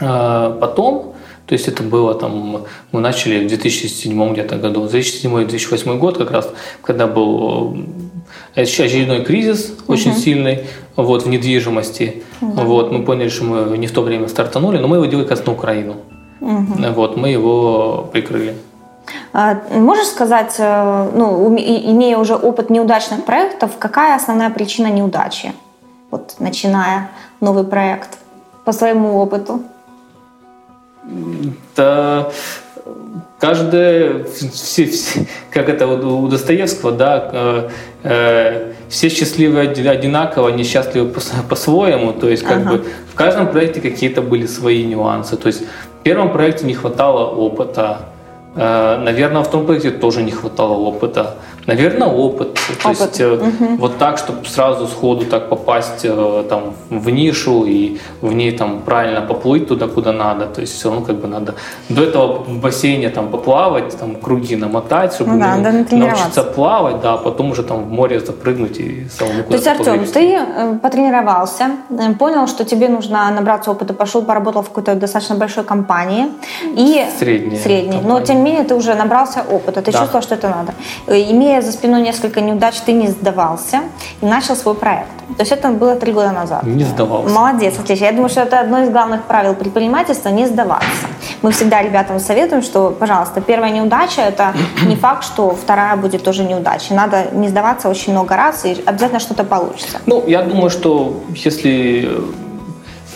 А, 0.02 0.58
потом, 0.60 1.14
то 1.46 1.54
есть 1.54 1.68
это 1.68 1.82
было 1.82 2.14
там, 2.14 2.66
мы 2.92 3.00
начали 3.00 3.44
в 3.44 3.48
2007 3.48 4.34
где-то 4.34 4.58
году, 4.58 4.86
2007-2008 4.86 5.98
год 5.98 6.18
как 6.18 6.32
раз, 6.32 6.50
когда 6.84 7.08
был 7.08 7.76
э, 8.56 8.62
очередной 8.62 9.24
кризис 9.24 9.74
очень 9.88 10.12
угу. 10.12 10.20
сильный 10.20 10.60
вот, 10.96 11.24
в 11.24 11.28
недвижимости. 11.28 12.24
Угу. 12.42 12.62
Вот, 12.62 12.92
мы 12.92 13.04
поняли, 13.04 13.30
что 13.30 13.46
мы 13.46 13.78
не 13.78 13.88
в 13.88 13.92
то 13.92 14.02
время 14.02 14.28
стартанули, 14.28 14.78
но 14.78 14.88
мы 14.88 14.98
его 14.98 15.06
делали 15.06 15.26
как 15.26 15.46
на 15.46 15.54
Украину. 15.54 15.96
Угу. 16.40 16.94
Вот, 16.94 17.18
мы 17.18 17.30
его 17.30 18.08
прикрыли. 18.12 18.56
А, 19.34 19.58
можешь 19.72 20.08
сказать, 20.08 20.56
э, 20.60 21.12
ну, 21.16 21.48
имея 21.56 22.18
уже 22.18 22.36
опыт 22.36 22.70
неудачных 22.70 23.26
проектов, 23.26 23.72
какая 23.80 24.16
основная 24.16 24.50
причина 24.50 24.88
неудачи, 24.92 25.54
вот, 26.12 26.36
начиная 26.40 27.10
новый 27.42 27.64
проект 27.64 28.20
по 28.66 28.72
своему 28.72 29.18
опыту? 29.18 29.62
Да, 31.76 32.30
каждое, 33.40 34.26
все, 34.26 34.86
все, 34.86 35.26
как 35.52 35.70
это 35.70 35.88
у 35.88 36.28
Достоевского, 36.28 36.92
да, 36.92 37.70
э, 38.04 38.74
все 38.90 39.10
счастливы 39.10 39.62
одинаково, 39.62 40.50
несчастливы 40.50 41.14
по-своему. 41.50 42.14
То 42.14 42.30
есть, 42.30 42.44
как 42.44 42.58
ага. 42.60 42.72
бы 42.72 42.86
в 43.12 43.16
каждом 43.16 43.48
проекте 43.48 43.82
какие-то 43.82 44.22
были 44.22 44.46
свои 44.46 44.84
нюансы. 44.84 45.38
То 45.38 45.48
есть 45.48 45.62
в 45.62 46.04
первом 46.04 46.32
проекте 46.32 46.66
не 46.66 46.74
хватало 46.74 47.30
опыта. 47.32 48.02
Э, 48.56 48.98
наверное, 48.98 49.44
в 49.44 49.50
том 49.50 49.66
проекте 49.66 49.92
тоже 49.92 50.22
не 50.22 50.32
хватало 50.32 50.74
опыта. 50.74 51.36
Наверное, 51.70 52.08
опыт. 52.08 52.60
То 52.84 52.90
опыт. 52.90 53.20
есть 53.20 53.22
угу. 53.22 53.76
вот 53.78 53.98
так, 53.98 54.18
чтобы 54.18 54.46
сразу 54.46 54.88
сходу 54.88 55.26
так 55.26 55.50
попасть 55.50 56.04
э, 56.04 56.44
там 56.50 56.74
в 56.90 57.10
нишу 57.10 57.66
и 57.66 58.00
в 58.22 58.34
ней 58.34 58.52
там 58.52 58.82
правильно 58.82 59.22
поплыть 59.22 59.68
туда, 59.68 59.88
куда 59.88 60.12
надо. 60.12 60.46
То 60.46 60.62
есть 60.62 60.74
все 60.74 60.90
равно 60.90 61.06
как 61.06 61.18
бы 61.18 61.28
надо 61.28 61.54
до 61.90 62.04
этого 62.04 62.44
в 62.44 62.60
бассейне 62.60 63.10
там 63.10 63.30
поплавать, 63.30 63.98
там 64.00 64.16
круги 64.16 64.56
намотать, 64.56 65.14
чтобы 65.14 65.32
ну, 65.32 65.40
да, 65.40 65.72
научиться 65.92 66.44
плавать, 66.44 67.02
да, 67.02 67.14
а 67.14 67.18
потом 67.18 67.52
уже 67.52 67.64
там 67.64 67.84
в 67.84 67.92
море 67.92 68.20
запрыгнуть 68.20 68.80
и 68.80 69.08
самому 69.10 69.44
То 69.44 69.54
есть, 69.54 69.68
Артем, 69.68 70.06
ты 70.06 70.36
э, 70.36 70.80
потренировался, 70.82 71.66
понял, 72.18 72.48
что 72.48 72.66
тебе 72.66 72.90
нужно 72.90 73.30
набраться 73.32 73.72
опыта, 73.72 73.94
пошел, 73.94 74.24
поработал 74.24 74.62
в 74.62 74.70
какой-то 74.70 74.96
достаточно 74.96 75.36
большой 75.36 75.64
компании. 75.64 76.26
И 76.78 77.06
средней. 77.20 77.58
Средней. 77.58 78.02
Но 78.04 78.22
тем 78.22 78.38
не 78.38 78.44
менее 78.44 78.64
ты 78.64 78.76
уже 78.76 78.96
набрался 78.96 79.44
опыта, 79.52 79.82
ты 79.82 79.92
да. 79.92 80.00
чувствовал, 80.00 80.24
что 80.24 80.36
это 80.36 80.50
надо. 80.50 80.74
Имея 81.08 81.59
за 81.62 81.72
спиной 81.72 82.02
несколько 82.02 82.42
неудач, 82.42 82.76
ты 82.86 82.94
не 82.94 83.08
сдавался 83.08 83.82
и 84.22 84.26
начал 84.26 84.56
свой 84.56 84.76
проект. 84.76 85.10
То 85.38 85.42
есть 85.42 85.52
это 85.52 85.70
было 85.70 85.96
три 85.96 86.12
года 86.12 86.32
назад. 86.32 86.64
Не 86.64 86.84
сдавался. 86.84 87.34
Молодец, 87.34 87.78
отлично. 87.78 88.06
Я 88.06 88.12
думаю, 88.12 88.30
что 88.30 88.42
это 88.42 88.60
одно 88.60 88.84
из 88.84 88.90
главных 88.90 89.24
правил 89.24 89.54
предпринимательства– 89.54 90.30
не 90.30 90.48
сдаваться. 90.48 91.08
Мы 91.42 91.52
всегда 91.52 91.82
ребятам 91.82 92.20
советуем, 92.20 92.62
что, 92.62 92.92
пожалуйста, 92.92 93.42
первая 93.42 93.72
неудача– 93.72 94.22
это 94.28 94.54
не 94.86 94.96
факт, 94.96 95.24
что 95.24 95.52
вторая 95.52 95.96
будет 95.96 96.24
тоже 96.24 96.44
неудачей. 96.44 96.96
Надо 96.96 97.28
не 97.32 97.48
сдаваться 97.48 97.90
очень 97.90 98.14
много 98.14 98.36
раз, 98.36 98.66
и 98.66 98.82
обязательно 98.86 99.20
что-то 99.20 99.44
получится. 99.44 100.00
Ну, 100.06 100.24
я 100.28 100.42
думаю, 100.42 100.70
что 100.70 101.24
если 101.36 102.10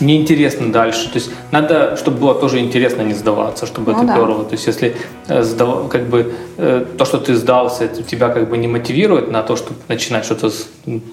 неинтересно 0.00 0.72
дальше. 0.72 1.08
То 1.08 1.18
есть 1.18 1.30
надо, 1.50 1.96
чтобы 1.96 2.18
было 2.18 2.34
тоже 2.34 2.58
интересно 2.58 3.02
не 3.02 3.14
сдаваться, 3.14 3.66
чтобы 3.66 3.92
ну, 3.92 3.98
это 3.98 4.06
да. 4.06 4.16
перло. 4.16 4.44
То 4.44 4.52
есть 4.52 4.66
если 4.66 4.96
э, 5.28 5.42
сдав, 5.42 5.88
как 5.88 6.06
бы 6.06 6.34
э, 6.56 6.84
то, 6.98 7.04
что 7.04 7.18
ты 7.18 7.34
сдался, 7.34 7.84
это 7.84 8.02
тебя 8.02 8.28
как 8.28 8.48
бы 8.48 8.58
не 8.58 8.68
мотивирует 8.68 9.30
на 9.30 9.42
то, 9.42 9.56
чтобы 9.56 9.80
начинать 9.88 10.24
что-то 10.24 10.50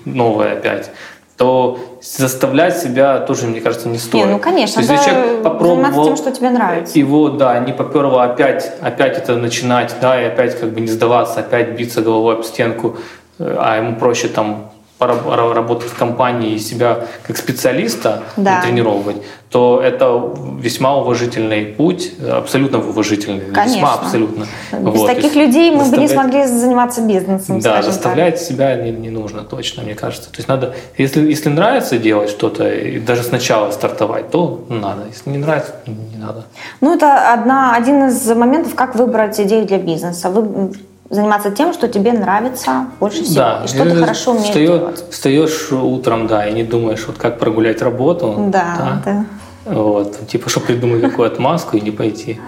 новое 0.05 0.53
опять, 0.53 0.91
то 1.37 1.79
заставлять 2.01 2.77
себя 2.77 3.19
тоже, 3.19 3.47
мне 3.47 3.61
кажется, 3.61 3.87
не 3.87 3.97
стоит. 3.97 4.25
Не, 4.25 4.31
ну 4.31 4.39
конечно, 4.39 4.75
то 4.75 4.81
есть, 4.81 4.91
если 4.91 5.09
человек 5.09 5.43
попробовал 5.43 6.05
тем, 6.05 6.17
что 6.17 6.31
тебе 6.31 6.49
нравится. 6.51 6.99
Его, 6.99 7.29
да, 7.29 7.59
не 7.59 7.73
поперло 7.73 8.23
опять, 8.23 8.73
опять 8.81 9.17
это 9.17 9.35
начинать, 9.35 9.95
да, 10.01 10.21
и 10.21 10.25
опять 10.25 10.59
как 10.59 10.71
бы 10.71 10.81
не 10.81 10.87
сдаваться, 10.87 11.39
опять 11.39 11.71
биться 11.71 12.01
головой 12.01 12.35
об 12.35 12.43
стенку, 12.43 12.97
э, 13.39 13.55
а 13.57 13.77
ему 13.77 13.95
проще 13.95 14.27
там 14.27 14.70
работать 15.07 15.89
в 15.89 15.97
компании 15.97 16.53
и 16.53 16.59
себя 16.59 17.05
как 17.25 17.37
специалиста 17.37 18.23
да. 18.37 18.61
тренировать, 18.61 19.17
то 19.49 19.81
это 19.83 20.33
весьма 20.59 20.95
уважительный 20.95 21.65
путь, 21.65 22.13
абсолютно 22.31 22.79
уважительный, 22.79 23.41
Конечно. 23.41 23.75
весьма 23.75 23.93
абсолютно. 23.95 24.45
Без 24.71 24.99
вот. 24.99 25.07
таких 25.07 25.35
людей 25.35 25.71
мы 25.71 25.83
бы 25.85 25.97
не 25.97 26.07
смогли 26.07 26.45
заниматься 26.45 27.01
бизнесом. 27.01 27.59
Да, 27.59 27.81
заставлять 27.81 28.35
так. 28.35 28.43
себя 28.43 28.75
не, 28.75 28.91
не 28.91 29.09
нужно 29.09 29.41
точно, 29.41 29.83
мне 29.83 29.95
кажется. 29.95 30.29
То 30.29 30.37
есть 30.37 30.47
надо, 30.47 30.73
если, 30.97 31.27
если 31.29 31.49
нравится 31.49 31.97
делать 31.97 32.29
что-то, 32.29 32.69
и 32.69 32.99
даже 32.99 33.23
сначала 33.23 33.71
стартовать, 33.71 34.31
то 34.31 34.63
надо. 34.69 35.07
Если 35.09 35.29
не 35.29 35.37
нравится, 35.37 35.73
не 35.85 36.17
надо. 36.17 36.45
Ну, 36.79 36.95
это 36.95 37.33
одна, 37.33 37.75
один 37.75 38.07
из 38.07 38.27
моментов, 38.29 38.75
как 38.75 38.95
выбрать 38.95 39.39
идею 39.39 39.65
для 39.65 39.79
бизнеса. 39.79 40.29
Вы 40.29 40.71
заниматься 41.11 41.51
тем, 41.51 41.73
что 41.73 41.87
тебе 41.87 42.13
нравится 42.13 42.87
больше 42.99 43.23
всего, 43.23 43.35
да, 43.35 43.61
и 43.65 43.67
что 43.67 43.83
ты 43.83 43.95
хорошо 43.95 44.31
умеешь 44.31 44.47
встаешь, 44.47 44.67
делать. 44.67 45.05
Встаешь 45.11 45.71
утром, 45.71 46.27
да, 46.27 46.47
и 46.47 46.53
не 46.53 46.63
думаешь, 46.63 47.05
вот 47.05 47.17
как 47.17 47.37
прогулять 47.37 47.81
работу. 47.81 48.35
Да, 48.47 48.75
да. 48.77 49.01
да. 49.05 49.25
Вот, 49.65 50.27
типа, 50.27 50.49
чтобы 50.49 50.67
придумать 50.67 51.01
какую 51.01 51.27
отмазку 51.27 51.77
и 51.77 51.81
не 51.81 51.91
пойти, 51.91 52.39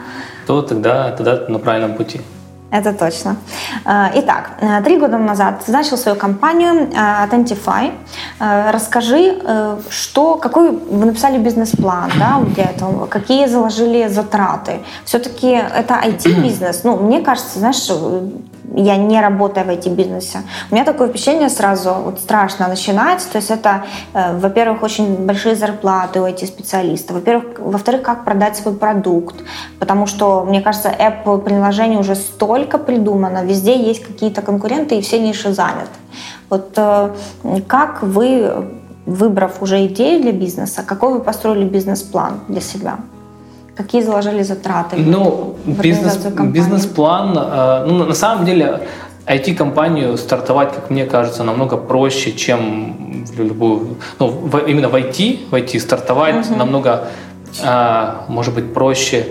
то 0.48 0.62
тогда, 0.62 1.12
тогда 1.12 1.46
на 1.48 1.60
правильном 1.60 1.96
пути. 1.96 2.22
Это 2.72 2.92
точно. 2.92 3.36
Э, 3.86 4.10
итак, 4.16 4.54
э, 4.60 4.82
три 4.82 4.98
года 4.98 5.20
назад 5.20 5.62
ты 5.64 5.72
начал 5.72 5.96
свою 5.96 6.18
компанию 6.18 6.90
Identify. 6.90 7.92
Расскажи, 8.40 9.40
что, 9.90 10.38
какой 10.38 10.72
вы 10.72 11.06
написали 11.06 11.38
бизнес-план 11.38 12.12
да, 12.18 12.40
для 12.56 12.64
этого, 12.64 13.06
какие 13.06 13.46
заложили 13.46 14.08
затраты. 14.08 14.80
Все-таки 15.06 15.52
это 15.52 15.94
IT-бизнес. 16.04 16.82
Ну, 16.84 16.98
мне 16.98 17.22
кажется, 17.22 17.60
знаешь, 17.60 17.90
я 18.76 18.98
не 18.98 19.22
работаю 19.22 19.66
в 19.66 19.70
IT-бизнесе. 19.70 20.40
У 20.72 20.76
меня 20.76 20.86
такое 20.86 21.08
впечатление 21.08 21.50
сразу, 21.50 21.94
вот 21.94 22.20
страшно 22.20 22.68
начинать. 22.68 23.28
То 23.32 23.38
есть 23.38 23.52
это, 23.52 23.84
э, 24.14 24.38
во-первых, 24.38 24.84
очень 24.84 25.26
большие 25.26 25.56
зарплаты 25.56 26.22
у 26.22 26.26
IT-специалистов. 26.26 27.16
Во-первых, 27.16 27.60
во-вторых, 27.60 28.02
как 28.02 28.26
продать 28.26 28.58
свой 28.58 28.76
продукт. 28.76 29.36
Потому 29.80 30.08
что, 30.08 30.44
мне 30.44 30.62
кажется, 30.62 30.90
app-приложений 30.90 31.98
уже 31.98 32.16
столько 32.16 32.78
придумано, 32.78 33.44
везде 33.44 33.76
есть 33.76 34.04
какие-то 34.04 34.42
конкуренты, 34.42 34.96
и 34.96 35.02
все 35.02 35.20
ниши 35.20 35.54
заняты. 35.54 35.90
Вот 36.50 36.74
э, 36.78 37.10
как 37.68 38.04
вы, 38.04 38.68
выбрав 39.06 39.62
уже 39.62 39.86
идею 39.88 40.22
для 40.22 40.32
бизнеса, 40.32 40.84
какой 40.86 41.14
вы 41.14 41.20
построили 41.20 41.66
бизнес-план 41.66 42.40
для 42.48 42.62
себя? 42.62 42.98
Какие 43.76 44.04
заложили 44.04 44.44
затраты? 44.44 44.98
Ну, 44.98 45.56
бизнес, 45.66 46.18
бизнес-план, 46.18 47.38
э, 47.38 47.86
ну, 47.88 48.06
на 48.06 48.14
самом 48.14 48.46
деле, 48.46 48.82
IT-компанию 49.26 50.18
стартовать, 50.18 50.74
как 50.74 50.90
мне 50.92 51.06
кажется, 51.06 51.44
намного 51.44 51.78
проще, 51.78 52.34
чем 52.34 53.26
в 53.26 53.40
любую, 53.40 53.98
ну, 54.20 54.28
в, 54.28 54.58
именно 54.68 54.90
в 54.90 54.96
IT, 54.96 55.50
в 55.50 55.56
IT 55.56 55.80
стартовать 55.80 56.50
угу. 56.50 56.56
намного, 56.56 57.08
э, 57.64 58.12
может 58.28 58.54
быть, 58.54 58.74
проще, 58.74 59.26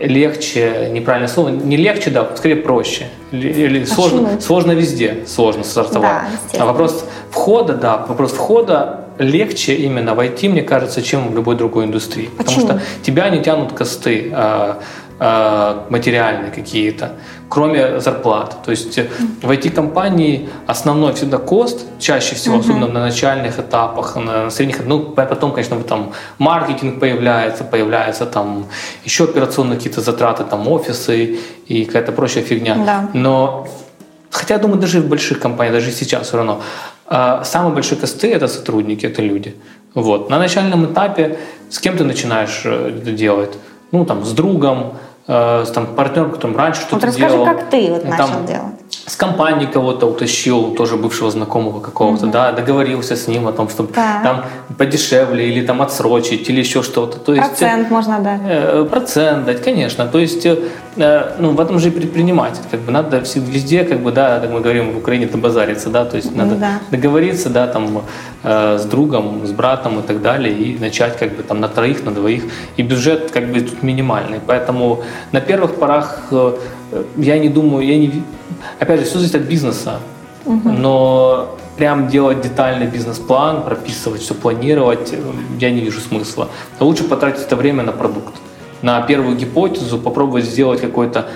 легче, 0.00 0.90
неправильное 0.92 1.28
слово, 1.28 1.50
не 1.50 1.76
легче, 1.76 2.10
да, 2.10 2.28
скорее 2.34 2.56
проще. 2.56 3.06
Или 3.30 3.84
сложно, 3.84 4.40
сложно 4.40 4.72
везде, 4.72 5.24
сложно 5.26 5.62
стартовать. 5.62 6.24
Да, 6.52 6.62
а 6.62 6.66
вопрос 6.66 7.04
входа, 7.30 7.74
да, 7.74 8.04
вопрос 8.08 8.32
входа 8.32 9.03
легче 9.18 9.74
именно 9.74 10.14
войти, 10.14 10.48
мне 10.48 10.62
кажется, 10.62 11.02
чем 11.02 11.28
в 11.28 11.34
любой 11.34 11.56
другой 11.56 11.84
индустрии. 11.84 12.30
Почему? 12.36 12.62
Потому 12.62 12.80
что 12.80 13.02
тебя 13.02 13.28
не 13.30 13.42
тянут 13.42 13.72
косты 13.72 14.30
э, 14.32 14.74
э, 15.20 15.80
материальные 15.88 16.50
какие-то, 16.50 17.12
кроме 17.48 18.00
зарплат. 18.00 18.62
То 18.64 18.70
есть 18.70 18.98
в 19.42 19.50
IT-компании 19.50 20.48
основной 20.66 21.12
всегда 21.12 21.38
кост, 21.38 21.86
чаще 21.98 22.34
всего, 22.34 22.56
uh-huh. 22.56 22.60
особенно 22.60 22.88
на 22.88 23.00
начальных 23.00 23.58
этапах, 23.58 24.16
на 24.16 24.50
средних, 24.50 24.84
ну, 24.86 25.00
потом, 25.00 25.52
конечно, 25.52 25.80
там 25.82 26.12
маркетинг 26.38 27.00
появляется, 27.00 27.64
появляются 27.64 28.26
там 28.26 28.66
еще 29.04 29.24
операционные 29.24 29.76
какие-то 29.76 30.00
затраты, 30.00 30.44
там 30.44 30.66
офисы 30.68 31.38
и 31.68 31.84
какая-то 31.84 32.12
прочая 32.12 32.44
фигня. 32.44 32.76
Да. 32.84 33.10
Но 33.14 33.68
Хотя, 34.34 34.54
я 34.54 34.60
думаю, 34.60 34.80
даже 34.80 35.00
в 35.00 35.08
больших 35.08 35.38
компаниях, 35.38 35.74
даже 35.74 35.92
сейчас 35.92 36.26
все 36.26 36.36
равно, 36.36 36.52
а, 36.52 36.93
самые 37.08 37.74
большие 37.74 37.98
косты– 37.98 38.32
это 38.32 38.48
сотрудники, 38.48 39.06
это 39.06 39.22
люди. 39.22 39.54
Вот. 39.94 40.30
На 40.30 40.38
начальном 40.38 40.86
этапе 40.86 41.38
с 41.70 41.78
кем 41.78 41.96
ты 41.96 42.04
начинаешь 42.04 42.62
э, 42.64 42.98
это 43.00 43.12
делать? 43.12 43.52
Ну, 43.92 44.04
там, 44.04 44.24
с 44.24 44.32
другом, 44.32 44.94
э, 45.26 45.64
с 45.66 45.70
там, 45.70 45.86
партнером, 45.86 46.32
которым 46.32 46.56
раньше 46.56 46.80
что-то 46.82 46.96
вот 46.96 47.04
расскажи, 47.04 47.34
делал. 47.34 47.44
как 47.44 47.70
ты 47.70 47.90
вот 47.90 48.04
начал 48.04 48.44
делать 48.46 48.73
с 49.06 49.16
компании 49.16 49.66
кого-то 49.66 50.06
утащил, 50.06 50.74
тоже 50.74 50.96
бывшего 50.96 51.30
знакомого 51.30 51.80
какого-то, 51.80 52.24
угу. 52.24 52.32
да, 52.32 52.52
договорился 52.52 53.16
с 53.16 53.28
ним 53.28 53.46
о 53.46 53.52
том, 53.52 53.68
чтобы 53.68 53.92
да. 53.94 54.20
там 54.22 54.44
подешевле 54.76 55.48
или 55.48 55.66
там 55.66 55.82
отсрочить 55.82 56.48
или 56.50 56.60
еще 56.60 56.82
что-то. 56.82 57.18
То 57.18 57.34
есть, 57.34 57.48
процент 57.48 57.90
можно 57.90 58.18
дать. 58.20 58.40
Э, 58.44 58.86
процент 58.90 59.44
дать, 59.44 59.62
конечно. 59.62 60.06
То 60.06 60.18
есть, 60.18 60.46
э, 60.46 61.36
ну, 61.38 61.50
в 61.50 61.60
этом 61.60 61.78
же 61.78 61.88
и 61.88 61.90
предприниматель. 61.90 62.62
Как 62.70 62.80
бы 62.80 62.92
надо 62.92 63.22
везде, 63.34 63.84
как 63.84 64.00
бы, 64.00 64.12
да, 64.12 64.40
как 64.40 64.50
мы 64.50 64.60
говорим 64.60 64.92
в 64.92 64.98
Украине, 64.98 65.26
это 65.26 65.38
базариться, 65.38 65.90
да, 65.90 66.04
то 66.04 66.16
есть 66.16 66.34
надо 66.34 66.54
да. 66.54 66.80
договориться, 66.90 67.50
да, 67.50 67.66
там, 67.66 68.02
э, 68.42 68.78
с 68.78 68.84
другом, 68.84 69.46
с 69.46 69.50
братом 69.52 70.00
и 70.00 70.02
так 70.02 70.22
далее, 70.22 70.52
и 70.52 70.78
начать 70.78 71.18
как 71.18 71.36
бы 71.36 71.42
там 71.42 71.60
на 71.60 71.68
троих, 71.68 72.04
на 72.04 72.10
двоих. 72.10 72.44
И 72.76 72.82
бюджет 72.82 73.30
как 73.30 73.52
бы 73.52 73.60
тут 73.60 73.82
минимальный. 73.82 74.40
Поэтому 74.46 75.02
на 75.32 75.40
первых 75.40 75.76
порах 75.76 76.28
э, 76.30 76.52
я 77.16 77.38
не 77.38 77.48
думаю, 77.48 77.86
я 77.86 77.98
не 77.98 78.22
Опять 78.80 79.00
же, 79.00 79.06
все 79.06 79.18
зависит 79.18 79.34
от 79.36 79.42
бизнеса. 79.42 80.00
Угу. 80.46 80.68
Но 80.68 81.56
прям 81.76 82.08
делать 82.08 82.40
детальный 82.40 82.86
бизнес-план, 82.86 83.62
прописывать, 83.62 84.22
все 84.22 84.34
планировать, 84.34 85.12
э, 85.12 85.18
я 85.58 85.70
не 85.70 85.80
вижу 85.80 86.00
смысла. 86.00 86.48
Лучше 86.80 87.04
потратить 87.04 87.42
это 87.42 87.56
время 87.56 87.82
на 87.82 87.92
продукт, 87.92 88.34
на 88.82 89.00
первую 89.02 89.36
гипотезу, 89.36 89.98
попробовать 89.98 90.44
сделать 90.44 90.80
какой-то 90.80 91.26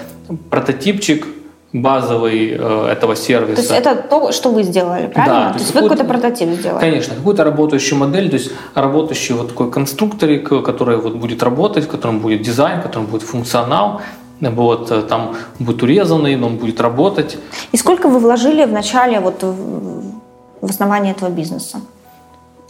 прототипчик, 0.51 1.27
базовый 1.73 2.57
э, 2.59 2.88
этого 2.90 3.14
сервиса. 3.14 3.57
То 3.57 3.61
есть 3.61 3.87
это 3.87 3.94
то, 3.94 4.33
что 4.33 4.51
вы 4.51 4.62
сделали, 4.62 5.07
правильно? 5.07 5.40
Да, 5.40 5.47
то, 5.49 5.59
то 5.59 5.61
есть 5.61 5.75
вы 5.75 5.83
какой-то 5.83 6.05
прототип 6.05 6.49
сделали? 6.49 6.81
Конечно, 6.81 7.14
какую-то 7.14 7.44
работающую 7.44 7.99
модель, 7.99 8.31
то 8.31 8.37
есть 8.37 8.53
работающий 8.75 9.35
вот 9.35 9.49
такой 9.49 9.71
конструкторик, 9.71 10.49
который 10.64 10.97
вот 10.97 11.16
будет 11.16 11.42
работать, 11.42 11.85
в 11.85 11.88
котором 11.88 12.21
будет 12.21 12.40
дизайн, 12.40 12.81
в 12.81 12.83
котором 12.85 13.07
будет 13.07 13.23
функционал, 13.23 14.01
вот, 14.40 14.90
э, 14.90 15.03
там 15.03 15.37
будет 15.59 15.83
урезанный, 15.83 16.37
но 16.37 16.46
он 16.46 16.57
будет 16.57 16.81
работать. 16.81 17.38
И 17.72 17.77
сколько 17.77 18.09
вы 18.09 18.18
вложили 18.18 18.64
в 18.64 18.72
начале 18.72 19.20
вот 19.20 19.42
в 19.42 20.70
основание 20.70 21.12
этого 21.12 21.31
бизнеса? 21.31 21.81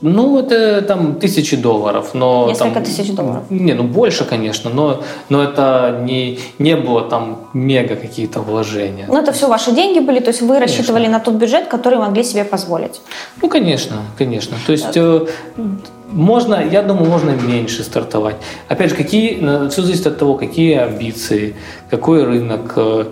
Ну, 0.00 0.38
это 0.38 0.83
там 0.83 1.16
тысячи 1.16 1.57
долларов. 1.57 2.11
Но, 2.14 2.46
Несколько 2.48 2.74
там, 2.74 2.85
тысяч 2.85 3.12
долларов. 3.12 3.42
Не, 3.50 3.74
ну 3.74 3.83
больше, 3.83 4.24
конечно, 4.24 4.70
но, 4.70 5.02
но 5.28 5.42
это 5.42 6.00
не, 6.04 6.38
не 6.59 6.76
было 6.76 7.02
там 7.02 7.38
мега 7.52 7.96
какие-то 7.96 8.40
вложения. 8.40 9.07
Ну, 9.09 9.18
это 9.18 9.33
все 9.33 9.48
ваши 9.48 9.72
деньги 9.72 9.98
были, 9.98 10.20
то 10.20 10.28
есть 10.28 10.40
вы 10.40 10.54
конечно. 10.54 10.66
рассчитывали 10.66 11.09
на 11.09 11.18
тот 11.18 11.35
бюджет, 11.35 11.66
который 11.66 11.98
могли 11.98 12.22
себе 12.22 12.44
позволить? 12.44 13.00
Ну, 13.42 13.48
конечно, 13.48 13.96
конечно. 14.16 14.57
То 14.66 14.72
есть 14.72 14.96
э, 14.96 15.26
можно, 16.12 16.55
я 16.55 16.83
думаю, 16.83 17.11
можно 17.11 17.31
меньше 17.31 17.83
стартовать. 17.83 18.37
Опять 18.68 18.90
же, 18.90 18.97
какие, 18.97 19.38
э, 19.40 19.68
все 19.68 19.83
зависит 19.83 20.07
от 20.07 20.18
того, 20.18 20.35
какие 20.35 20.77
амбиции, 20.77 21.55
какой 21.90 22.25
рынок, 22.25 22.73
э, 22.77 23.05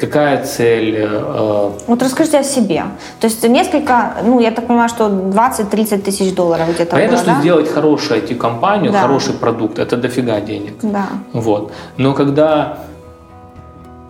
какая 0.00 0.44
цель. 0.44 0.94
Э, 0.98 1.70
вот 1.86 2.02
расскажите 2.02 2.38
о 2.38 2.44
себе. 2.44 2.84
То 3.20 3.26
есть 3.26 3.48
несколько, 3.48 4.14
ну, 4.24 4.40
я 4.40 4.50
так 4.50 4.66
понимаю, 4.66 4.88
что 4.88 5.08
20-30 5.08 6.02
тысяч 6.02 6.34
долларов 6.34 6.68
где-то 6.74 6.92
Понятно, 6.92 7.16
было, 7.16 7.24
что 7.24 7.34
да? 7.34 7.40
сделать 7.40 7.72
хорошую 7.72 8.20
IT-компанию, 8.20 8.92
да. 8.92 9.02
хороший 9.02 9.34
продукт, 9.34 9.78
это 9.78 9.96
дофига 9.96 10.40
денег. 10.40 10.74
Да. 10.82 11.06
Вот. 11.32 11.72
Но 11.96 12.14
когда 12.14 12.78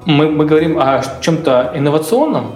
мы, 0.06 0.30
мы 0.30 0.46
говорим 0.46 0.78
о 0.78 1.02
чем-то 1.20 1.72
инновационном, 1.74 2.52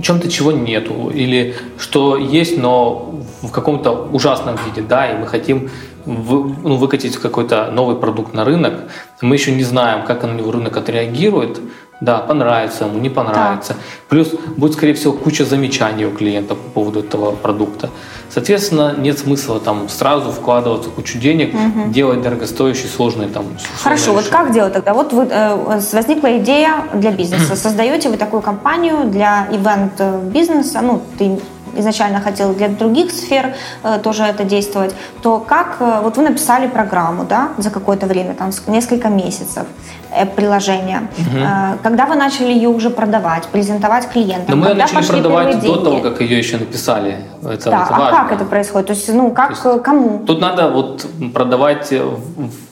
чем-то, 0.00 0.30
чего 0.30 0.52
нету, 0.52 1.10
или 1.14 1.54
что 1.78 2.16
есть, 2.16 2.56
но 2.56 3.14
в 3.42 3.50
каком-то 3.50 4.08
ужасном 4.12 4.56
виде, 4.66 4.86
да, 4.86 5.12
и 5.12 5.18
мы 5.18 5.26
хотим 5.26 5.70
вы, 6.04 6.54
ну, 6.62 6.76
выкатить 6.76 7.16
какой-то 7.16 7.70
новый 7.70 7.96
продукт 7.96 8.34
на 8.34 8.44
рынок, 8.44 8.74
мы 9.20 9.36
еще 9.36 9.52
не 9.52 9.62
знаем, 9.62 10.04
как 10.04 10.22
на 10.22 10.32
него 10.32 10.50
рынок 10.50 10.76
отреагирует, 10.76 11.60
да, 12.02 12.18
понравится 12.18 12.86
ему, 12.86 12.98
не 12.98 13.08
понравится. 13.08 13.74
Да. 13.74 13.78
Плюс 14.08 14.30
будет, 14.56 14.72
скорее 14.72 14.94
всего, 14.94 15.12
куча 15.12 15.44
замечаний 15.44 16.04
у 16.04 16.10
клиента 16.10 16.56
по 16.56 16.68
поводу 16.70 16.98
этого 16.98 17.30
продукта. 17.30 17.90
Соответственно, 18.28 18.96
нет 18.98 19.20
смысла 19.20 19.60
там 19.60 19.88
сразу 19.88 20.32
вкладываться 20.32 20.90
кучу 20.90 21.18
денег, 21.18 21.54
угу. 21.54 21.92
делать 21.92 22.20
дорогостоящие, 22.20 22.88
сложные 22.88 23.28
там. 23.28 23.44
Хорошо, 23.80 24.14
вот 24.14 24.26
как 24.26 24.52
делать 24.52 24.72
тогда? 24.72 24.94
Вот 24.94 25.12
вы, 25.12 25.28
э, 25.30 25.80
возникла 25.92 26.38
идея 26.38 26.86
для 26.92 27.12
бизнеса. 27.12 27.54
Создаете 27.62 28.08
вы 28.08 28.16
такую 28.16 28.42
компанию 28.42 29.04
для 29.04 29.46
ивент-бизнеса, 29.52 30.80
ну, 30.82 31.02
ты 31.18 31.38
изначально 31.76 32.20
хотел 32.20 32.54
для 32.54 32.68
других 32.68 33.10
сфер 33.10 33.54
э, 33.82 33.98
тоже 34.02 34.24
это 34.24 34.44
действовать, 34.44 34.94
то 35.22 35.38
как, 35.38 35.76
э, 35.80 36.00
вот 36.02 36.16
вы 36.16 36.22
написали 36.22 36.68
программу, 36.68 37.24
да, 37.24 37.48
за 37.58 37.70
какое-то 37.70 38.06
время, 38.06 38.34
там, 38.34 38.50
несколько 38.66 39.08
месяцев, 39.08 39.66
э, 40.10 40.26
приложение. 40.26 41.00
Угу. 41.18 41.38
Э, 41.38 41.76
когда 41.82 42.06
вы 42.06 42.14
начали 42.14 42.52
ее 42.52 42.68
уже 42.68 42.90
продавать, 42.90 43.46
презентовать 43.46 44.08
клиентам? 44.08 44.46
Но 44.48 44.56
мы 44.56 44.66
когда 44.68 44.84
начали 44.84 45.06
продавать 45.06 45.60
до 45.60 45.76
того, 45.76 46.00
как 46.00 46.20
ее 46.20 46.38
еще 46.38 46.58
написали. 46.58 47.16
Это, 47.42 47.70
да, 47.70 47.84
это 47.84 47.96
а 47.96 48.10
как 48.10 48.32
это 48.32 48.44
происходит? 48.44 48.86
То 48.86 48.92
есть, 48.94 49.08
ну, 49.14 49.30
как, 49.30 49.50
есть, 49.50 49.82
кому? 49.82 50.22
Тут 50.26 50.40
надо 50.40 50.68
вот 50.68 51.06
продавать 51.34 51.92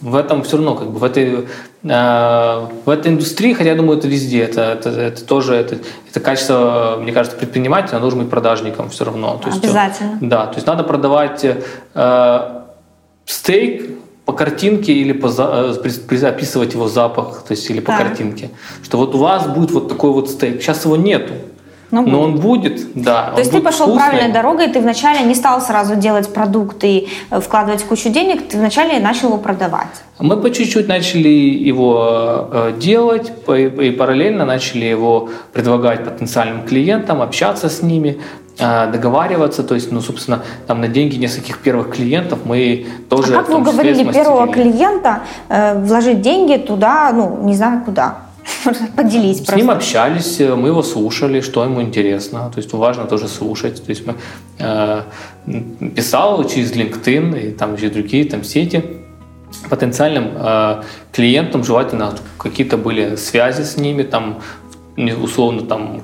в, 0.00 0.16
этом 0.16 0.42
все 0.42 0.56
равно, 0.56 0.74
как 0.74 0.90
бы 0.90 0.98
в 0.98 1.04
этой 1.04 1.48
в 1.82 2.90
этой 2.90 3.10
индустрии, 3.10 3.54
хотя 3.54 3.70
я 3.70 3.74
думаю, 3.74 3.98
это 3.98 4.06
везде, 4.06 4.42
это, 4.42 4.60
это, 4.60 4.90
это 4.90 5.24
тоже 5.24 5.54
это, 5.54 5.78
это 6.10 6.20
качество, 6.20 6.98
мне 7.00 7.10
кажется, 7.12 7.38
предпринимателя, 7.38 8.00
должен 8.00 8.18
быть 8.18 8.28
продажником 8.28 8.90
все 8.90 9.06
равно. 9.06 9.38
То 9.42 9.48
есть, 9.48 9.64
Обязательно. 9.64 10.18
Да, 10.20 10.46
то 10.46 10.56
есть 10.56 10.66
надо 10.66 10.84
продавать 10.84 11.42
э, 11.94 12.60
стейк 13.24 13.98
по 14.26 14.32
картинке 14.32 14.92
или 14.92 15.12
по, 15.12 15.28
э, 15.28 16.26
описывать 16.26 16.74
его 16.74 16.86
запах, 16.86 17.44
то 17.48 17.52
есть 17.52 17.68
или 17.70 17.80
по 17.80 17.92
да. 17.92 17.98
картинке, 17.98 18.50
что 18.82 18.98
вот 18.98 19.14
у 19.14 19.18
вас 19.18 19.46
будет 19.46 19.70
вот 19.70 19.88
такой 19.88 20.10
вот 20.10 20.30
стейк. 20.30 20.60
Сейчас 20.60 20.84
его 20.84 20.96
нету. 20.96 21.32
Но, 21.90 22.02
Но 22.02 22.22
он 22.22 22.36
будет, 22.36 22.92
да. 22.94 23.32
То 23.34 23.40
есть 23.40 23.50
ты 23.50 23.60
пошел 23.60 23.86
вкусный. 23.86 24.10
правильной 24.10 24.32
дорогой, 24.32 24.68
ты 24.68 24.80
вначале 24.80 25.24
не 25.24 25.34
стал 25.34 25.60
сразу 25.60 25.96
делать 25.96 26.32
продукт 26.32 26.84
и 26.84 27.08
э, 27.30 27.40
вкладывать 27.40 27.82
кучу 27.82 28.10
денег, 28.10 28.48
ты 28.48 28.58
вначале 28.58 29.00
начал 29.00 29.28
его 29.28 29.38
продавать. 29.38 29.88
Мы 30.20 30.36
по 30.36 30.50
чуть-чуть 30.50 30.86
начали 30.86 31.28
его 31.28 32.48
э, 32.52 32.72
делать 32.78 33.32
и 33.48 33.90
параллельно 33.90 34.44
начали 34.44 34.84
его 34.84 35.30
предлагать 35.52 36.04
потенциальным 36.04 36.64
клиентам, 36.64 37.22
общаться 37.22 37.68
с 37.68 37.82
ними, 37.82 38.20
э, 38.60 38.90
договариваться, 38.92 39.64
то 39.64 39.74
есть, 39.74 39.90
ну, 39.90 40.00
собственно, 40.00 40.44
там 40.68 40.80
на 40.80 40.86
деньги 40.86 41.16
нескольких 41.16 41.58
первых 41.58 41.90
клиентов 41.90 42.40
мы 42.44 42.86
тоже. 43.08 43.34
А 43.34 43.38
как 43.38 43.48
вы 43.48 43.56
уговорили 43.56 44.12
первого 44.12 44.46
клиента 44.46 45.22
вложить 45.48 46.20
деньги 46.20 46.56
туда, 46.56 47.10
ну, 47.12 47.40
не 47.42 47.56
знаю 47.56 47.82
куда? 47.84 48.29
Поделись 48.96 49.44
С 49.44 49.56
ним 49.56 49.70
общались, 49.70 50.40
мы 50.40 50.68
его 50.68 50.82
слушали, 50.82 51.40
что 51.40 51.64
ему 51.64 51.80
интересно. 51.82 52.50
То 52.54 52.58
есть 52.58 52.72
важно 52.72 53.04
тоже 53.04 53.28
слушать. 53.28 53.84
То 53.84 53.90
есть 53.90 54.06
мы 54.06 54.14
э, 54.58 55.02
писал 55.96 56.44
через 56.44 56.72
LinkedIn 56.72 57.48
и 57.48 57.50
там 57.52 57.76
через 57.76 57.92
другие 57.92 58.24
там 58.24 58.44
сети. 58.44 58.84
Потенциальным 59.68 60.30
э, 60.34 60.82
клиентам 61.12 61.64
желательно 61.64 62.14
какие-то 62.38 62.76
были 62.76 63.16
связи 63.16 63.62
с 63.62 63.76
ними, 63.76 64.02
там 64.02 64.40
условно 64.96 65.62
там 65.62 66.02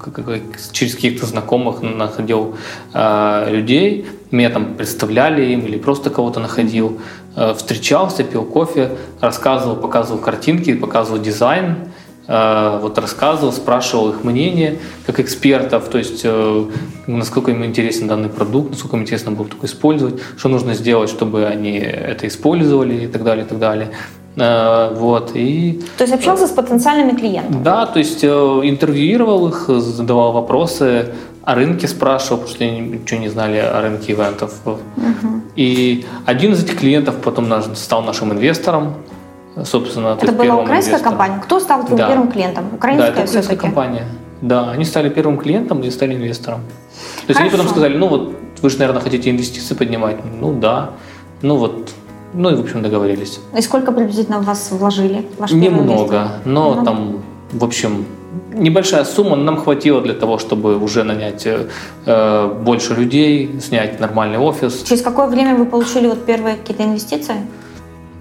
через 0.73 0.95
каких-то 0.95 1.27
знакомых 1.27 1.83
находил 1.83 2.57
э, 2.95 3.49
людей, 3.51 4.07
меня 4.31 4.51
там 4.51 4.75
представляли 4.75 5.53
им 5.53 5.67
или 5.67 5.77
просто 5.77 6.11
кого-то 6.11 6.41
находил, 6.41 6.99
э, 7.37 7.55
встречался, 7.55 8.25
пил 8.25 8.45
кофе, 8.45 8.91
рассказывал, 9.21 9.77
показывал 9.77 10.21
картинки, 10.21 10.75
показывал 10.75 11.21
дизайн, 11.21 11.77
Э, 11.77 12.06
вот 12.29 12.99
рассказывал, 12.99 13.53
спрашивал 13.53 14.11
их 14.11 14.25
мнение 14.25 14.79
как 15.07 15.21
экспертов, 15.21 15.89
то 15.89 15.99
есть 15.99 16.23
э, 16.25 16.65
насколько 17.07 17.53
им 17.53 17.65
интересен 17.65 18.09
данный 18.09 18.29
продукт, 18.29 18.71
насколько 18.71 18.97
им 18.97 19.03
интересно 19.03 19.31
было 19.31 19.47
только 19.47 19.67
использовать, 19.67 20.21
что 20.37 20.49
нужно 20.49 20.75
сделать, 20.75 21.09
чтобы 21.09 21.47
они 21.47 21.79
это 21.79 22.27
использовали 22.27 23.05
и 23.05 23.07
так 23.07 23.23
далее, 23.23 23.45
и 23.45 23.49
так 23.49 23.59
далее. 23.59 23.91
Э, 24.35 24.93
вот, 24.97 25.33
и... 25.35 25.81
То 25.99 26.05
есть 26.05 26.15
общался 26.15 26.49
с 26.49 26.51
потенциальными 26.51 27.17
клиентами? 27.17 27.63
Да, 27.63 27.87
то 27.87 28.01
есть 28.01 28.25
интервьюировал 28.25 29.49
их, 29.49 29.67
задавал 29.69 30.33
вопросы, 30.33 31.13
о 31.45 31.55
рынке 31.55 31.87
спрашивал, 31.87 32.39
потому 32.39 32.57
что 32.57 32.65
они 32.65 32.81
ничего 32.81 33.21
не 33.21 33.29
знали 33.29 33.59
о 33.59 33.81
рынке 33.81 34.15
ивентов. 34.15 34.53
Угу. 34.65 35.43
И 35.55 36.05
один 36.25 36.53
из 36.55 36.65
этих 36.65 36.81
клиентов 36.81 37.15
потом 37.23 37.47
стал 37.77 38.03
нашим 38.03 38.33
инвестором, 38.33 38.95
собственно, 39.65 40.19
Это 40.21 40.33
была 40.33 40.57
украинская 40.57 40.95
инвестором. 40.95 41.03
компания? 41.03 41.41
Кто 41.43 41.61
стал 41.61 41.85
твоим 41.85 41.99
да. 41.99 42.09
первым 42.09 42.31
клиентом? 42.31 42.65
Украинская 42.75 43.13
да, 43.13 43.23
это 43.23 43.31
украинская 43.31 43.59
компания. 43.59 44.07
Да, 44.43 44.71
они 44.71 44.85
стали 44.85 45.09
первым 45.09 45.39
клиентом 45.39 45.83
и 45.83 45.91
стали 45.91 46.15
инвестором. 46.15 46.61
То 46.61 47.31
есть 47.31 47.39
Хорошо. 47.39 47.41
они 47.41 47.51
потом 47.51 47.69
сказали, 47.69 47.97
ну 47.97 48.09
вот 48.09 48.35
вы 48.63 48.71
же, 48.71 48.79
наверное, 48.79 49.03
хотите 49.03 49.31
инвестиции 49.31 49.75
поднимать. 49.75 50.17
Ну 50.41 50.53
да. 50.53 50.91
Ну 51.43 51.57
вот 51.57 51.91
ну 52.35 52.51
и, 52.51 52.55
в 52.55 52.61
общем, 52.61 52.83
договорились. 52.83 53.41
И 53.57 53.63
сколько 53.63 53.93
приблизительно 53.93 54.41
вас 54.41 54.71
вложили? 54.71 55.27
Ваш 55.39 55.53
Немного, 55.53 56.33
но 56.45 56.75
ну, 56.75 56.85
там, 56.85 57.23
в 57.53 57.65
общем, 57.65 58.05
небольшая 58.53 59.05
сумма 59.05 59.37
нам 59.37 59.57
хватило 59.57 60.01
для 60.03 60.15
того, 60.15 60.39
чтобы 60.39 60.77
уже 60.79 61.05
нанять 61.05 61.47
э, 61.47 62.61
больше 62.63 62.95
людей, 62.95 63.59
снять 63.61 64.01
нормальный 64.01 64.39
офис. 64.39 64.83
Через 64.83 65.03
какое 65.03 65.27
время 65.27 65.55
вы 65.55 65.65
получили 65.65 66.07
вот 66.07 66.27
первые 66.27 66.57
какие-то 66.57 66.85
инвестиции? 66.85 67.37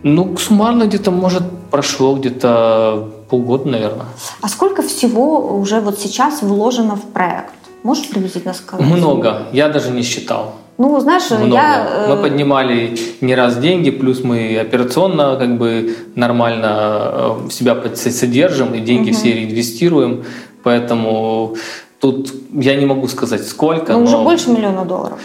Ну, 0.03 0.38
суммарно 0.38 0.86
где-то, 0.86 1.12
может, 1.12 1.43
прошло 1.71 2.15
где-то 2.15 3.10
полгода, 3.29 3.69
наверное. 3.69 4.05
А 4.41 4.47
сколько 4.47 4.81
всего 4.81 5.58
уже 5.58 5.79
вот 5.79 5.99
сейчас 5.99 6.41
вложено 6.41 6.95
в 6.95 7.03
проект? 7.13 7.53
Можешь 7.84 8.10
приблизительно 8.10 8.53
сказать? 8.53 8.86
Много. 8.86 9.43
Я 9.51 9.69
даже 9.69 9.91
не 9.91 10.03
считал. 10.03 10.55
Ну, 10.77 10.99
знаешь, 10.99 11.29
Много. 11.29 11.53
я... 11.53 11.88
Э, 11.89 12.15
мы 12.15 12.21
поднимали 12.21 12.97
не 13.21 13.36
раз 13.36 13.58
деньги, 13.58 13.91
плюс 13.91 14.23
мы 14.23 14.58
операционно 14.60 15.38
как 15.38 15.58
бы 15.58 15.95
нормально 16.15 17.45
э, 17.47 17.49
себя 17.49 17.77
содержим 17.95 18.73
и 18.73 18.79
деньги 18.79 19.12
угу. 19.12 19.17
все 19.17 19.34
реинвестируем. 19.34 20.25
Поэтому 20.63 21.55
тут 21.99 22.34
я 22.51 22.75
не 22.75 22.86
могу 22.86 23.08
сказать 23.08 23.47
сколько. 23.47 23.93
Ну, 23.93 23.99
но... 23.99 24.05
уже 24.05 24.17
больше 24.17 24.49
миллиона 24.49 24.84
долларов. 24.84 25.19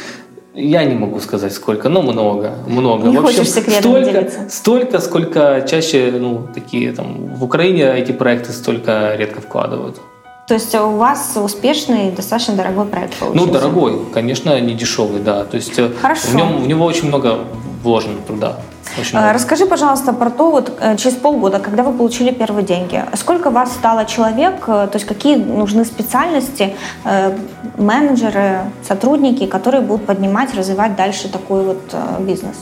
Я 0.54 0.84
не 0.84 0.94
могу 0.94 1.20
сказать 1.20 1.52
сколько, 1.52 1.88
но 1.88 2.02
много, 2.02 2.54
много. 2.66 3.08
Не 3.08 3.18
в 3.18 3.24
общем, 3.24 3.44
хочешь 3.44 3.50
столько, 3.50 4.04
делиться? 4.04 4.48
столько, 4.50 4.98
сколько 4.98 5.64
чаще, 5.68 6.12
ну, 6.18 6.48
такие 6.52 6.92
там, 6.92 7.34
в 7.36 7.44
Украине 7.44 7.92
эти 7.94 8.10
проекты 8.10 8.52
столько 8.52 9.14
редко 9.16 9.40
вкладывают. 9.40 10.00
То 10.48 10.54
есть 10.54 10.74
у 10.74 10.96
вас 10.96 11.36
успешный, 11.36 12.10
достаточно 12.10 12.54
дорогой 12.54 12.86
проект 12.86 13.14
получился? 13.14 13.46
Ну, 13.46 13.52
дорогой, 13.52 14.00
конечно, 14.12 14.58
не 14.60 14.74
дешевый, 14.74 15.22
да. 15.22 15.44
То 15.44 15.56
есть 15.56 15.78
э, 15.78 15.90
Хорошо. 16.00 16.26
В, 16.26 16.34
нем, 16.34 16.62
в 16.62 16.66
него 16.66 16.84
очень 16.84 17.06
много 17.06 17.38
вложено 17.84 18.16
труда. 18.26 18.56
Очень 18.98 19.18
а, 19.18 19.32
Расскажи, 19.32 19.66
пожалуйста, 19.66 20.12
про 20.12 20.30
то, 20.30 20.50
вот 20.50 20.72
э, 20.80 20.96
через 20.96 21.16
полгода, 21.16 21.58
когда 21.58 21.82
вы 21.82 21.92
получили 21.92 22.30
первые 22.32 22.64
деньги, 22.64 23.04
сколько 23.14 23.50
вас 23.50 23.72
стало 23.72 24.04
человек, 24.04 24.54
э, 24.66 24.88
то 24.90 24.90
есть 24.94 25.06
какие 25.06 25.36
нужны 25.36 25.84
специальности, 25.84 26.74
э, 27.04 27.36
менеджеры, 27.78 28.60
сотрудники, 28.82 29.46
которые 29.46 29.80
будут 29.82 30.06
поднимать, 30.06 30.54
развивать 30.54 30.96
дальше 30.96 31.28
такой 31.28 31.62
вот 31.62 31.94
бизнес? 32.20 32.56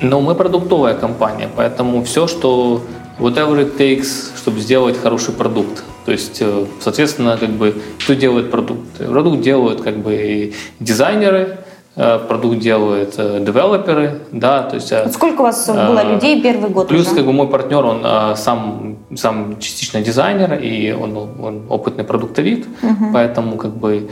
Ну, 0.00 0.20
мы 0.20 0.34
продуктовая 0.34 0.94
компания, 0.94 1.48
поэтому 1.54 2.02
все, 2.02 2.26
что 2.26 2.82
whatever 3.18 3.56
it 3.58 3.76
takes, 3.76 4.36
чтобы 4.36 4.60
сделать 4.60 5.00
хороший 5.00 5.32
продукт. 5.32 5.84
То 6.06 6.12
есть, 6.12 6.42
соответственно, 6.80 7.36
как 7.36 7.50
бы, 7.50 7.80
кто 8.00 8.14
делает 8.14 8.50
продукт? 8.50 8.98
Продукт 8.98 9.40
делают 9.42 9.82
как 9.82 9.98
бы 9.98 10.52
дизайнеры, 10.80 11.58
продукт 11.94 12.58
делают 12.58 13.14
э, 13.18 13.44
девелоперы, 13.44 14.20
да, 14.32 14.62
то 14.62 14.76
есть... 14.76 14.92
Э, 14.92 15.04
вот 15.04 15.12
сколько 15.12 15.40
у 15.40 15.44
вас 15.44 15.68
было 15.68 16.02
людей 16.02 16.40
первый 16.42 16.70
год 16.70 16.88
Плюс, 16.88 17.06
уже? 17.06 17.16
как 17.16 17.26
бы, 17.26 17.32
мой 17.32 17.48
партнер, 17.48 17.84
он 17.84 18.36
сам, 18.36 18.96
сам 19.14 19.58
частично 19.60 20.00
дизайнер, 20.00 20.54
и 20.54 20.92
он, 20.92 21.16
он 21.16 21.62
опытный 21.68 22.04
продуктовик, 22.04 22.66
угу. 22.82 23.12
поэтому, 23.12 23.56
как 23.56 23.72
бы, 23.72 24.08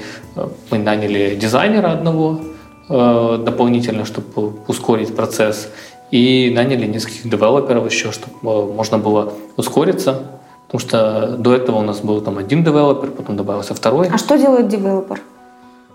мы 0.71 0.79
наняли 0.79 1.35
дизайнера 1.35 1.93
одного 1.93 2.41
дополнительно, 2.89 4.05
чтобы 4.05 4.53
ускорить 4.67 5.15
процесс, 5.15 5.69
и 6.11 6.51
наняли 6.55 6.87
нескольких 6.87 7.31
девелоперов 7.31 7.91
еще, 7.91 8.11
чтобы 8.13 8.67
можно 8.75 8.99
было 8.99 9.33
ускориться, 9.57 10.23
потому 10.67 10.81
что 10.81 11.37
до 11.39 11.55
этого 11.55 11.77
у 11.77 11.83
нас 11.83 12.01
был 12.01 12.21
там 12.21 12.39
один 12.39 12.65
девелопер, 12.65 13.11
потом 13.11 13.37
добавился 13.37 13.75
второй. 13.75 14.09
А 14.09 14.19
что 14.19 14.37
делает 14.37 14.69
девелопер? 14.69 15.21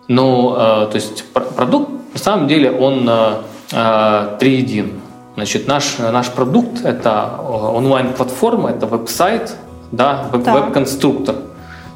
Ну, 0.07 0.53
э, 0.55 0.87
то 0.91 0.95
есть 0.95 1.23
продукт 1.31 1.89
на 2.13 2.19
самом 2.19 2.47
деле 2.47 2.71
он 2.71 3.07
э, 3.09 3.33
э, 3.73 4.37
триедин. 4.39 5.01
Значит, 5.35 5.67
наш, 5.67 5.97
наш 5.99 6.29
продукт– 6.29 6.81
это 6.85 7.41
онлайн-платформа, 7.41 8.69
это 8.69 8.85
веб-сайт, 8.85 9.53
да, 9.91 10.29
веб- 10.31 10.45
веб-конструктор. 10.45 11.35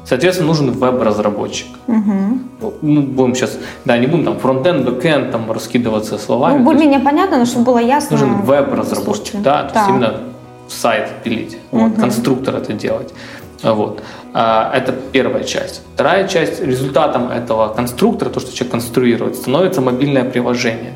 Соответственно, 0.04 0.48
нужен 0.48 0.72
веб-разработчик. 0.72 1.68
Угу. 1.86 2.72
Ну, 2.82 3.00
будем 3.02 3.34
сейчас, 3.34 3.58
да, 3.86 3.96
не 3.96 4.08
будем 4.08 4.24
там 4.24 4.38
фронтенд, 4.38 4.84
бэкенд, 4.84 5.30
там 5.30 5.50
раскидываться 5.50 6.18
словами. 6.18 6.58
Ну, 6.58 6.64
более-менее 6.64 7.00
понятно, 7.00 7.38
но 7.38 7.46
чтобы 7.46 7.64
было 7.64 7.78
ясно. 7.78 8.18
Нужен 8.18 8.42
веб-разработчик, 8.42 9.40
да, 9.40 9.62
то 9.64 9.78
есть 9.78 9.90
именно 9.90 10.20
сайт 10.68 11.08
пилить, 11.24 11.56
угу. 11.70 11.84
вот, 11.84 11.94
конструктор 11.94 12.56
это 12.56 12.74
делать. 12.74 13.14
Вот. 13.62 14.02
А, 14.32 14.70
это 14.74 14.92
первая 14.92 15.44
часть. 15.44 15.82
Вторая 15.94 16.28
часть, 16.28 16.62
результатом 16.62 17.30
этого 17.30 17.68
конструктора, 17.68 18.30
то, 18.30 18.40
что 18.40 18.54
человек 18.54 18.72
конструирует, 18.72 19.36
становится 19.36 19.80
мобильное 19.80 20.24
приложение. 20.24 20.94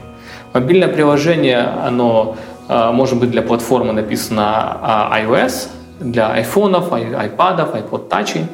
Мобильное 0.53 0.89
приложение, 0.89 1.59
оно 1.59 2.37
а, 2.69 2.93
может 2.93 3.19
быть 3.19 3.31
для 3.31 3.43
платформы 3.43 3.93
написано 3.93 4.79
а, 4.83 5.21
iOS, 5.21 5.69
для 6.01 6.33
айфонов, 6.33 6.93
айпадов, 6.93 7.75
iPod 7.75 8.09
Touch, 8.09 8.45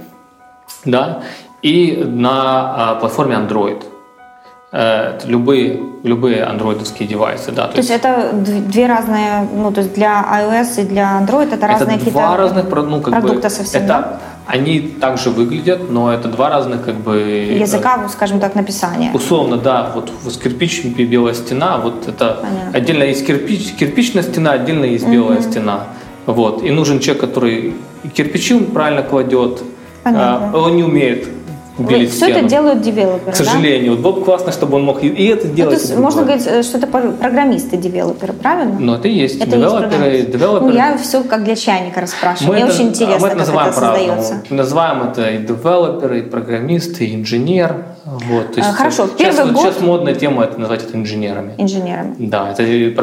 да, 0.85 1.23
и 1.63 2.03
на 2.07 2.97
платформе 3.01 3.37
Android. 3.37 3.83
Э, 4.73 5.19
любые, 5.25 5.81
любые 6.05 6.45
андроидовские 6.45 7.09
девайсы. 7.09 7.51
Да, 7.51 7.67
то, 7.67 7.73
то 7.73 7.79
есть, 7.79 7.91
есть 7.91 8.05
это 8.05 8.31
две 8.33 8.87
разные, 8.87 9.49
ну 9.53 9.73
то 9.73 9.81
есть 9.81 9.95
для 9.95 10.25
iOS 10.33 10.83
и 10.83 10.87
для 10.87 11.21
Android 11.21 11.53
это 11.53 11.67
разные 11.67 11.99
какие-то 11.99 12.21
два 12.21 12.37
разных 12.37 12.67
ну, 12.71 13.01
как 13.01 13.15
продукта 13.15 13.49
бы, 13.49 13.51
совсем. 13.51 13.83
Это, 13.83 13.89
да? 13.89 14.21
Они 14.47 14.79
также 14.79 15.31
выглядят, 15.31 15.91
но 15.91 16.13
это 16.13 16.29
два 16.29 16.51
разных 16.51 16.85
как 16.85 16.95
бы 16.95 17.19
языка, 17.19 18.09
скажем 18.11 18.39
так, 18.39 18.55
написания. 18.55 19.11
Условно, 19.13 19.57
да, 19.57 19.91
вот 19.93 20.13
с 20.25 20.37
кирпич 20.37 20.85
белая 20.85 21.35
стена, 21.35 21.79
вот 21.79 22.07
это 22.07 22.39
Понятно. 22.41 22.71
отдельно 22.73 23.03
есть 23.03 23.27
кирпич, 23.27 23.73
кирпичная 23.75 24.23
стена, 24.23 24.53
отдельно 24.53 24.85
есть 24.85 25.05
угу. 25.05 25.15
белая 25.15 25.43
стена, 25.43 25.87
вот. 26.27 26.63
И 26.63 26.71
нужен 26.71 27.01
человек, 27.01 27.23
который 27.23 27.75
кирпичи 28.15 28.57
правильно 28.61 29.03
кладет, 29.03 29.65
Понятно. 30.05 30.51
А, 30.55 30.57
он 30.57 30.77
не 30.77 30.85
умеет 30.85 31.29
белить 31.87 32.13
Все 32.13 32.29
это 32.29 32.49
делают 32.49 32.83
девелоперы, 32.83 33.33
К 33.33 33.37
сожалению. 33.37 33.97
Да? 33.97 33.97
Вот 33.97 34.01
было 34.01 34.21
бы 34.21 34.25
классно, 34.25 34.53
чтобы 34.53 34.77
он 34.77 34.85
мог 34.85 35.03
и 35.03 35.27
это 35.27 35.49
ну, 35.49 35.55
делать. 35.55 35.73
Ну, 35.73 35.77
то 35.79 35.83
есть 35.83 35.99
можно 35.99 36.23
говорить, 36.23 36.47
э, 36.47 36.63
что 36.63 36.79
это 36.79 36.87
программисты, 36.87 37.77
девелоперы, 37.77 38.33
правильно? 38.33 38.77
Ну, 38.79 38.95
это 38.95 39.09
и 39.09 39.13
есть. 39.13 39.41
Это 39.41 39.57
девелоперы, 39.57 40.05
есть 40.07 40.31
девелоперы. 40.31 40.71
Ну, 40.71 40.77
я 40.77 40.97
все 40.99 41.23
как 41.23 41.45
для 41.45 41.57
чайника 41.57 42.01
расспрашиваю. 42.01 42.55
Мне 42.55 42.63
это, 42.65 42.73
очень 42.73 42.89
интересно, 42.89 43.19
мы 43.21 43.27
это 43.29 43.37
как 43.37 43.39
называем 43.39 43.71
это 43.71 43.81
создается. 43.81 44.43
Мы 44.51 44.57
называем 44.57 45.03
это 45.03 45.31
и 45.31 45.39
девелоперы, 45.39 46.19
и 46.21 46.23
программисты, 46.23 47.07
и 47.07 47.15
инженер. 47.15 47.85
Вот, 48.05 48.55
то 48.55 48.61
есть 48.61 48.77
Хорошо, 48.77 49.09
сейчас, 49.09 49.37
первый 49.37 49.53
год... 49.53 49.63
Сейчас 49.63 49.81
модная 49.81 50.15
тема 50.15 50.45
это 50.45 50.59
назвать 50.59 50.83
это 50.83 50.97
инженерами. 50.97 51.55
Инженерами. 51.59 52.15
Да, 52.19 52.53
это 52.53 52.95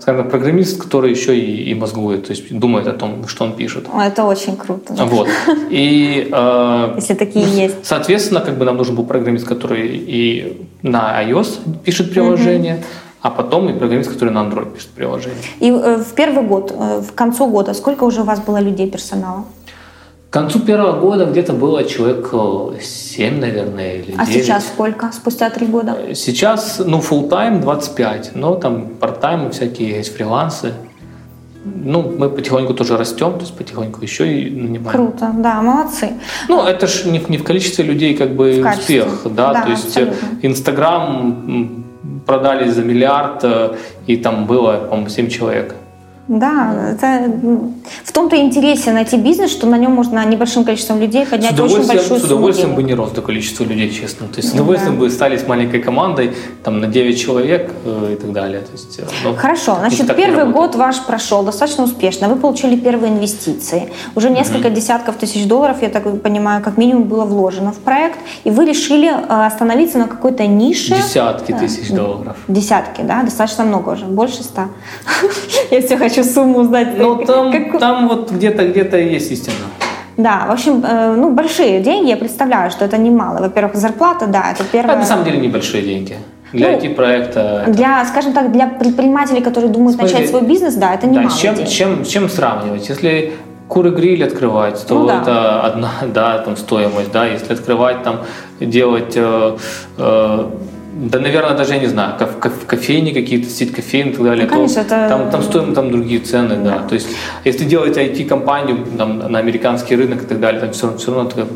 скажем, 0.00 0.30
программист, 0.30 0.82
который 0.82 1.10
еще 1.10 1.38
и, 1.38 1.70
и 1.70 1.74
мозгует, 1.74 2.26
то 2.26 2.32
есть 2.32 2.58
думает 2.58 2.86
о 2.86 2.92
том, 2.92 3.28
что 3.28 3.44
он 3.44 3.52
пишет. 3.52 3.86
Это 3.94 4.24
очень 4.24 4.56
круто. 4.56 4.94
Вот. 4.94 5.28
И, 5.70 6.28
э, 6.32 6.92
Если 6.96 7.14
такие 7.14 7.44
есть. 7.44 7.76
Соответственно, 7.82 8.40
как 8.40 8.56
бы 8.56 8.64
нам 8.64 8.76
нужен 8.76 8.94
был 8.94 9.04
программист, 9.04 9.46
который 9.46 9.86
и 9.86 10.66
на 10.82 11.22
iOS 11.22 11.58
пишет 11.84 12.10
приложение, 12.10 12.76
угу. 12.76 12.84
а 13.22 13.30
потом 13.30 13.68
и 13.68 13.78
программист, 13.78 14.10
который 14.10 14.30
на 14.30 14.38
Android 14.38 14.72
пишет 14.72 14.90
приложение. 14.90 15.38
И 15.60 15.70
э, 15.70 15.96
в 15.98 16.14
первый 16.14 16.42
год, 16.42 16.72
э, 16.72 17.00
в 17.00 17.12
концу 17.14 17.46
года, 17.46 17.74
сколько 17.74 18.04
уже 18.04 18.22
у 18.22 18.24
вас 18.24 18.40
было 18.40 18.58
людей 18.58 18.90
персонала? 18.90 19.44
К 20.30 20.32
концу 20.32 20.60
первого 20.60 21.00
года 21.00 21.24
где-то 21.24 21.52
было 21.52 21.84
человек 21.84 22.34
7, 22.82 23.40
наверное, 23.40 23.94
или 23.94 24.12
9. 24.12 24.18
А 24.18 24.26
сейчас 24.26 24.66
сколько, 24.66 25.10
спустя 25.12 25.50
три 25.50 25.66
года? 25.66 25.96
Сейчас, 26.14 26.82
ну, 26.84 26.98
full 26.98 27.28
time 27.28 27.60
25, 27.60 28.32
но 28.34 28.56
там 28.56 28.88
part-time 29.00 29.50
всякие 29.50 29.96
есть 29.96 30.14
фрилансы. 30.14 30.72
Ну, 31.64 32.14
мы 32.18 32.28
потихоньку 32.28 32.74
тоже 32.74 32.96
растем, 32.96 33.34
то 33.34 33.40
есть 33.40 33.56
потихоньку 33.56 34.02
еще 34.02 34.24
и 34.26 34.50
нанимаем. 34.50 34.90
Круто, 34.90 35.32
да, 35.38 35.62
молодцы. 35.62 36.12
Ну, 36.48 36.64
это 36.64 36.86
же 36.86 37.08
не, 37.08 37.20
не 37.28 37.38
в 37.38 37.44
количестве 37.44 37.84
людей 37.84 38.16
как 38.16 38.34
бы 38.36 38.62
в 38.62 38.78
успех, 38.78 39.06
да, 39.24 39.52
да 39.52 39.62
то 39.62 39.70
есть 39.70 39.98
Инстаграм 40.42 41.84
продали 42.26 42.68
за 42.68 42.82
миллиард, 42.82 43.44
э, 43.44 43.76
и 44.06 44.16
там 44.16 44.46
было, 44.46 44.86
по-моему, 44.88 45.08
7 45.08 45.28
человек. 45.28 45.74
Да, 46.28 46.90
это 46.90 47.30
в 48.04 48.12
том-то 48.12 48.36
интересе 48.36 48.92
найти 48.92 49.16
бизнес, 49.16 49.52
что 49.52 49.66
на 49.68 49.78
нем 49.78 49.92
можно 49.92 50.24
небольшим 50.26 50.64
количеством 50.64 51.00
людей 51.00 51.24
поднять 51.24 51.58
очень 51.58 51.86
большую 51.86 52.18
С 52.18 52.24
удовольствием 52.24 52.74
бы 52.74 52.82
не 52.82 52.94
рос 52.94 53.12
до 53.12 53.22
количества 53.22 53.62
людей, 53.62 53.90
честно. 53.90 54.26
То 54.26 54.38
есть 54.38 54.50
с 54.50 54.52
удовольствием 54.54 54.94
да. 54.94 55.00
бы 55.00 55.10
стали 55.10 55.36
с 55.36 55.46
маленькой 55.46 55.80
командой, 55.80 56.32
там 56.64 56.80
на 56.80 56.88
9 56.88 57.20
человек 57.20 57.70
э, 57.84 58.14
и 58.14 58.16
так 58.16 58.32
далее. 58.32 58.60
То 58.60 58.72
есть, 58.72 58.98
э, 58.98 59.04
ну, 59.22 59.34
Хорошо, 59.36 59.76
значит, 59.78 60.16
первый 60.16 60.46
год 60.50 60.74
ваш 60.74 61.00
прошел 61.06 61.44
достаточно 61.44 61.84
успешно. 61.84 62.28
Вы 62.28 62.36
получили 62.36 62.74
первые 62.76 63.12
инвестиции. 63.12 63.92
Уже 64.16 64.28
несколько 64.30 64.68
mm-hmm. 64.68 64.74
десятков 64.74 65.16
тысяч 65.16 65.46
долларов, 65.46 65.76
я 65.82 65.90
так 65.90 66.22
понимаю, 66.22 66.60
как 66.60 66.76
минимум 66.76 67.04
было 67.04 67.24
вложено 67.24 67.70
в 67.70 67.78
проект. 67.78 68.18
И 68.42 68.50
вы 68.50 68.64
решили 68.64 69.08
э, 69.08 69.46
остановиться 69.46 69.98
на 69.98 70.08
какой-то 70.08 70.44
нише. 70.46 70.96
Десятки 70.96 71.52
тысяч 71.52 71.90
долларов. 71.90 72.36
Десятки, 72.48 73.02
да? 73.02 73.22
Достаточно 73.22 73.62
много 73.62 73.90
уже. 73.90 74.06
Больше 74.06 74.42
ста. 74.42 74.68
Я 75.70 75.82
все 75.82 75.96
хочу 75.96 76.15
хочу 76.16 76.28
сумму 76.28 76.58
узнать. 76.58 76.98
Ну, 76.98 77.24
там, 77.24 77.52
как... 77.52 77.80
там 77.80 78.08
вот 78.08 78.30
где-то 78.30 78.66
где-то 78.68 78.96
есть 78.96 79.32
истина. 79.32 79.54
Да, 80.16 80.46
в 80.48 80.52
общем, 80.52 80.82
э, 80.82 81.14
ну, 81.14 81.30
большие 81.30 81.80
деньги, 81.80 82.08
я 82.08 82.16
представляю, 82.16 82.70
что 82.70 82.84
это 82.84 82.96
немало. 82.96 83.40
Во-первых, 83.40 83.76
зарплата, 83.76 84.26
да, 84.26 84.52
это 84.52 84.64
первое. 84.64 84.92
Это 84.92 85.00
на 85.00 85.06
самом 85.06 85.24
деле 85.24 85.38
небольшие 85.38 85.82
деньги. 85.82 86.16
Для 86.52 86.70
ну, 86.70 86.78
IT-проекта. 86.78 87.64
Для, 87.68 88.04
скажем 88.06 88.32
так, 88.32 88.52
для 88.52 88.66
предпринимателей, 88.66 89.42
которые 89.42 89.70
думают 89.70 89.96
Смотри, 89.96 90.14
начать 90.14 90.30
свой 90.30 90.42
бизнес, 90.42 90.74
да, 90.74 90.94
это 90.94 91.06
немало. 91.06 91.28
Да, 91.28 91.34
с 91.34 91.38
чем, 91.38 91.54
денег. 91.54 91.68
чем, 91.68 92.04
чем 92.04 92.28
сравнивать? 92.30 92.88
Если 92.88 93.34
куры 93.68 93.90
гриль 93.90 94.24
открывать, 94.24 94.86
то 94.86 94.94
ну, 94.94 95.06
да. 95.06 95.20
это 95.20 95.60
одна, 95.60 95.90
да, 96.14 96.38
там 96.38 96.56
стоимость, 96.56 97.12
да, 97.12 97.26
если 97.26 97.52
открывать 97.52 98.02
там, 98.02 98.20
делать 98.60 99.12
э, 99.16 99.56
э, 99.98 100.44
да, 100.98 101.18
наверное, 101.18 101.54
даже 101.54 101.74
я 101.74 101.80
не 101.80 101.88
знаю, 101.88 102.14
в 102.18 102.66
кофейне 102.66 103.12
какие-то, 103.12 103.50
сеть 103.50 103.72
кофейн 103.72 104.08
и 104.08 104.12
так 104.12 104.24
далее. 104.24 104.44
Ну, 104.44 104.50
конечно, 104.50 104.84
то, 104.84 104.94
это... 104.94 105.08
там, 105.08 105.30
там 105.30 105.42
стоим 105.42 105.74
там 105.74 105.90
другие 105.90 106.20
цены, 106.20 106.56
да. 106.56 106.70
да. 106.70 106.88
То 106.88 106.94
есть, 106.94 107.08
если 107.44 107.64
делать 107.64 107.98
IT-компанию 107.98 108.78
там, 108.96 109.18
на 109.18 109.38
американский 109.38 109.94
рынок 109.96 110.22
и 110.22 110.26
так 110.26 110.40
далее, 110.40 110.60
там 110.60 110.70
все, 110.70 110.96
все 110.96 111.14
равно 111.14 111.30
это, 111.30 111.46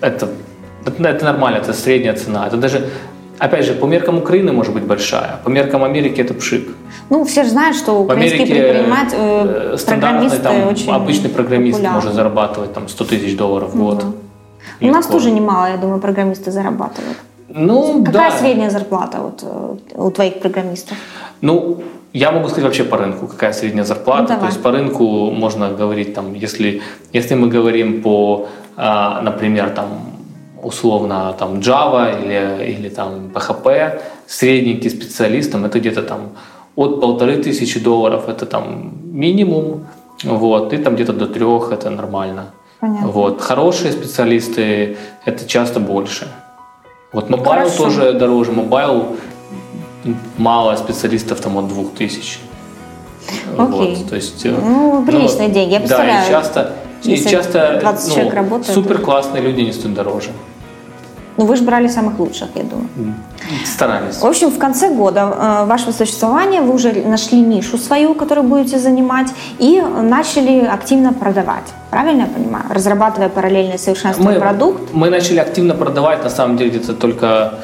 это, 0.00 0.28
это 1.08 1.24
нормально, 1.24 1.58
это 1.58 1.72
средняя 1.72 2.14
цена. 2.14 2.48
Это 2.48 2.56
даже 2.56 2.88
Опять 3.38 3.64
же, 3.64 3.72
по 3.74 3.86
меркам 3.86 4.18
Украины 4.18 4.52
может 4.52 4.72
быть 4.72 4.84
большая, 4.84 5.40
по 5.42 5.48
меркам 5.48 5.82
Америки 5.82 6.20
это 6.20 6.32
пшик. 6.32 6.68
Ну, 7.10 7.24
все 7.24 7.42
же 7.42 7.50
знают, 7.50 7.76
что 7.76 8.00
украинские 8.00 8.46
предприниматели, 8.46 9.18
э, 9.18 9.74
э 9.74 9.86
программисты 9.86 10.38
там, 10.38 10.68
очень 10.68 10.92
Обычный 10.92 11.28
программист 11.28 11.78
популярны. 11.78 12.00
может 12.00 12.14
зарабатывать 12.14 12.72
там 12.72 12.88
100 12.88 13.04
тысяч 13.04 13.36
долларов 13.36 13.74
в 13.74 13.76
год. 13.76 14.04
Угу. 14.04 14.14
У 14.88 14.92
нас 14.92 15.06
тоже 15.06 15.32
немало, 15.32 15.66
я 15.66 15.76
думаю, 15.76 16.00
программисты 16.00 16.52
зарабатывают. 16.52 17.16
Ну, 17.54 18.04
Какая 18.04 18.30
да. 18.30 18.38
средняя 18.38 18.70
зарплата 18.70 19.18
вот, 19.20 19.42
э, 19.42 19.76
у 19.94 20.10
твоих 20.10 20.40
программистов? 20.40 20.96
Ну, 21.40 21.82
я 22.12 22.32
могу 22.32 22.48
сказать 22.48 22.64
вообще 22.64 22.84
по 22.84 22.96
рынку, 22.96 23.26
какая 23.26 23.52
средняя 23.52 23.84
зарплата. 23.84 24.34
Ну, 24.34 24.40
То 24.40 24.46
есть 24.46 24.62
по 24.62 24.70
рынку 24.70 25.30
можно 25.30 25.70
говорить, 25.70 26.14
там, 26.14 26.34
если, 26.34 26.82
если 27.12 27.34
мы 27.34 27.48
говорим 27.48 28.02
по, 28.02 28.46
а, 28.76 29.22
например, 29.22 29.70
там, 29.70 29.88
условно 30.62 31.34
там 31.38 31.60
Java 31.60 32.12
или, 32.22 32.72
или 32.72 32.88
там 32.88 33.30
PHP, 33.34 34.00
средненький 34.26 34.90
специалистам 34.90 35.64
это 35.64 35.80
где-то 35.80 36.02
там 36.02 36.20
от 36.76 37.00
полторы 37.00 37.36
тысячи 37.36 37.80
долларов, 37.80 38.28
это 38.28 38.46
там 38.46 38.92
минимум, 39.04 39.86
вот, 40.24 40.72
и 40.72 40.76
там 40.76 40.94
где-то 40.94 41.12
до 41.12 41.26
трех 41.26 41.72
это 41.72 41.90
нормально. 41.90 42.44
Понятно. 42.80 43.08
Вот. 43.08 43.40
Хорошие 43.40 43.92
специалисты 43.92 44.96
это 45.24 45.48
часто 45.48 45.80
больше. 45.80 46.26
Вот 47.12 47.28
mobile 47.30 47.70
тоже 47.70 48.12
дороже. 48.14 48.52
Mobile 48.52 49.16
мало 50.38 50.76
специалистов 50.76 51.40
там 51.40 51.58
от 51.58 51.68
2000. 51.68 52.38
Окей. 53.56 53.96
Вот, 53.96 54.08
то 54.08 54.16
есть, 54.16 54.44
э, 54.46 54.50
ну, 54.50 55.04
приличные 55.06 55.48
но, 55.48 55.54
деньги, 55.54 55.72
я 55.74 55.78
представляю. 55.78 56.22
Да, 56.22 56.26
и 56.26 56.30
часто, 56.30 56.72
и 57.04 57.16
часто 57.16 57.78
20 57.80 58.34
ну, 58.50 58.64
супер 58.64 58.98
классные 58.98 59.42
люди 59.42 59.60
не 59.60 59.72
стоят 59.72 59.94
дороже. 59.94 60.30
Ну, 61.36 61.46
вы 61.46 61.56
же 61.56 61.62
брали 61.62 61.88
самых 61.88 62.18
лучших, 62.18 62.48
я 62.54 62.62
думаю. 62.62 62.88
Старались. 63.64 64.16
В 64.16 64.26
общем, 64.26 64.50
в 64.50 64.58
конце 64.58 64.94
года 64.94 65.20
э, 65.20 65.64
вашего 65.66 65.92
существования 65.92 66.60
вы 66.60 66.74
уже 66.74 66.92
нашли 66.92 67.40
нишу 67.40 67.78
свою, 67.78 68.14
которую 68.14 68.46
будете 68.46 68.78
занимать, 68.78 69.28
и 69.58 69.80
начали 69.80 70.64
активно 70.66 71.12
продавать. 71.12 71.64
Правильно 71.90 72.22
я 72.22 72.26
понимаю? 72.26 72.64
Разрабатывая 72.70 73.28
параллельно 73.28 73.78
совершенствуя 73.78 74.34
мы, 74.34 74.40
продукт. 74.40 74.80
Мы 74.92 75.10
начали 75.10 75.38
активно 75.38 75.74
продавать, 75.74 76.24
на 76.24 76.30
самом 76.30 76.56
деле, 76.56 76.70
где-то 76.70 76.94
только... 76.94 77.54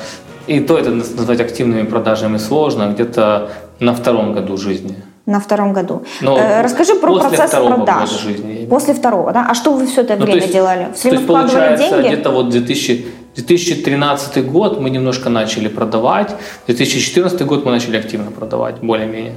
И 0.46 0.60
то 0.60 0.78
это 0.78 0.90
назвать 0.90 1.40
активными 1.40 1.82
продажами 1.82 2.38
сложно, 2.38 2.90
где-то 2.94 3.50
на 3.80 3.92
втором 3.92 4.32
году 4.32 4.56
жизни 4.56 4.96
на 5.28 5.40
втором 5.40 5.74
году. 5.74 6.02
Но 6.22 6.38
э, 6.38 6.62
Расскажи 6.62 6.94
про 6.94 7.12
после 7.12 7.36
процесс 7.36 7.50
продаж. 7.50 8.10
Жизни. 8.10 8.66
После 8.70 8.94
второго, 8.94 9.30
да? 9.32 9.46
А 9.50 9.54
что 9.54 9.72
вы 9.74 9.86
все 9.86 10.00
это 10.00 10.16
ну, 10.16 10.24
время 10.24 10.40
есть, 10.40 10.52
делали? 10.52 10.88
Все 10.94 11.10
время 11.10 11.24
вкладывали 11.24 11.76
деньги? 11.76 12.06
где-то 12.06 12.30
вот 12.30 12.48
2000, 12.48 13.06
2013 13.38 14.52
год 14.52 14.80
мы 14.80 14.90
немножко 14.90 15.30
начали 15.30 15.68
продавать, 15.68 16.34
2014 16.66 17.46
год 17.46 17.64
мы 17.64 17.70
начали 17.70 17.98
активно 17.98 18.30
продавать, 18.30 18.76
более-менее. 18.82 19.34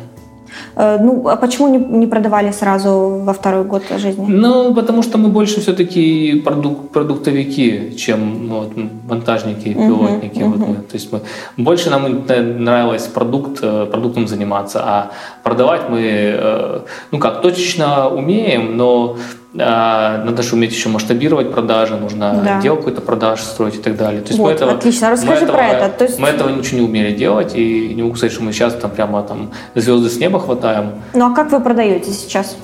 Э, 0.75 0.97
ну, 0.99 1.27
а 1.27 1.35
почему 1.35 1.67
не, 1.67 1.77
не 1.77 2.07
продавали 2.07 2.51
сразу 2.51 3.21
во 3.23 3.33
второй 3.33 3.63
год 3.63 3.83
жизни? 3.97 4.25
Ну, 4.27 4.73
потому 4.73 5.03
что 5.03 5.17
мы 5.17 5.29
больше 5.29 5.61
все-таки 5.61 6.41
продук, 6.45 6.89
продуктовики, 6.89 7.95
чем 7.97 8.47
ну, 8.47 8.59
вот, 8.59 8.71
монтажники, 9.09 9.73
пилотники. 9.73 10.39
Uh-huh, 10.39 10.49
вот 10.49 10.59
uh-huh. 10.59 10.69
Мы. 10.69 10.75
То 10.75 10.95
есть 10.95 11.11
мы, 11.11 11.19
больше 11.57 11.89
нам 11.89 12.25
нравилось 12.59 13.07
продукт, 13.07 13.59
э, 13.61 13.85
продуктом 13.91 14.27
заниматься, 14.27 14.81
а 14.83 15.11
продавать 15.43 15.89
мы, 15.89 16.01
э, 16.01 16.79
ну 17.11 17.19
как, 17.19 17.41
точечно 17.41 18.09
умеем, 18.09 18.77
но 18.77 19.17
надо 19.53 20.43
же 20.43 20.55
уметь 20.55 20.71
еще 20.71 20.87
масштабировать 20.87 21.51
продажи, 21.51 21.97
нужно 21.97 22.41
да. 22.43 22.61
дело 22.61 22.77
какой-то 22.77 23.01
продаж 23.01 23.41
строить 23.41 23.75
и 23.75 23.79
так 23.79 23.97
далее. 23.97 24.21
То 24.21 24.29
есть 24.29 24.39
вот, 24.39 24.45
мы 24.45 24.51
этого, 24.53 24.71
отлично, 24.71 25.11
расскажи 25.11 25.45
мы 25.45 25.51
про 25.51 25.67
этого, 25.67 25.87
это. 25.87 25.97
То 25.97 26.03
есть... 26.05 26.19
Мы 26.19 26.29
этого 26.29 26.49
ничего 26.49 26.79
не 26.79 26.85
умели 26.85 27.13
делать, 27.13 27.53
и 27.53 27.93
не 27.93 28.01
могу 28.01 28.15
сказать, 28.15 28.33
что 28.33 28.43
мы 28.43 28.53
сейчас 28.53 28.75
там 28.75 28.91
прямо 28.91 29.23
там 29.23 29.51
звезды 29.75 30.09
с 30.09 30.17
неба 30.17 30.39
хватаем. 30.39 30.91
Ну 31.13 31.31
а 31.31 31.35
как 31.35 31.51
вы 31.51 31.59
продаете 31.59 32.11
сейчас? 32.11 32.55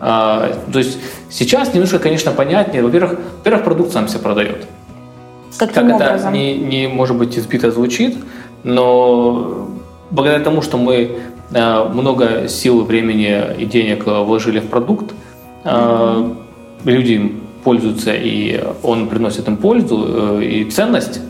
А, 0.00 0.50
то 0.72 0.78
есть 0.78 0.98
сейчас 1.28 1.74
немножко, 1.74 1.98
конечно, 1.98 2.30
понятнее. 2.30 2.82
Во-первых, 2.82 3.20
во-первых, 3.38 3.64
продукт 3.64 3.92
сам 3.92 4.08
себя 4.08 4.20
продает. 4.20 4.66
Каким 5.58 5.88
как 5.88 5.96
образом? 5.96 6.28
это 6.28 6.30
не, 6.30 6.56
не, 6.56 6.88
может 6.88 7.16
быть, 7.16 7.38
избито 7.38 7.70
звучит, 7.70 8.16
но 8.62 9.68
благодаря 10.10 10.42
тому, 10.42 10.62
что 10.62 10.78
мы 10.78 11.18
а, 11.52 11.86
много 11.86 12.48
сил, 12.48 12.82
времени 12.82 13.42
и 13.58 13.66
денег 13.66 14.06
вложили 14.06 14.60
в 14.60 14.68
продукт, 14.68 15.12
mm-hmm. 15.64 16.36
люди 16.84 17.40
пользуются, 17.64 18.12
и 18.14 18.62
он 18.82 19.08
приносит 19.08 19.48
им 19.48 19.56
пользу 19.56 20.38
э, 20.40 20.44
и 20.44 20.70
ценность, 20.70 21.20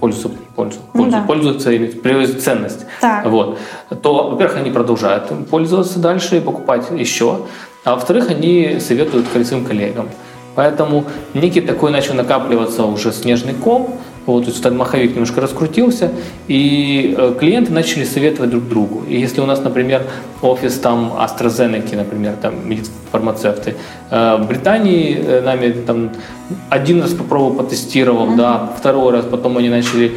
пользу, 0.00 0.30
пользу, 0.54 0.78
ну, 0.94 1.02
пользу, 1.02 1.16
да. 1.16 1.24
пользуются 1.26 1.72
и 1.72 1.86
привозят 1.86 2.42
ценность, 2.42 2.86
так. 3.00 3.26
вот, 3.26 3.58
то, 4.02 4.30
во-первых, 4.30 4.58
они 4.58 4.70
продолжают 4.70 5.30
им 5.30 5.44
пользоваться 5.44 5.98
дальше 5.98 6.38
и 6.38 6.40
покупать 6.40 6.86
еще, 6.90 7.40
а 7.84 7.94
во-вторых, 7.94 8.30
они 8.30 8.78
советуют 8.80 9.26
своим 9.28 9.64
коллегам. 9.64 10.08
Поэтому 10.56 11.04
некий 11.34 11.60
такой 11.60 11.90
начал 11.90 12.14
накапливаться 12.14 12.84
уже 12.84 13.12
снежный 13.12 13.52
ком, 13.52 14.00
вот, 14.26 14.44
то 14.44 14.50
есть 14.50 14.60
этот 14.60 14.74
маховик 14.74 15.12
немножко 15.12 15.40
раскрутился, 15.40 16.10
и 16.48 17.14
э, 17.16 17.34
клиенты 17.38 17.72
начали 17.72 18.04
советовать 18.04 18.50
друг 18.50 18.68
другу. 18.68 19.04
И 19.08 19.18
если 19.18 19.40
у 19.40 19.46
нас, 19.46 19.62
например, 19.62 20.02
офис 20.42 20.74
там 20.78 21.12
AstraZeneca, 21.18 21.96
например, 21.96 22.34
там 22.42 22.54
фармацевты, 23.12 23.76
э, 24.10 24.36
в 24.36 24.46
Британии 24.46 25.16
э, 25.16 25.40
нами 25.42 25.70
там 25.86 26.10
один 26.70 27.02
раз 27.02 27.12
попробовал, 27.12 27.54
потестировал, 27.54 28.26
mm-hmm. 28.26 28.36
да, 28.36 28.70
второй 28.76 29.12
раз, 29.12 29.24
потом 29.24 29.56
они 29.58 29.68
начали 29.68 30.12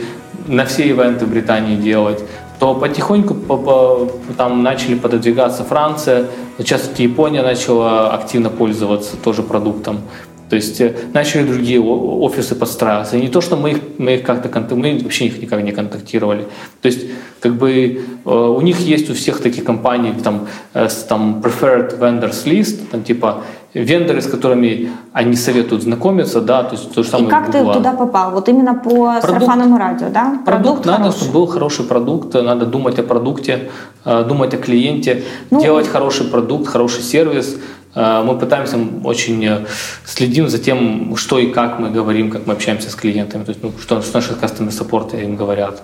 на 0.48 0.66
все 0.66 0.90
ивенты 0.90 1.26
в 1.26 1.30
Британии 1.30 1.76
делать 1.76 2.24
то 2.60 2.76
потихоньку 2.76 3.34
по, 3.34 3.58
по, 3.58 4.12
там 4.38 4.64
начали 4.64 4.96
пододвигаться 4.96 5.64
Франция, 5.64 6.26
сейчас 6.58 6.92
Япония 6.98 7.42
начала 7.42 8.14
активно 8.14 8.50
пользоваться 8.50 9.16
тоже 9.16 9.44
продуктом. 9.44 10.02
То 10.50 10.56
есть 10.56 10.82
э, 10.82 10.94
начали 11.14 11.44
другие 11.44 11.80
офисы 11.80 12.56
подстраиваться. 12.56 13.18
И 13.18 13.22
не 13.22 13.28
то, 13.28 13.42
что 13.42 13.56
мы 13.56 13.72
их, 13.72 13.78
мы 13.98 14.16
их 14.16 14.24
как-то 14.24 14.76
мы 14.76 15.00
вообще 15.04 15.26
их 15.26 15.42
никак 15.42 15.64
не 15.64 15.72
контактировали. 15.72 16.48
То 16.82 16.88
есть 16.88 17.06
как 17.40 17.54
бы 17.54 18.02
э, 18.26 18.30
у 18.30 18.62
них 18.62 18.80
есть 18.80 19.10
у 19.10 19.14
всех 19.14 19.42
таких 19.42 19.64
компаний 19.64 20.14
там, 20.24 20.48
э, 20.74 20.88
там 21.08 21.42
preferred 21.44 22.00
vendors 22.00 22.46
list, 22.46 22.80
там 22.92 23.04
типа 23.04 23.44
вендоры, 23.76 24.22
с 24.22 24.26
которыми 24.26 24.90
они 25.14 25.36
советуют 25.36 25.84
знакомиться, 25.84 26.42
да, 26.42 26.64
то 26.64 26.76
есть 26.76 26.92
то 26.92 27.04
же 27.04 27.10
самое. 27.10 27.28
И 27.28 27.30
как 27.30 27.52
ты 27.52 27.64
туда 27.64 27.94
попал? 27.94 28.32
Вот 28.32 28.50
именно 28.50 28.74
по 28.74 28.90
продукт, 28.90 29.22
сарафанному 29.22 29.78
радио, 29.78 30.10
да? 30.10 30.40
Продукт, 30.46 30.46
продукт 30.46 30.86
надо, 30.86 31.04
хороший. 31.04 31.20
чтобы 31.20 31.34
был 31.34 31.46
хороший 31.46 31.86
продукт, 31.86 32.34
надо 32.34 32.66
думать 32.66 32.98
о 32.98 33.04
продукте, 33.04 33.70
думать 34.04 34.56
о 34.56 34.58
клиенте, 34.58 35.24
ну, 35.52 35.62
делать 35.62 35.88
хороший 35.88 36.26
продукт, 36.26 36.68
хороший 36.68 37.04
сервис, 37.04 37.58
мы 37.96 38.38
пытаемся 38.38 38.78
очень 39.04 39.44
э, 39.46 39.66
следим 40.06 40.48
за 40.48 40.60
тем, 40.60 41.16
что 41.16 41.40
и 41.40 41.48
как 41.52 41.80
мы 41.80 41.90
говорим, 41.90 42.30
как 42.30 42.46
мы 42.46 42.54
общаемся 42.54 42.90
с 42.90 42.96
клиентами, 42.96 43.44
то 43.44 43.50
есть 43.50 43.64
ну, 43.64 43.72
что, 43.82 44.02
что 44.02 44.18
наши 44.18 44.34
customer 44.34 44.70
support 44.70 45.20
им 45.20 45.36
говорят. 45.36 45.78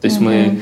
То 0.00 0.06
есть 0.06 0.18
mm-hmm. 0.18 0.24
мы 0.24 0.60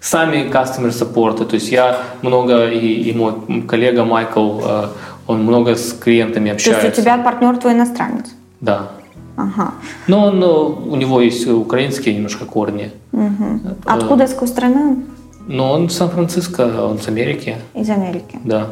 сами 0.00 0.48
customer 0.48 0.90
support, 0.90 1.44
то 1.44 1.54
есть 1.54 1.72
я 1.72 1.98
много 2.22 2.68
и, 2.68 3.10
и 3.10 3.12
мой 3.12 3.62
коллега 3.66 4.04
Майкл, 4.04 4.60
э, 4.62 4.88
он 5.26 5.42
много 5.42 5.74
с 5.74 5.92
клиентами 5.92 6.52
общается. 6.52 6.82
То 6.82 6.86
есть 6.86 6.98
у 6.98 7.02
тебя 7.02 7.18
партнер 7.18 7.56
твой 7.56 7.72
иностранец? 7.72 8.26
Да. 8.60 8.92
Ага. 9.36 9.74
Но 10.06 10.26
он, 10.26 10.42
у 10.42 10.96
него 10.96 11.20
есть 11.20 11.46
украинские 11.46 12.14
немножко 12.14 12.44
корни. 12.44 12.90
Угу. 13.12 13.76
Откуда, 13.84 14.24
из 14.24 14.32
какой 14.32 14.48
страны? 14.48 15.04
Ну, 15.46 15.64
он 15.64 15.90
Сан-Франциско, 15.90 16.62
он 16.84 16.96
из 16.96 17.08
Америки. 17.08 17.56
Из 17.74 17.88
Америки. 17.88 18.38
Да. 18.44 18.68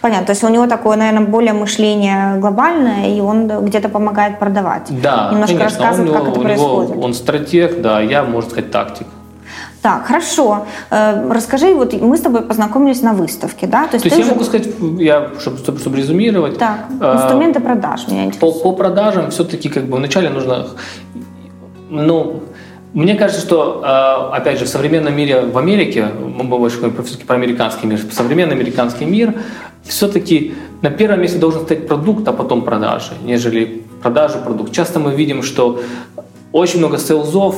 Понятно. 0.00 0.26
То 0.26 0.32
есть 0.32 0.44
у 0.44 0.48
него 0.48 0.66
такое, 0.66 0.96
наверное, 0.96 1.26
более 1.26 1.52
мышление 1.52 2.36
глобальное, 2.38 3.08
и 3.08 3.20
он 3.20 3.48
где-то 3.64 3.88
помогает 3.88 4.38
продавать. 4.38 4.88
Да, 5.02 5.30
Немножко 5.32 5.56
конечно. 5.56 5.64
рассказывает, 5.64 6.12
него, 6.12 6.24
как 6.24 6.32
это 6.32 6.40
происходит. 6.40 6.90
Него, 6.90 7.02
он 7.02 7.14
стратег, 7.14 7.80
да, 7.80 8.00
я, 8.00 8.22
можно 8.22 8.50
сказать, 8.50 8.70
тактик. 8.70 9.06
Так, 9.82 10.06
хорошо. 10.06 10.66
Э, 10.90 11.30
расскажи, 11.32 11.74
вот 11.74 11.92
мы 12.00 12.16
с 12.16 12.20
тобой 12.20 12.42
познакомились 12.42 13.02
на 13.02 13.12
выставке, 13.12 13.66
да? 13.66 13.86
То 13.86 13.94
есть, 13.96 14.02
То 14.02 14.08
есть 14.08 14.18
я 14.18 14.24
же... 14.24 14.30
могу 14.32 14.44
сказать, 14.44 14.68
я, 14.98 15.30
чтобы, 15.38 15.58
чтобы, 15.58 15.78
чтобы 15.78 15.96
резюмировать. 15.96 16.58
Так, 16.58 16.86
э, 17.00 17.14
инструменты 17.14 17.60
продаж 17.60 18.08
меня 18.08 18.24
интересуют. 18.24 18.62
По, 18.62 18.70
по 18.70 18.76
продажам 18.76 19.30
все-таки 19.30 19.68
как 19.68 19.84
бы 19.84 19.96
вначале 19.98 20.30
нужно, 20.30 20.66
ну, 21.88 22.42
мне 22.92 23.14
кажется, 23.14 23.40
что, 23.40 23.82
э, 23.84 24.36
опять 24.36 24.58
же, 24.58 24.64
в 24.64 24.68
современном 24.68 25.14
мире 25.14 25.42
в 25.42 25.56
Америке, 25.56 26.06
мы 26.06 26.44
больше 26.44 26.78
говорим 26.78 27.02
все-таки 27.04 27.24
про 27.24 27.36
американский 27.36 27.86
мир, 27.86 28.00
современный 28.10 28.54
американский 28.54 29.04
мир, 29.04 29.34
все-таки 29.88 30.54
на 30.82 30.90
первом 30.90 31.20
месте 31.20 31.38
должен 31.38 31.62
стоять 31.62 31.86
продукт, 31.88 32.26
а 32.28 32.32
потом 32.32 32.62
продажи, 32.62 33.12
нежели 33.24 33.82
продажи 34.02 34.38
продукт. 34.38 34.72
Часто 34.72 35.00
мы 35.00 35.14
видим, 35.14 35.42
что 35.42 35.80
очень 36.52 36.78
много 36.78 36.98
сейлзов, 36.98 37.56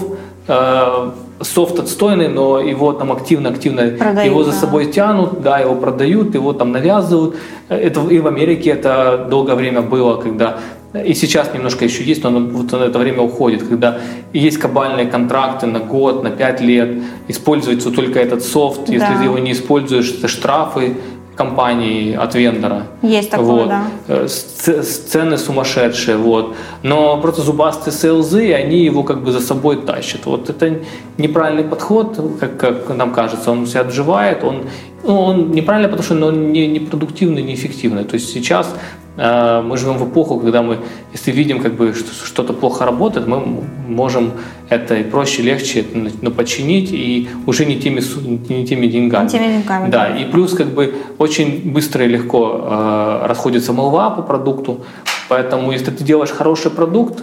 э, 0.48 1.10
софт 1.42 1.78
отстойный, 1.78 2.28
но 2.28 2.60
его 2.60 2.92
там 2.92 3.12
активно-активно 3.12 3.80
его 4.24 4.44
за 4.44 4.52
собой 4.52 4.86
тянут, 4.92 5.42
да, 5.42 5.58
его 5.58 5.74
продают, 5.74 6.34
его 6.34 6.52
там 6.52 6.72
навязывают. 6.72 7.36
Это 7.68 8.00
и 8.08 8.18
в 8.18 8.26
Америке 8.26 8.70
это 8.70 9.26
долгое 9.30 9.54
время 9.54 9.82
было, 9.82 10.16
когда 10.16 10.58
и 10.92 11.14
сейчас 11.14 11.54
немножко 11.54 11.84
еще 11.84 12.02
есть, 12.02 12.24
но 12.24 12.30
вот 12.30 12.72
это 12.72 12.98
время 12.98 13.22
уходит, 13.22 13.62
когда 13.62 14.00
есть 14.32 14.58
кабальные 14.58 15.06
контракты 15.06 15.66
на 15.66 15.78
год, 15.78 16.24
на 16.24 16.30
пять 16.30 16.60
лет, 16.60 17.02
используется 17.28 17.92
только 17.92 18.18
этот 18.18 18.42
софт, 18.42 18.86
да. 18.86 18.92
если 18.94 19.14
ты 19.18 19.24
его 19.24 19.38
не 19.38 19.52
используешь, 19.52 20.12
это 20.12 20.26
штрафы 20.26 20.96
компании 21.40 22.14
от 22.24 22.34
вендора. 22.34 22.82
Есть 23.02 23.30
такое, 23.30 23.46
вот. 23.46 23.68
да. 23.68 23.84
Э, 24.08 24.26
цены 24.28 25.38
сумасшедшие, 25.38 26.16
вот. 26.16 26.54
Но 26.82 27.20
просто 27.20 27.42
зубастые 27.42 27.94
селзы, 27.94 28.52
они 28.52 28.84
его 28.84 29.02
как 29.02 29.24
бы 29.24 29.32
за 29.32 29.40
собой 29.40 29.76
тащат. 29.76 30.26
Вот 30.26 30.50
это 30.50 30.80
неправильный 31.18 31.64
подход, 31.64 32.20
как, 32.40 32.56
как 32.58 32.96
нам 32.96 33.12
кажется, 33.12 33.50
он 33.50 33.66
себя 33.66 33.80
отживает, 33.80 34.44
он, 34.44 34.56
ну, 35.02 35.20
он 35.20 35.50
неправильный, 35.52 35.88
потому 35.88 36.02
что 36.02 36.26
он 36.26 36.52
не, 36.52 36.66
не 36.66 36.80
продуктивный, 36.80 37.42
неэффективный. 37.42 38.04
То 38.04 38.16
есть 38.16 38.32
сейчас 38.32 38.74
мы 39.20 39.76
живем 39.76 39.98
в 39.98 40.08
эпоху, 40.08 40.40
когда 40.40 40.62
мы, 40.62 40.78
если 41.12 41.30
видим, 41.30 41.60
как 41.60 41.74
бы 41.74 41.92
что-то 41.92 42.54
плохо 42.54 42.86
работает, 42.86 43.26
мы 43.26 43.38
можем 43.86 44.32
это 44.70 44.94
и 44.94 45.02
проще, 45.02 45.42
легче 45.42 45.84
ну, 46.22 46.30
починить 46.30 46.90
и 46.92 47.28
уже 47.46 47.66
не 47.66 47.76
теми, 47.76 48.00
не 48.48 48.66
теми 48.66 48.86
деньгами. 48.86 49.24
Не 49.24 49.30
теми 49.30 49.46
деньгами. 49.58 49.90
Да, 49.90 50.08
и 50.08 50.24
плюс 50.24 50.54
как 50.54 50.68
бы 50.68 50.94
очень 51.18 51.70
быстро 51.70 52.04
и 52.04 52.08
легко 52.08 52.60
э, 52.62 53.26
расходится 53.26 53.72
молва 53.74 54.10
по 54.10 54.22
продукту, 54.22 54.84
поэтому 55.28 55.72
если 55.72 55.90
ты 55.90 56.02
делаешь 56.02 56.30
хороший 56.30 56.70
продукт, 56.70 57.22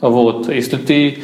вот, 0.00 0.48
если 0.48 0.76
ты 0.76 1.18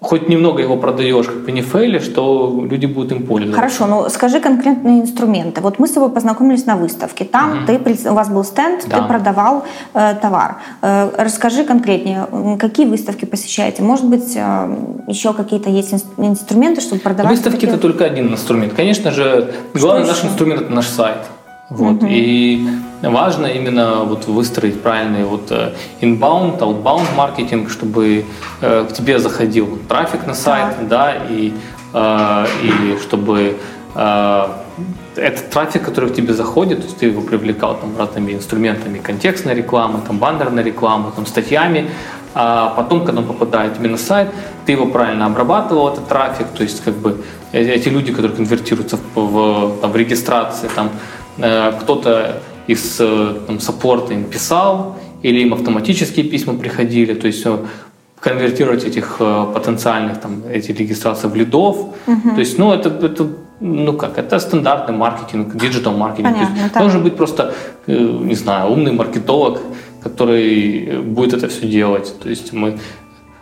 хоть 0.00 0.28
немного 0.28 0.62
его 0.62 0.76
продаешь, 0.76 1.26
как 1.26 1.44
бы 1.44 1.52
не 1.52 1.62
фейлишь, 1.62 2.08
то 2.08 2.64
люди 2.70 2.86
будут 2.86 3.12
им 3.12 3.26
пользоваться. 3.26 3.60
Хорошо, 3.60 3.86
ну 3.86 4.08
скажи 4.10 4.40
конкретные 4.40 5.00
инструменты. 5.00 5.60
Вот 5.60 5.78
мы 5.78 5.86
с 5.86 5.92
тобой 5.92 6.10
познакомились 6.10 6.66
на 6.66 6.76
выставке. 6.76 7.24
Там 7.24 7.64
угу. 7.64 7.66
ты, 7.66 8.10
у 8.10 8.14
вас 8.14 8.28
был 8.28 8.44
стенд, 8.44 8.84
да. 8.86 9.00
ты 9.00 9.08
продавал 9.08 9.64
э, 9.94 10.14
товар. 10.20 10.56
Э, 10.82 11.10
расскажи 11.16 11.64
конкретнее, 11.64 12.26
какие 12.60 12.86
выставки 12.86 13.24
посещаете? 13.24 13.82
Может 13.82 14.06
быть, 14.06 14.36
э, 14.36 14.76
еще 15.08 15.32
какие-то 15.32 15.70
есть 15.70 15.94
инструменты, 16.18 16.80
чтобы 16.80 17.00
продавать? 17.00 17.32
Выставки 17.32 17.64
это 17.64 17.78
только 17.78 18.04
один 18.04 18.32
инструмент. 18.32 18.74
Конечно 18.74 19.10
же, 19.10 19.54
главный 19.72 20.06
наш 20.06 20.24
инструмент 20.24 20.62
это 20.62 20.72
наш 20.72 20.86
сайт. 20.86 21.18
Вот. 21.70 22.02
Угу. 22.02 22.06
И 22.08 22.66
важно 23.02 23.46
именно 23.46 24.04
вот 24.04 24.26
выстроить 24.26 24.80
правильный 24.82 25.24
вот 25.24 25.50
э, 25.50 25.72
inbound, 26.00 26.58
outbound 26.58 27.14
маркетинг, 27.16 27.70
чтобы 27.70 28.24
э, 28.60 28.86
к 28.88 28.92
тебе 28.92 29.18
заходил 29.18 29.78
трафик 29.88 30.26
на 30.26 30.34
сайт, 30.34 30.88
да, 30.88 31.14
и, 31.28 31.52
э, 31.92 32.46
и 32.62 32.98
чтобы 33.00 33.56
этот 35.16 35.50
трафик, 35.50 35.84
который 35.84 36.10
к 36.10 36.14
тебе 36.14 36.34
заходит, 36.34 36.78
то 36.78 36.84
есть 36.86 36.98
ты 36.98 37.06
его 37.06 37.22
привлекал 37.22 37.76
там 37.76 37.96
разными 37.96 38.32
инструментами 38.32 38.98
контекстной 38.98 39.54
рекламы, 39.54 40.00
там 40.04 40.18
баннерной 40.18 40.64
рекламы, 40.64 41.12
там 41.14 41.26
статьями, 41.26 41.88
а 42.34 42.70
потом, 42.76 43.04
когда 43.04 43.20
он 43.20 43.28
попадает 43.28 43.78
именно 43.78 43.92
на 43.92 43.98
сайт, 43.98 44.28
ты 44.66 44.72
его 44.72 44.86
правильно 44.86 45.26
обрабатывал, 45.26 45.88
этот 45.92 46.08
трафик, 46.08 46.48
то 46.48 46.64
есть 46.64 46.82
как 46.82 46.94
бы 46.94 47.22
эти 47.52 47.88
люди, 47.88 48.12
которые 48.12 48.34
конвертируются 48.34 48.96
в, 48.96 49.20
в, 49.20 49.80
там, 49.80 49.92
в 49.92 49.96
регистрации, 49.96 50.68
там, 50.74 50.90
кто-то 51.36 52.40
из 52.66 52.96
э, 53.00 53.34
там, 53.46 53.60
саппорта 53.60 54.14
им 54.14 54.24
писал, 54.24 54.96
или 55.22 55.40
им 55.40 55.52
автоматические 55.54 56.24
письма 56.24 56.54
приходили, 56.54 57.14
то 57.14 57.26
есть 57.26 57.46
конвертировать 58.20 58.84
этих 58.84 59.16
э, 59.20 59.46
потенциальных 59.54 60.20
там 60.20 60.42
эти 60.50 60.72
регистрации 60.72 61.28
в 61.28 61.34
лидов. 61.34 61.76
Угу. 62.06 62.30
То 62.34 62.40
есть, 62.40 62.58
ну 62.58 62.72
это, 62.72 62.88
это 62.88 63.28
ну 63.60 63.92
как, 63.92 64.18
это 64.18 64.38
стандартный 64.38 64.96
маркетинг, 64.96 65.54
digital 65.54 65.96
маркетинг. 65.96 66.32
Понятно, 66.32 66.56
то 66.56 66.62
есть, 66.62 66.74
должен 66.74 67.02
быть 67.02 67.16
просто, 67.16 67.54
не 67.86 68.34
знаю, 68.34 68.70
умный 68.70 68.92
маркетолог, 68.92 69.60
который 70.02 71.00
будет 71.02 71.34
это 71.34 71.48
все 71.48 71.66
делать. 71.66 72.14
То 72.22 72.30
есть 72.30 72.52
мы 72.52 72.78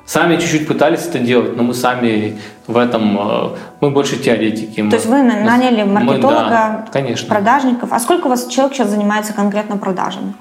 Сами 0.05 0.37
чуть-чуть 0.37 0.67
пытались 0.67 1.07
это 1.07 1.21
делать, 1.21 1.57
но 1.57 1.63
мы 1.63 1.75
сами 1.75 2.37
в 2.67 2.77
этом, 2.77 3.19
э, 3.19 3.49
мы 3.81 3.91
больше 3.91 4.17
теоретики. 4.17 4.83
То 4.89 4.97
есть 4.97 5.07
вы 5.07 5.23
наняли 5.23 5.83
маркетолога, 5.83 6.43
мы, 6.43 6.51
да, 6.51 6.85
конечно. 6.93 7.29
продажников. 7.29 7.93
А 7.93 7.99
сколько 7.99 8.27
у 8.27 8.31
вас 8.31 8.47
человек 8.47 8.75
сейчас 8.75 8.89
занимается 8.89 9.33
конкретно 9.33 9.77
продажами? 9.77 10.35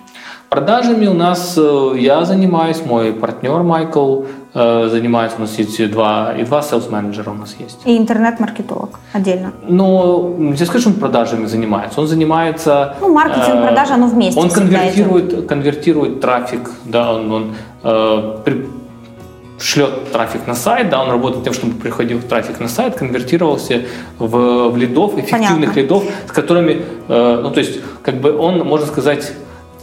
Продажами 0.52 1.08
у 1.08 1.14
нас 1.14 1.58
э, 1.58 1.94
я 1.98 2.26
занимаюсь, 2.26 2.86
мой 2.86 3.14
партнер 3.14 3.64
Майкл 3.64 4.24
э, 4.54 4.90
занимается, 4.92 5.38
у 5.38 5.42
нас 5.42 5.58
есть 5.58 5.92
два, 5.92 6.34
и 6.38 6.44
два 6.44 6.60
sales 6.60 6.92
менеджера 6.92 7.30
у 7.30 7.36
нас 7.36 7.56
есть. 7.58 7.80
И 7.86 7.98
интернет-маркетолог 7.98 9.00
отдельно? 9.14 9.54
Ну, 9.66 10.36
не 10.38 10.66
скажу, 10.66 10.90
он 10.90 10.96
продажами 10.96 11.46
занимается, 11.46 12.02
он 12.02 12.08
занимается... 12.08 12.98
Ну, 13.00 13.14
маркетинг, 13.14 13.60
э, 13.60 13.68
продажа, 13.68 13.94
оно 13.94 14.08
вместе 14.08 14.38
Он 14.38 14.50
конвертирует, 14.50 15.48
конвертирует 15.48 16.20
трафик, 16.20 16.70
да, 16.84 17.14
он, 17.14 17.32
он 17.32 17.56
э, 17.84 18.38
при, 18.44 18.68
шлет 19.62 20.12
трафик 20.12 20.48
на 20.48 20.56
сайт, 20.56 20.90
да, 20.90 21.02
он 21.02 21.10
работает 21.10 21.44
тем, 21.44 21.54
чтобы 21.54 21.76
приходил 21.76 22.22
трафик 22.22 22.60
на 22.60 22.68
сайт, 22.68 22.96
конвертировался 22.96 23.84
в, 24.18 24.70
в 24.70 24.78
лидов, 24.78 25.14
эффективных 25.18 25.74
Понятно. 25.74 25.80
лидов, 25.80 26.04
с 26.28 26.32
которыми, 26.32 26.84
э, 27.08 27.40
ну, 27.44 27.52
то 27.52 27.60
есть, 27.60 27.80
как 28.04 28.16
бы 28.16 28.36
он, 28.36 28.60
можно 28.60 28.88
сказать, 28.88 29.32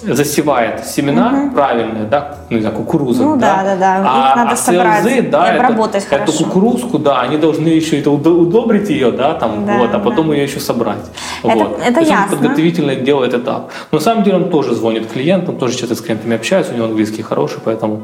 засевает 0.03 0.87
семена 0.87 1.45
угу. 1.45 1.55
правильные, 1.55 2.05
да, 2.05 2.38
ну, 2.51 2.57
не 2.57 2.61
знаю, 2.63 2.77
кукуруза. 2.77 3.23
Ну 3.23 3.37
да, 3.37 3.63
да, 3.63 3.77
да. 3.77 3.97
А, 4.07 4.31
Их 4.31 4.37
надо 4.37 4.51
а 4.53 4.57
собрать 4.57 5.03
селзы, 5.05 5.23
да, 5.23 5.53
и 5.55 5.57
обработать 5.59 6.05
это, 6.05 6.17
хорошо. 6.17 6.33
эту 6.33 6.45
кукурузку, 6.45 6.99
да, 6.99 7.21
они 7.21 7.37
должны 7.37 7.69
еще 7.69 7.99
это 7.99 8.11
удо- 8.11 8.37
удобрить 8.39 8.89
ее, 8.91 9.11
да, 9.11 9.35
там, 9.35 9.67
Да, 9.67 9.79
вот, 9.79 9.95
а 9.95 9.99
потом 9.99 10.29
да. 10.29 10.35
ее 10.35 10.45
еще 10.45 10.61
собрать. 10.61 11.05
Это- 11.43 11.55
вот. 11.57 11.81
это 11.85 11.95
То 11.95 12.01
есть 12.01 12.13
он 12.13 12.19
ясно. 12.19 12.37
подготовительно 12.37 12.95
делает 12.95 13.35
этап. 13.35 13.71
Но 13.93 13.99
на 13.99 14.05
самом 14.05 14.25
деле 14.25 14.37
он 14.37 14.51
тоже 14.51 14.75
звонит 14.75 15.11
клиентам, 15.13 15.57
тоже 15.57 15.77
часто 15.77 15.95
с 15.95 16.01
клиентами 16.01 16.37
общается, 16.37 16.73
у 16.73 16.77
него 16.77 16.87
английский 16.87 17.23
хороший, 17.23 17.59
поэтому 17.65 18.01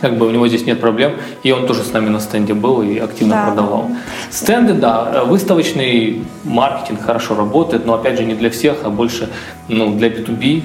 как 0.00 0.16
бы 0.18 0.26
у 0.26 0.30
него 0.30 0.48
здесь 0.48 0.66
нет 0.66 0.80
проблем. 0.80 1.12
И 1.42 1.52
он 1.52 1.66
тоже 1.66 1.82
с 1.82 1.92
нами 1.92 2.08
на 2.08 2.20
стенде 2.20 2.54
был 2.54 2.82
и 2.82 2.98
активно 2.98 3.34
Да. 3.34 3.46
продавал. 3.46 3.90
Стенды, 4.30 4.72
да, 4.74 5.24
выставочный 5.26 6.22
маркетинг 6.44 7.00
хорошо 7.02 7.34
работает, 7.36 7.86
но 7.86 7.94
опять 7.94 8.16
же 8.18 8.24
не 8.24 8.34
для 8.34 8.50
всех, 8.50 8.78
а 8.84 8.90
больше 8.90 9.28
ну, 9.68 9.92
для 9.94 10.08
B2B. 10.08 10.62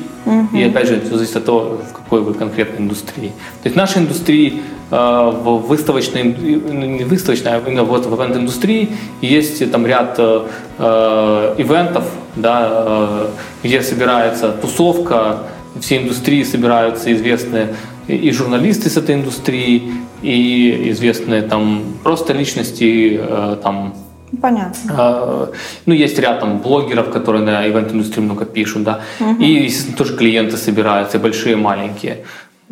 И 0.54 0.64
опять 0.64 0.88
же, 0.88 0.96
это 0.96 1.18
зависит 1.18 1.36
от 1.36 1.46
того, 1.46 1.78
в 1.90 1.94
какой 1.94 2.22
вы 2.22 2.34
конкретной 2.34 2.86
индустрии. 2.94 3.30
То 3.62 3.66
есть 3.66 3.76
в 3.76 3.78
нашей 3.78 4.02
индустрии, 4.04 4.62
э, 4.92 4.96
в 4.96 5.68
выставочной, 5.68 6.24
ну, 6.24 6.86
не 6.86 7.04
выставочной, 7.04 7.52
а 7.52 7.60
именно 7.60 7.84
вот 7.84 8.06
в 8.06 8.16
ивент-индустрии 8.16 8.90
есть 9.22 9.72
там 9.72 9.86
ряд 9.86 10.16
э, 10.18 10.48
э, 10.78 11.56
ивентов, 11.58 12.06
да, 12.36 12.70
э, 12.72 13.28
где 13.64 13.82
собирается 13.82 14.52
тусовка, 14.52 15.40
все 15.80 15.98
индустрии 15.98 16.44
собираются 16.44 17.12
известные 17.14 17.76
и 18.08 18.32
журналисты 18.32 18.90
с 18.90 18.98
этой 18.98 19.16
индустрии, 19.16 19.92
и 20.22 20.92
известные 20.92 21.42
там 21.42 21.84
просто 22.04 22.34
личности, 22.34 23.20
э, 23.22 23.58
там 23.62 23.94
Понятно. 24.42 25.50
Ну, 25.86 25.94
есть 25.94 26.18
ряд 26.20 26.40
там 26.40 26.58
блогеров, 26.60 27.12
которые 27.12 27.44
на 27.44 27.68
ивент-индустрии 27.68 28.24
много 28.24 28.46
пишут, 28.46 28.84
да. 28.84 29.02
И, 29.40 29.46
естественно, 29.46 29.98
тоже 29.98 30.18
клиенты 30.18 30.58
собираются, 30.58 31.18
и 31.18 31.22
большие, 31.22 31.54
и 31.54 31.56
маленькие. 31.56 32.24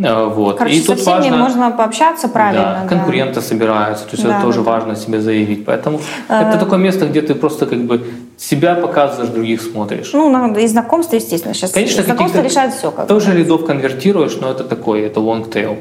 Э, 0.03 0.25
Вот. 0.25 0.57
Короче, 0.57 0.75
и 0.77 0.81
со 0.81 0.95
всеми 0.95 1.29
можно 1.35 1.71
пообщаться 1.71 2.27
правильно. 2.27 2.79
да, 2.83 2.87
конкуренты 2.87 3.41
собираются, 3.41 4.05
то 4.05 4.11
есть 4.11 4.23
Да, 4.23 4.33
это 4.37 4.41
тоже 4.41 4.59
да, 4.59 4.65
да. 4.65 4.71
важно 4.71 4.95
себе 4.95 5.21
заявить. 5.21 5.65
Поэтому 5.65 5.99
это 6.29 6.57
такое 6.57 6.79
место, 6.79 7.05
где 7.05 7.21
ты 7.21 7.35
просто 7.35 7.65
как 7.65 7.79
бы 7.79 8.03
себя 8.37 8.75
показываешь, 8.75 9.29
других 9.29 9.61
смотришь. 9.61 10.11
Ну, 10.13 10.29
надо 10.29 10.59
и 10.59 10.67
знакомство, 10.67 11.15
естественно. 11.15 11.53
Сейчас 11.53 11.71
Конечно, 11.71 12.03
знакомство 12.03 12.41
решает 12.41 12.73
все. 12.73 12.91
Как. 12.91 13.07
Тоже 13.07 13.33
лидов 13.33 13.65
конвертируешь, 13.65 14.37
но 14.41 14.49
это 14.51 14.63
такое, 14.63 15.05
это 15.05 15.19
long 15.19 15.49
tail. 15.49 15.77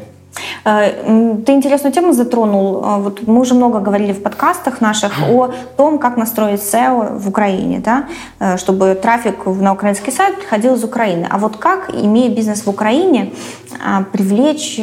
Э, 0.65 1.43
Ты 1.47 1.53
интересную 1.53 1.93
тему 1.93 2.13
затронул. 2.13 2.83
Э, 2.85 2.99
Вот 2.99 3.27
мы 3.27 3.41
уже 3.41 3.55
много 3.55 3.81
говорили 3.81 4.13
в 4.13 4.23
подкастах 4.23 4.81
наших 4.81 5.13
о 5.31 5.51
том, 5.77 5.99
как 5.99 6.17
настроить 6.17 6.61
SEO 6.61 7.19
в 7.19 7.29
Украине, 7.29 7.81
да, 7.85 8.05
э, 8.39 8.57
чтобы 8.57 8.95
трафик 8.95 9.47
на 9.47 9.73
украинский 9.73 10.13
сайт 10.13 10.37
приходил 10.37 10.75
из 10.75 10.85
Украины. 10.85 11.27
А 11.31 11.39
вот 11.39 11.57
как, 11.57 11.91
имея 11.95 12.31
бизнес 12.31 12.67
в 12.67 12.71
Украине, 12.71 13.33
привлечь 14.13 14.77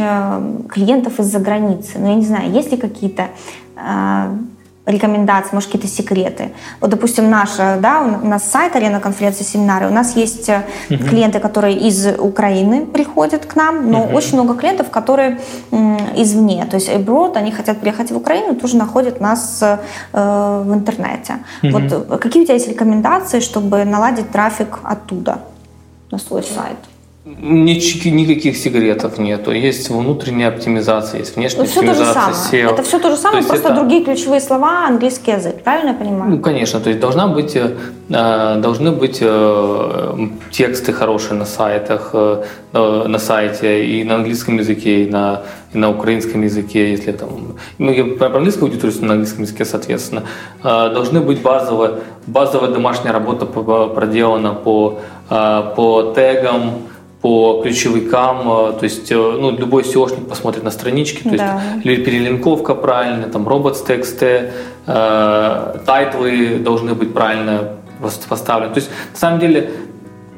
клиентов 0.70 1.20
из-за 1.20 1.40
границы? 1.40 2.00
Ну, 2.00 2.08
я 2.08 2.16
не 2.16 2.26
знаю, 2.26 2.52
есть 2.52 2.72
ли 2.72 2.78
какие-то 2.78 3.28
рекомендации, 4.88 5.54
может, 5.54 5.70
какие-то 5.70 5.88
секреты. 5.88 6.52
Вот, 6.82 6.90
допустим, 6.90 7.30
наша, 7.30 7.78
да, 7.80 8.02
у 8.02 8.28
нас 8.28 8.50
сайт 8.50 8.76
арена 8.76 9.00
конференции, 9.00 9.44
семинары, 9.44 9.88
у 9.88 9.94
нас 9.94 10.16
есть 10.16 10.50
э, 10.50 10.64
клиенты, 10.90 11.40
которые 11.40 11.76
из 11.76 12.08
Украины 12.18 12.86
приходят 12.86 13.46
к 13.46 13.56
нам, 13.56 13.92
но 13.92 14.04
очень 14.06 14.34
много 14.34 14.56
клиентов, 14.56 14.90
которые 14.90 15.40
извне, 16.16 16.66
то 16.66 16.78
есть 16.78 16.90
abroad, 16.90 17.36
они 17.36 17.52
хотят 17.52 17.80
приехать 17.80 18.12
в 18.12 18.18
Украину, 18.18 18.56
тоже 18.56 18.78
находят 18.78 19.20
нас 19.20 19.60
э, 19.62 19.78
в 20.14 20.74
интернете. 20.74 21.40
Вот 21.64 21.84
э, 21.92 22.18
какие 22.18 22.44
у 22.44 22.46
тебя 22.46 22.56
есть 22.56 22.70
рекомендации, 22.70 23.42
чтобы 23.42 23.84
наладить 23.84 24.32
трафик 24.32 24.80
оттуда 24.84 25.40
на 26.12 26.18
свой 26.18 26.44
сайт? 26.44 26.78
Нички- 27.42 28.10
никаких 28.10 28.56
секретов 28.58 29.18
нету. 29.18 29.52
Есть 29.52 29.90
внутренняя 29.90 30.48
оптимизация, 30.50 31.20
есть 31.20 31.36
внешняя 31.36 31.60
Ну, 31.64 31.66
все 31.66 31.82
то 31.82 31.94
же 31.94 32.04
оптимизация 32.04 32.34
самое. 32.34 32.64
SEO. 32.64 32.74
Это 32.74 32.84
все 32.84 33.00
то 33.00 33.10
же 33.10 33.16
То 33.16 33.22
самое, 33.22 33.38
есть 33.40 33.50
просто 33.50 33.68
это- 33.70 33.76
другие 33.80 34.04
ключевые 34.06 34.40
слова, 34.40 34.88
английский 34.88 35.32
язык. 35.32 35.62
Правильно 35.64 35.90
я 35.90 35.96
понимаю? 35.96 36.32
Ну, 36.32 36.40
конечно, 36.40 36.80
то 36.80 36.90
есть 36.90 37.02
должна 37.02 37.28
быть, 37.28 37.56
э, 37.58 37.76
э, 38.10 38.56
должны 38.62 38.92
быть 38.92 39.18
э, 39.22 40.28
тексты 40.52 40.94
хорошие 40.94 41.34
на 41.34 41.46
сайтах, 41.46 42.16
на 42.74 43.20
сайте 43.20 43.86
и 43.86 44.04
на 44.04 44.16
английском 44.16 44.58
языке, 44.58 45.04
и 45.04 45.10
на, 45.12 45.42
и 45.74 45.78
на 45.78 45.90
украинском 45.90 46.42
языке, 46.44 46.92
если 46.92 47.12
там, 47.12 47.30
ну, 47.78 47.92
я 47.92 48.06
про 48.06 48.28
английскую 48.28 48.70
аудиторию, 48.70 49.04
на 49.06 49.14
английском 49.14 49.44
языке, 49.44 49.66
соответственно. 49.66 50.24
Должны 50.64 51.20
быть 51.22 51.42
базовые, 51.42 51.92
базовая 52.28 52.72
домашняя 52.72 53.12
работа 53.14 53.46
проделана 53.46 54.54
по, 54.54 55.00
по 55.30 56.14
тегам, 56.16 56.72
по 57.28 57.60
ключевикам, 57.62 58.38
э, 58.50 58.74
то 58.80 58.84
есть 58.84 59.12
э, 59.12 59.16
ну, 59.16 59.52
любой 59.52 59.84
SEOшник 59.84 60.26
посмотрит 60.30 60.64
на 60.64 60.72
странички, 60.72 61.24
то 61.24 61.30
есть 61.30 61.44
Да. 61.44 61.62
или 61.84 62.02
перелинковка 62.02 62.74
правильная, 62.74 63.28
там 63.28 63.46
robots.txt, 63.50 64.52
э, 64.88 65.76
тайтлы 65.86 66.60
должны 66.60 66.94
быть 66.94 67.14
правильно 67.14 67.52
пос- 68.02 68.28
поставлены. 68.30 68.74
То 68.74 68.80
есть 68.80 68.90
на 69.14 69.20
самом 69.20 69.40
деле, 69.42 69.72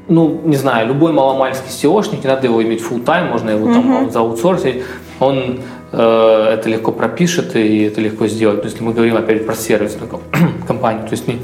ну 0.07 0.41
не 0.45 0.55
знаю, 0.55 0.87
любой 0.87 1.11
маломальский 1.11 1.69
SEO 1.69 1.87
шник, 1.87 2.23
не 2.23 2.27
надо 2.27 2.47
его 2.47 2.63
иметь 2.63 2.81
full 2.81 3.05
time, 3.05 3.29
можно 3.29 3.51
его 3.51 3.65
там 3.73 4.09
зааутсорсить, 4.11 4.83
он 5.19 5.59
э, 5.91 6.53
это 6.57 6.69
легко 6.69 6.91
пропишет 6.91 7.55
и 7.55 7.83
это 7.83 8.01
легко 8.01 8.25
сделать. 8.27 8.61
То 8.61 8.65
есть 8.65 8.77
если 8.77 8.85
мы 8.87 8.93
говорим 8.93 9.15
опять 9.15 9.45
про 9.45 9.53
сервисную 9.53 10.09
ком- 10.09 10.21
компанию, 10.67 11.03
то 11.03 11.11
есть 11.11 11.27
не, 11.27 11.37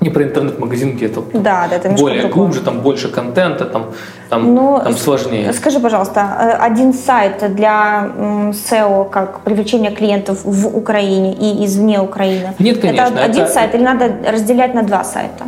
не 0.00 0.10
про 0.10 0.22
интернет-магазин, 0.24 0.96
где 0.96 1.06
это 1.06 1.22
Да, 1.32 1.66
да, 1.70 1.76
это 1.76 1.88
более 1.90 2.20
другое. 2.22 2.32
глубже, 2.32 2.60
там 2.60 2.80
больше 2.80 3.08
контента, 3.08 3.64
там, 3.64 3.86
там, 4.28 4.54
Ну, 4.54 4.80
там 4.84 4.96
сложнее. 4.96 5.52
Скажи, 5.52 5.80
пожалуйста, 5.80 6.20
э, 6.20 6.50
один 6.66 6.92
сайт 6.92 7.54
для 7.54 8.10
SEO 8.52 9.08
как 9.10 9.40
привлечения 9.40 9.90
клиентов 9.90 10.38
в 10.44 10.76
Украине 10.76 11.32
и 11.32 11.64
извне 11.64 12.00
Украины? 12.00 12.52
Нет, 12.58 12.80
конечно, 12.80 13.04
Это 13.14 13.24
один 13.24 13.42
это- 13.44 13.52
сайт 13.52 13.74
или 13.74 13.82
надо 13.82 14.04
разделять 14.30 14.74
на 14.74 14.82
два 14.82 15.04
сайта? 15.04 15.44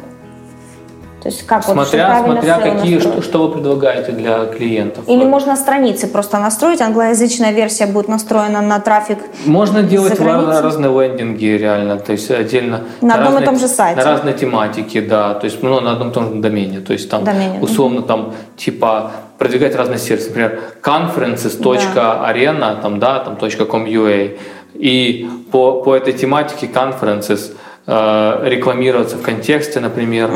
То 1.27 1.33
есть 1.33 1.45
как 1.45 1.67
вот, 1.67 1.73
Смотря, 1.73 2.07
правильно 2.07 2.41
смотря 2.41 2.59
какие, 2.59 2.95
настроить? 2.95 3.03
что, 3.03 3.23
что 3.23 3.49
вы 3.49 3.55
предлагаете 3.55 4.13
для 4.13 4.47
клиентов. 4.47 5.09
Или 5.09 5.25
можно 5.25 5.57
страницы 5.57 6.07
просто 6.07 6.39
настроить, 6.39 6.81
англоязычная 6.81 7.51
версия 7.51 7.87
будет 7.87 8.07
настроена 8.07 8.61
на 8.61 8.79
трафик. 8.79 9.19
Можно 9.45 9.83
делать 9.83 10.21
разные 10.21 10.93
лендинги 10.93 11.47
реально, 11.47 11.99
то 11.99 12.13
есть 12.13 12.31
отдельно 12.31 12.85
На 13.01 13.15
одном 13.15 13.33
и 13.33 13.37
разные- 13.39 13.45
том 13.45 13.59
же 13.59 13.67
сайте. 13.67 14.01
на 14.01 14.05
разные 14.09 14.35
тематики, 14.35 15.01
да, 15.01 15.35
то 15.35 15.47
есть 15.47 15.61
ну, 15.65 15.81
на 15.81 15.95
одном 15.95 16.11
и 16.11 16.13
том 16.13 16.33
же 16.33 16.41
домене, 16.41 16.79
то 16.79 16.93
есть 16.93 17.11
там 17.11 17.25
Домене, 17.25 17.59
условно 17.61 18.03
там 18.03 18.33
типа 18.57 19.11
продвигать 19.37 19.75
разные 19.75 19.99
сервисы, 19.99 20.29
например, 20.29 20.61
conferences.arena, 20.81 22.81
там, 22.81 23.01
да, 23.01 23.19
там 23.19 23.37
.com.ua, 23.37 24.39
и 24.75 25.29
по, 25.51 25.83
по 25.83 25.97
этой 25.97 26.13
тематике 26.13 26.67
conferences 26.67 27.51
рекламироваться 27.87 29.17
в 29.17 29.23
контексте, 29.23 29.79
например, 29.81 30.29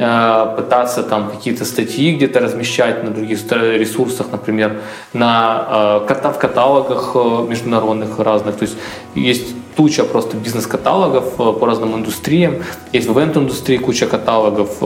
э, 0.00 0.54
пытаться 0.56 1.02
там 1.02 1.30
какие-то 1.30 1.64
статьи 1.64 2.14
где-то 2.14 2.40
размещать 2.40 3.02
на 3.04 3.10
других 3.10 3.38
ресурсах, 3.50 4.26
например, 4.30 4.80
на 5.14 6.02
э, 6.06 6.14
в 6.32 6.38
каталогах 6.38 7.12
э, 7.14 7.46
международных 7.48 8.18
разных. 8.18 8.56
То 8.56 8.64
есть 8.64 8.76
есть 9.14 9.54
туча 9.74 10.04
просто 10.04 10.36
бизнес-каталогов 10.36 11.24
э, 11.40 11.52
по 11.58 11.66
разным 11.66 11.94
индустриям, 11.94 12.56
есть 12.92 13.08
в 13.08 13.18
ивент-индустрии 13.18 13.78
куча 13.78 14.06
каталогов, 14.06 14.76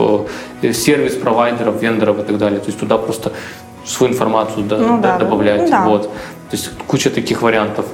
э, 0.61 0.71
сервис-провайдеров, 0.71 1.81
вендоров 1.81 2.19
и 2.19 2.23
так 2.23 2.37
далее. 2.37 2.59
То 2.59 2.67
есть 2.67 2.79
туда 2.79 2.97
просто 2.97 3.31
свою 3.85 4.13
информацию 4.13 4.61
Ну 4.63 4.67
до- 4.69 4.97
да, 5.01 5.17
добавлять. 5.17 5.61
ну 5.61 5.69
да. 5.69 5.85
Вот. 5.87 6.03
То 6.03 6.57
есть 6.57 6.69
куча 6.87 7.09
таких 7.09 7.41
вариантов. 7.41 7.85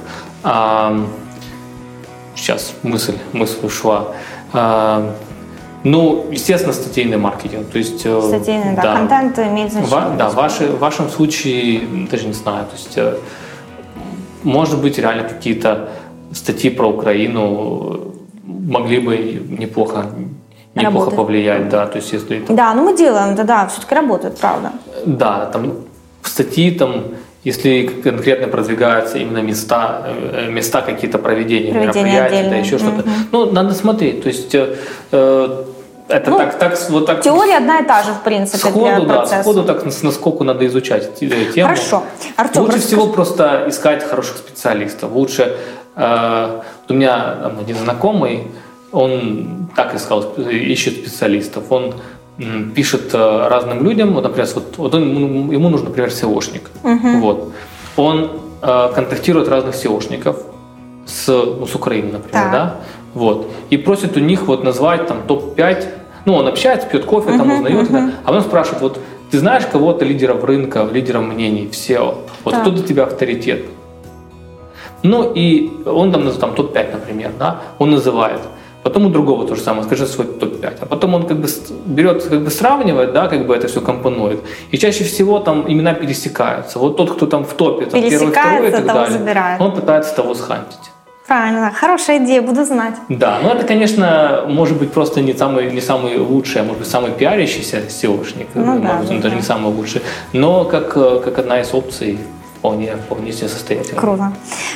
Сейчас 2.40 2.72
мысль, 2.82 3.18
мысль 3.34 3.58
ушла. 3.62 4.08
А, 4.54 5.12
ну, 5.84 6.26
естественно, 6.30 6.72
статейный 6.72 7.18
маркетинг. 7.18 7.68
То 7.70 7.76
есть, 7.78 8.00
э, 8.06 8.20
Статейный, 8.22 8.74
да, 8.74 8.96
контент 8.96 9.38
имеет 9.38 9.70
значение. 9.72 9.94
Ва- 10.00 10.14
да, 10.16 10.30
в, 10.30 10.34
вашей- 10.36 10.68
в 10.68 10.78
вашем 10.78 11.10
случае, 11.10 11.82
даже 12.10 12.26
не 12.26 12.32
знаю, 12.32 12.64
то 12.64 12.72
есть, 12.76 12.96
э, 12.96 13.16
может 14.42 14.80
быть, 14.80 14.96
реально 14.98 15.24
какие-то 15.28 15.90
статьи 16.32 16.70
про 16.70 16.88
Украину 16.88 18.12
э, 18.46 18.46
могли 18.46 19.00
бы 19.00 19.16
неплохо, 19.58 20.06
неплохо 20.74 21.10
повлиять, 21.10 21.68
да, 21.68 21.86
то 21.86 21.96
есть, 21.98 22.10
если 22.14 22.38
это 22.42 22.54
Да, 22.54 22.72
ну 22.74 22.84
мы 22.84 22.96
делаем, 22.96 23.34
да, 23.36 23.44
да, 23.44 23.66
все-таки 23.66 23.94
работает, 23.94 24.38
правда. 24.38 24.72
да, 25.04 25.44
там 25.46 25.74
статьи 26.22 26.70
там, 26.70 27.04
если 27.44 27.86
конкретно 27.86 28.48
продвигаются 28.48 29.18
именно 29.18 29.38
места, 29.38 30.02
э, 30.06 30.50
места 30.50 30.82
какие-то 30.82 31.18
проведения, 31.18 31.72
Проведения 31.72 32.04
мероприятий, 32.12 32.30
да, 32.34 32.38
отдельные. 32.38 32.60
еще 32.60 32.78
что-то. 32.78 33.04
Ну, 33.32 33.50
надо 33.52 33.74
смотреть. 33.74 34.22
То 34.22 34.28
есть 34.28 34.54
э, 34.54 34.76
э, 35.12 35.64
это 36.08 36.30
Ну, 36.30 36.38
так, 36.38 36.58
так, 36.58 36.78
вот 36.90 37.06
так. 37.06 37.22
Теория 37.22 37.56
одна 37.58 37.78
и 37.80 37.84
та 37.86 38.02
же, 38.02 38.12
в 38.12 38.22
принципе, 38.22 38.58
для 38.62 38.70
Сходу, 38.72 39.06
да, 39.06 39.14
процесса. 39.14 39.42
сходу 39.42 39.62
так 39.64 39.84
насколько 40.02 40.44
надо 40.44 40.66
изучать 40.66 41.08
э, 41.22 41.28
тему. 41.54 41.68
Хорошо. 41.68 42.02
Артем, 42.36 42.62
Лучше 42.62 42.76
расскажи- 42.76 42.86
всего 42.96 43.06
просто 43.06 43.64
искать 43.68 44.02
хороших 44.04 44.36
специалистов. 44.38 45.12
Лучше 45.12 45.56
э, 45.96 46.60
у 46.88 46.92
меня 46.92 47.36
там, 47.42 47.58
один 47.60 47.76
знакомый, 47.76 48.48
он 48.92 49.68
так 49.76 49.94
искал, 49.94 50.22
ищет 50.36 50.94
специалистов. 50.94 51.64
Он 51.70 51.94
пишет 52.74 53.10
э, 53.12 53.48
разным 53.48 53.84
людям, 53.84 54.14
вот, 54.14 54.24
например, 54.24 54.48
вот, 54.54 54.74
вот 54.76 54.94
он, 54.94 55.02
ему- 55.52 55.68
нужен, 55.68 55.86
например, 55.86 56.10
SEOшник. 56.10 56.62
Вот. 57.20 57.52
он 57.96 58.30
э, 58.62 58.92
контактирует 58.94 59.48
разных 59.48 59.74
SEOшников 59.74 60.36
с, 61.06 61.26
ну, 61.28 61.66
с 61.66 61.74
Украины, 61.74 62.12
например, 62.12 62.42
Так. 62.44 62.52
да, 62.52 62.76
вот, 63.14 63.46
и 63.70 63.76
просит 63.76 64.16
у 64.16 64.20
них 64.20 64.46
вот 64.46 64.64
назвать 64.64 65.06
там 65.06 65.22
топ-5, 65.26 65.84
ну, 66.24 66.34
он 66.34 66.46
общается, 66.48 66.86
пьет 66.88 67.04
кофе, 67.04 67.30
там 67.30 67.48
Мгм, 67.48 67.54
узнает, 67.56 67.90
да, 67.90 68.10
а 68.24 68.32
он 68.32 68.40
спрашивает, 68.42 68.82
вот, 68.82 68.98
ты 69.30 69.38
знаешь 69.38 69.64
кого-то 69.66 70.04
лидеров 70.04 70.44
рынка, 70.44 70.88
лидеров 70.92 71.22
мнений 71.24 71.66
в 71.66 71.72
SEO, 71.72 72.14
вот 72.44 72.50
Так. 72.54 72.62
кто 72.62 72.70
для 72.70 72.82
тебя 72.86 73.04
авторитет? 73.04 73.64
Ну, 75.02 75.32
и 75.34 75.70
он 75.86 76.12
там, 76.12 76.30
там 76.32 76.54
топ-5, 76.54 76.92
например, 76.92 77.32
да, 77.38 77.60
он 77.78 77.90
называет. 77.90 78.40
Потом 78.82 79.06
у 79.06 79.10
другого 79.10 79.46
то 79.46 79.54
же 79.54 79.60
самое, 79.60 79.84
скажи 79.84 80.06
свой 80.06 80.26
топ-5. 80.26 80.78
А 80.80 80.86
потом 80.86 81.14
он 81.14 81.26
как 81.26 81.38
бы 81.38 81.48
берет, 81.86 82.24
как 82.24 82.40
бы 82.40 82.50
сравнивает, 82.50 83.12
да, 83.12 83.28
как 83.28 83.46
бы 83.46 83.54
это 83.54 83.68
все 83.68 83.80
компонует. 83.80 84.40
И 84.70 84.78
чаще 84.78 85.04
всего 85.04 85.38
там 85.38 85.64
имена 85.70 85.92
пересекаются. 85.94 86.78
Вот 86.78 86.96
тот, 86.96 87.12
кто 87.12 87.26
там 87.26 87.44
в 87.44 87.52
топе, 87.52 87.86
там 87.86 88.02
первый, 88.02 88.30
второй 88.30 88.68
и 88.68 88.70
так 88.70 88.86
далее, 88.86 89.18
забирает. 89.18 89.60
он 89.60 89.72
пытается 89.72 90.16
того 90.16 90.34
схантить. 90.34 90.90
Правильно, 91.26 91.70
хорошая 91.72 92.18
идея, 92.24 92.42
буду 92.42 92.64
знать. 92.64 92.94
Да, 93.08 93.38
ну 93.40 93.50
это, 93.50 93.64
конечно, 93.64 94.46
может 94.48 94.78
быть 94.78 94.90
просто 94.90 95.20
не 95.20 95.32
самый, 95.32 95.70
не 95.70 95.80
самый 95.80 96.18
лучший, 96.18 96.62
а 96.62 96.64
может 96.64 96.80
быть 96.80 96.88
самый 96.88 97.12
пиарящийся 97.12 97.82
SEOшник, 97.88 98.48
Ну 98.54 98.64
может 98.64 98.82
да, 98.82 98.94
быть, 98.98 99.08
да, 99.08 99.14
он 99.14 99.20
даже 99.20 99.34
да. 99.34 99.40
не 99.40 99.42
самый 99.42 99.72
лучший, 99.72 100.02
но 100.32 100.64
как, 100.64 100.96
э, 100.96 101.20
как 101.24 101.38
одна 101.38 101.60
из 101.60 101.72
опций 101.72 102.18
вполне, 102.60 102.96
вполне 102.96 103.32
себе 103.32 103.48
состоятельно. 103.48 104.00
Круто. 104.00 104.32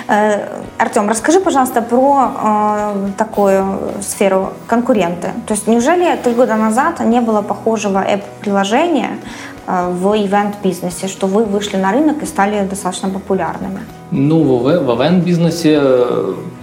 Э, 0.09 0.49
Артем, 0.79 1.09
расскажи, 1.09 1.41
пожалуйста, 1.41 1.83
про 1.83 2.33
э, 2.45 3.09
такую 3.19 3.79
сферу 4.03 4.53
конкуренты. 4.67 5.29
То 5.47 5.55
есть 5.55 5.69
неужели 5.69 6.17
три 6.17 6.35
года 6.35 6.57
назад 6.57 7.01
не 7.01 7.21
было 7.21 7.43
похожего 7.43 7.99
app-приложения 7.99 9.19
э, 9.67 9.91
в 9.91 10.15
ивент-бизнесе, 10.15 11.09
что 11.09 11.27
вы 11.27 11.45
вышли 11.45 11.77
на 11.77 11.93
рынок 11.93 12.23
и 12.23 12.27
стали 12.27 12.67
достаточно 12.67 13.11
популярными? 13.11 13.81
Ну, 14.11 14.43
в, 14.43 14.63
в 14.63 14.97
ивент-бизнесе 14.97 15.81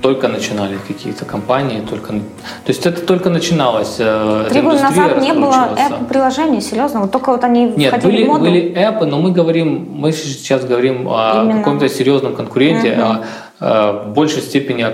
только 0.02 0.28
начинали 0.28 0.78
какие-то 0.88 1.26
компании, 1.26 1.82
только, 1.90 2.08
то 2.14 2.20
есть 2.68 2.86
это 2.86 3.02
только 3.02 3.30
начиналось. 3.30 3.96
э, 4.00 4.48
Три 4.50 4.62
года 4.62 4.82
назад 4.82 5.22
не 5.22 5.34
было 5.34 5.46
раскручиваться. 5.52 5.94
app-приложений, 5.96 6.62
серьезно? 6.62 7.02
Вот 7.02 7.12
только 7.12 7.32
вот 7.32 7.44
они 7.44 7.72
Нет, 7.76 7.90
входили 7.94 8.12
были, 8.12 8.24
в 8.24 8.28
моду? 8.28 8.46
были 8.46 8.60
эпы, 8.74 9.06
но 9.06 9.20
мы 9.22 9.32
говорим, 9.32 9.88
мы 9.92 10.12
сейчас 10.12 10.66
говорим 10.66 11.08
о 11.08 11.44
Именно. 11.44 11.60
каком-то 11.60 11.88
серьезном 11.90 12.36
конкуренте, 12.36 12.92
Мгм. 12.96 13.22
о, 13.60 14.04
в 14.06 14.14
большей 14.14 14.42
степени 14.42 14.82
о 14.82 14.92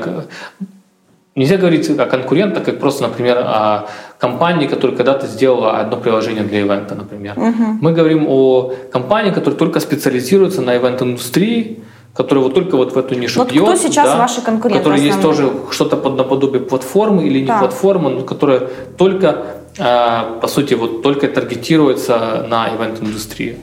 Нельзя 1.36 1.58
говорить 1.58 1.88
о 1.88 2.06
конкурентах, 2.08 2.64
как 2.64 2.80
просто, 2.80 3.04
например, 3.04 3.38
о 3.38 3.86
компании, 4.18 4.66
которая 4.66 4.98
когда-то 4.98 5.28
сделала 5.28 5.78
одно 5.78 5.98
приложение 5.98 6.44
для 6.44 6.62
ивента, 6.62 6.96
например. 6.96 7.36
Мы 7.80 7.92
говорим 7.94 8.26
о 8.28 8.72
компании, 8.92 9.30
которая 9.30 9.56
только 9.56 9.80
специализируется 9.80 10.64
на 10.64 10.76
ивент-индустрии, 10.76 11.80
которая 12.18 12.44
вот 12.44 12.56
только 12.56 12.78
вот 12.78 12.94
в 12.94 12.98
эту 12.98 13.16
нишу 13.16 13.40
Вот 13.40 13.52
бьет. 13.52 13.64
кто 13.64 13.76
сейчас 13.76 14.18
ваши 14.18 14.42
конкуренты 14.42 14.80
Которая 14.80 15.00
есть 15.00 15.22
тоже 15.22 15.52
что-то 15.72 15.98
под 15.98 16.18
наподобие 16.18 16.62
платформы 16.62 17.28
или 17.28 17.40
не 17.42 17.48
Так. 17.48 17.60
платформы, 17.60 18.10
но 18.10 18.22
которая 18.22 18.62
только, 18.98 19.46
э, 19.78 20.40
по 20.42 20.48
сути, 20.48 20.74
вот 20.74 21.04
только 21.04 21.28
таргетируется 21.28 22.46
на 22.50 22.70
ивент-индустрию. 22.70 23.56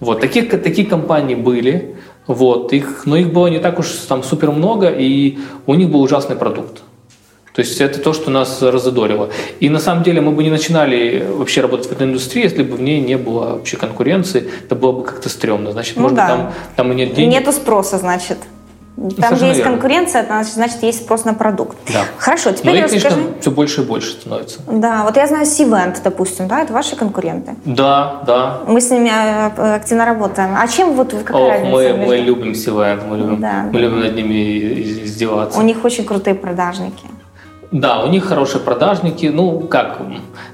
Вот 0.00 0.20
таких 0.20 0.50
такие 0.50 0.86
компании 0.86 1.34
были, 1.34 1.96
вот 2.26 2.72
их, 2.72 3.06
но 3.06 3.16
их 3.16 3.32
было 3.32 3.46
не 3.46 3.58
так 3.60 3.78
уж 3.78 3.88
там 4.08 4.22
супер 4.22 4.50
много, 4.50 4.88
и 4.88 5.38
у 5.66 5.74
них 5.74 5.88
был 5.88 6.02
ужасный 6.02 6.36
продукт. 6.36 6.82
То 7.54 7.60
есть 7.60 7.80
это 7.80 7.98
то, 8.00 8.12
что 8.14 8.30
нас 8.30 8.62
разодорило. 8.62 9.28
И 9.60 9.68
на 9.68 9.78
самом 9.78 10.02
деле 10.04 10.20
мы 10.22 10.32
бы 10.32 10.42
не 10.42 10.50
начинали 10.50 11.22
вообще 11.28 11.60
работать 11.60 11.86
в 11.88 11.92
этой 11.92 12.06
индустрии, 12.06 12.44
если 12.44 12.62
бы 12.62 12.76
в 12.76 12.80
ней 12.82 13.00
не 13.00 13.16
было 13.18 13.56
вообще 13.56 13.76
конкуренции. 13.76 14.48
Это 14.64 14.74
было 14.74 14.92
бы 14.92 15.04
как-то 15.04 15.28
стрёмно. 15.28 15.72
Значит, 15.72 15.96
Ну 15.96 16.02
может 16.02 16.16
да. 16.16 16.26
быть, 16.26 16.36
там, 16.36 16.52
там 16.76 16.92
и 16.92 16.94
нет 16.94 17.14
денег. 17.14 17.32
Нету 17.32 17.52
спроса, 17.52 17.98
значит. 17.98 18.38
Там, 18.94 19.10
совершенно 19.10 19.36
где 19.36 19.46
есть 19.46 19.58
верно. 19.58 19.72
конкуренция, 19.72 20.24
значит, 20.26 20.52
значит, 20.52 20.82
есть 20.82 20.98
спрос 21.04 21.24
на 21.24 21.32
продукт. 21.32 21.78
Да. 21.92 22.04
Хорошо, 22.18 22.50
Но 22.50 22.56
теперь 22.56 22.76
их, 22.76 22.84
расскажи. 22.84 23.08
конечно, 23.08 23.32
все 23.40 23.50
больше 23.50 23.80
и 23.80 23.84
больше 23.84 24.12
становится. 24.12 24.60
Да, 24.70 25.02
вот 25.04 25.16
я 25.16 25.26
знаю 25.26 25.46
Сивент, 25.46 26.00
допустим, 26.04 26.46
да, 26.46 26.60
это 26.60 26.74
ваши 26.74 26.94
конкуренты. 26.94 27.54
Да, 27.64 28.22
да. 28.26 28.60
Мы 28.66 28.80
с 28.82 28.90
ними 28.90 29.08
э, 29.10 29.74
активно 29.76 30.04
работаем. 30.04 30.54
А 30.56 30.68
чем 30.68 30.92
вот 30.92 31.14
вы, 31.14 31.20
какая 31.20 31.42
Ох, 31.42 31.50
разница 31.50 31.70
мы, 31.72 32.06
мы 32.06 32.16
любим 32.18 32.52
CVN, 32.52 33.08
мы 33.08 33.16
любим, 33.16 33.40
Да, 33.40 33.66
мы 33.72 33.80
любим 33.80 34.00
над 34.00 34.14
ними 34.14 34.82
издеваться. 35.04 35.58
У 35.58 35.62
них 35.62 35.82
очень 35.84 36.04
крутые 36.04 36.34
продажники. 36.34 37.04
Да, 37.72 38.00
у 38.04 38.08
них 38.08 38.26
хорошие 38.26 38.60
продажники. 38.60 39.26
Ну, 39.32 39.60
как, 39.60 39.98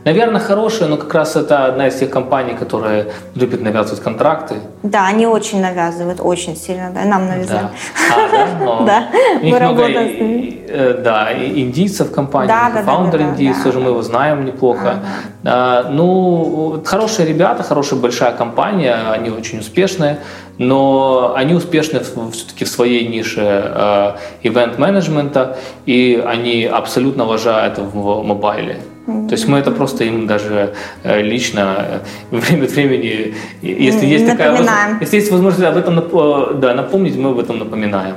наверное, 0.05 0.41
хорошие, 0.41 0.89
но 0.89 0.97
как 0.97 1.13
раз 1.15 1.35
это 1.35 1.65
одна 1.67 1.89
из 1.89 1.97
тех 1.97 2.11
компаний, 2.11 2.55
которые 2.55 3.07
любят 3.35 3.61
навязывать 3.61 4.01
контракты. 4.01 4.55
Да, 4.85 5.07
они 5.09 5.27
очень 5.27 5.61
навязывают, 5.61 6.21
очень 6.21 6.57
сильно, 6.57 6.93
да, 6.95 7.05
нам 7.05 7.27
навязали. 7.27 7.63
Да. 7.63 7.71
А, 8.15 8.31
да? 8.31 8.65
Но 8.65 8.85
Да, 8.87 9.09
у 9.41 9.45
них 9.45 9.53
мы 9.61 9.61
много 9.73 9.83
с 9.83 10.11
и- 10.13 10.65
э, 10.69 11.01
да, 11.03 11.33
индийцев 11.35 12.11
в 12.11 12.15
компании, 12.15 12.49
Да, 12.49 12.71
да, 12.73 12.83
фаундер 12.83 13.19
да, 13.21 13.27
да, 13.27 13.33
индийц, 13.33 13.57
да, 13.65 13.73
да. 13.73 13.79
мы 13.81 13.91
его 13.91 14.03
знаем 14.03 14.45
неплохо. 14.45 15.01
А, 15.45 15.89
ну, 15.91 16.81
хорошие 16.85 17.27
ребята, 17.27 17.65
хорошая 17.65 17.99
большая 17.99 18.31
компания, 18.33 18.95
они 19.11 19.31
очень 19.31 19.59
успешные, 19.59 20.19
но 20.59 21.33
они 21.37 21.55
успешны 21.55 22.01
все-таки 22.01 22.65
в 22.65 22.69
своей 22.69 23.07
нише 23.07 23.41
э, 23.45 24.13
ивент-менеджмента, 24.43 25.57
и 25.87 26.23
они 26.25 26.65
абсолютно 26.65 27.25
ложают 27.25 27.79
в 27.79 28.23
мобайле. 28.23 28.81
То 29.07 29.33
есть 29.33 29.49
мы 29.49 29.57
это 29.57 29.71
просто 29.71 30.05
им 30.05 30.27
даже 30.27 30.75
э, 31.03 31.23
лично 31.23 32.03
э, 32.31 32.37
время 32.37 32.65
от 32.65 32.71
времени, 32.73 33.35
если 33.63 34.05
есть 34.05 34.27
такая 34.27 34.51
Напоминаем. 34.51 34.99
возможность, 34.99 35.01
если 35.01 35.17
есть 35.17 35.33
возможность 35.33 35.65
об 35.65 35.77
этом 35.79 36.61
да, 36.61 36.75
напомнить, 36.75 37.17
мы 37.17 37.31
об 37.31 37.39
этом 37.39 37.59
напоминаем. 37.59 38.17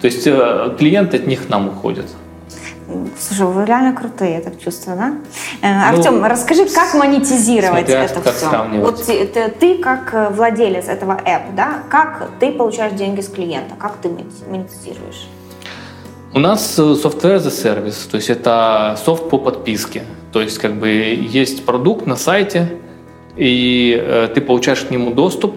То 0.00 0.06
есть 0.06 0.22
клиенты 0.78 1.16
от 1.16 1.26
них 1.26 1.46
к 1.46 1.48
нам 1.48 1.68
уходят. 1.68 2.06
Слушай, 3.18 3.46
вы 3.46 3.64
реально 3.66 3.94
крутые, 3.94 4.34
я 4.34 4.40
так 4.40 4.58
чувствую, 4.58 4.96
да? 4.96 5.12
Э, 5.62 5.90
Ну, 5.92 5.98
Артем, 5.98 6.24
расскажи, 6.24 6.64
как 6.66 6.94
монетизировать 6.94 7.86
смотря 7.86 8.04
это 8.04 8.20
как 8.20 8.34
все? 8.34 8.48
сравнивать. 8.48 8.84
Вот 8.86 9.04
ты, 9.06 9.26
ты- 9.60 9.78
как 9.78 10.14
э, 10.14 10.28
владелец 10.30 10.88
этого 10.88 11.12
app, 11.24 11.54
да, 11.54 11.82
как 11.90 12.30
ты 12.40 12.50
получаешь 12.52 12.92
деньги 12.94 13.20
с 13.20 13.28
клиента, 13.28 13.74
как 13.78 13.96
ты 13.98 14.08
монет- 14.08 14.48
монетизируешь? 14.50 15.28
У 16.32 16.38
нас 16.38 16.78
э, 16.78 16.82
software 16.82 17.36
as 17.36 17.46
a 17.46 17.50
service, 17.50 18.08
то 18.10 18.16
есть 18.16 18.30
это 18.30 18.98
софт 19.04 19.28
по 19.28 19.38
подписке. 19.38 20.04
То 20.32 20.40
есть 20.40 20.58
как 20.58 20.74
бы 20.74 20.88
есть 20.88 21.66
продукт 21.66 22.06
на 22.06 22.16
сайте, 22.16 22.68
и 23.36 23.98
э, 24.00 24.28
ты 24.34 24.40
получаешь 24.40 24.80
к 24.80 24.90
нему 24.90 25.10
доступ, 25.10 25.56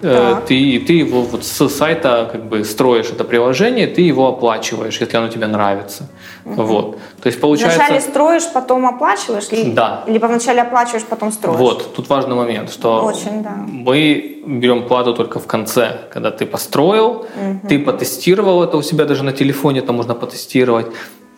Так. 0.00 0.46
ты, 0.46 0.78
ты 0.86 0.92
его 0.92 1.22
вот 1.22 1.44
с 1.44 1.68
сайта 1.68 2.28
как 2.30 2.44
бы 2.44 2.64
строишь 2.64 3.10
это 3.10 3.24
приложение, 3.24 3.86
ты 3.86 4.02
его 4.02 4.28
оплачиваешь, 4.28 5.00
если 5.00 5.16
оно 5.16 5.28
тебе 5.28 5.46
нравится. 5.46 6.08
Вот. 6.44 6.98
То 7.22 7.26
есть 7.26 7.40
получается... 7.40 7.78
Вначале 7.78 8.00
строишь, 8.00 8.52
потом 8.52 8.86
оплачиваешь? 8.86 9.48
Да. 9.74 10.04
Либо 10.06 10.26
вначале 10.26 10.62
оплачиваешь, 10.62 11.04
потом 11.04 11.32
строишь? 11.32 11.58
Вот, 11.58 11.94
тут 11.94 12.08
важный 12.08 12.34
момент, 12.34 12.70
что 12.70 13.02
Очень, 13.04 13.42
да. 13.42 13.54
мы 13.66 14.42
берем 14.46 14.86
плату 14.86 15.14
только 15.14 15.38
в 15.38 15.46
конце, 15.46 16.00
когда 16.12 16.30
ты 16.30 16.46
построил, 16.46 17.26
ты 17.68 17.78
потестировал 17.78 18.62
это 18.62 18.76
у 18.76 18.82
себя 18.82 19.04
даже 19.04 19.24
на 19.24 19.32
телефоне, 19.32 19.80
это 19.80 19.92
можно 19.92 20.14
потестировать. 20.14 20.86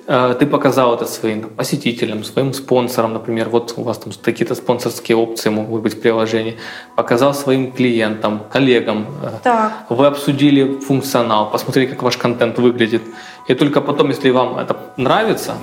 Э, 0.09 0.35
Ты 0.39 0.47
показал 0.47 0.95
это 0.95 1.07
своим 1.07 1.43
посетителям, 1.43 2.25
своим 2.25 2.53
спонсорам, 2.53 3.13
например, 3.13 3.49
вот 3.49 3.75
у 3.77 3.83
вас 3.83 3.99
там 3.99 4.13
какие-то 4.23 4.55
спонсорские 4.55 5.17
опции 5.17 5.51
могут 5.51 5.83
быть 5.83 5.95
в 5.95 6.01
приложении. 6.01 6.57
Показал 6.97 7.35
своим 7.35 7.73
клиентам, 7.73 8.41
коллегам. 8.53 9.07
Э, 9.23 9.31
Так. 9.43 9.73
Вы 9.89 10.07
обсудили 10.07 10.79
функционал, 10.81 11.51
посмотрели, 11.51 11.87
как 11.87 12.03
ваш 12.03 12.17
контент 12.17 12.59
выглядит. 12.59 13.03
И 13.49 13.55
только 13.55 13.81
потом, 13.81 14.11
если 14.11 14.31
вам 14.31 14.59
это 14.59 14.77
нравится, 14.97 15.55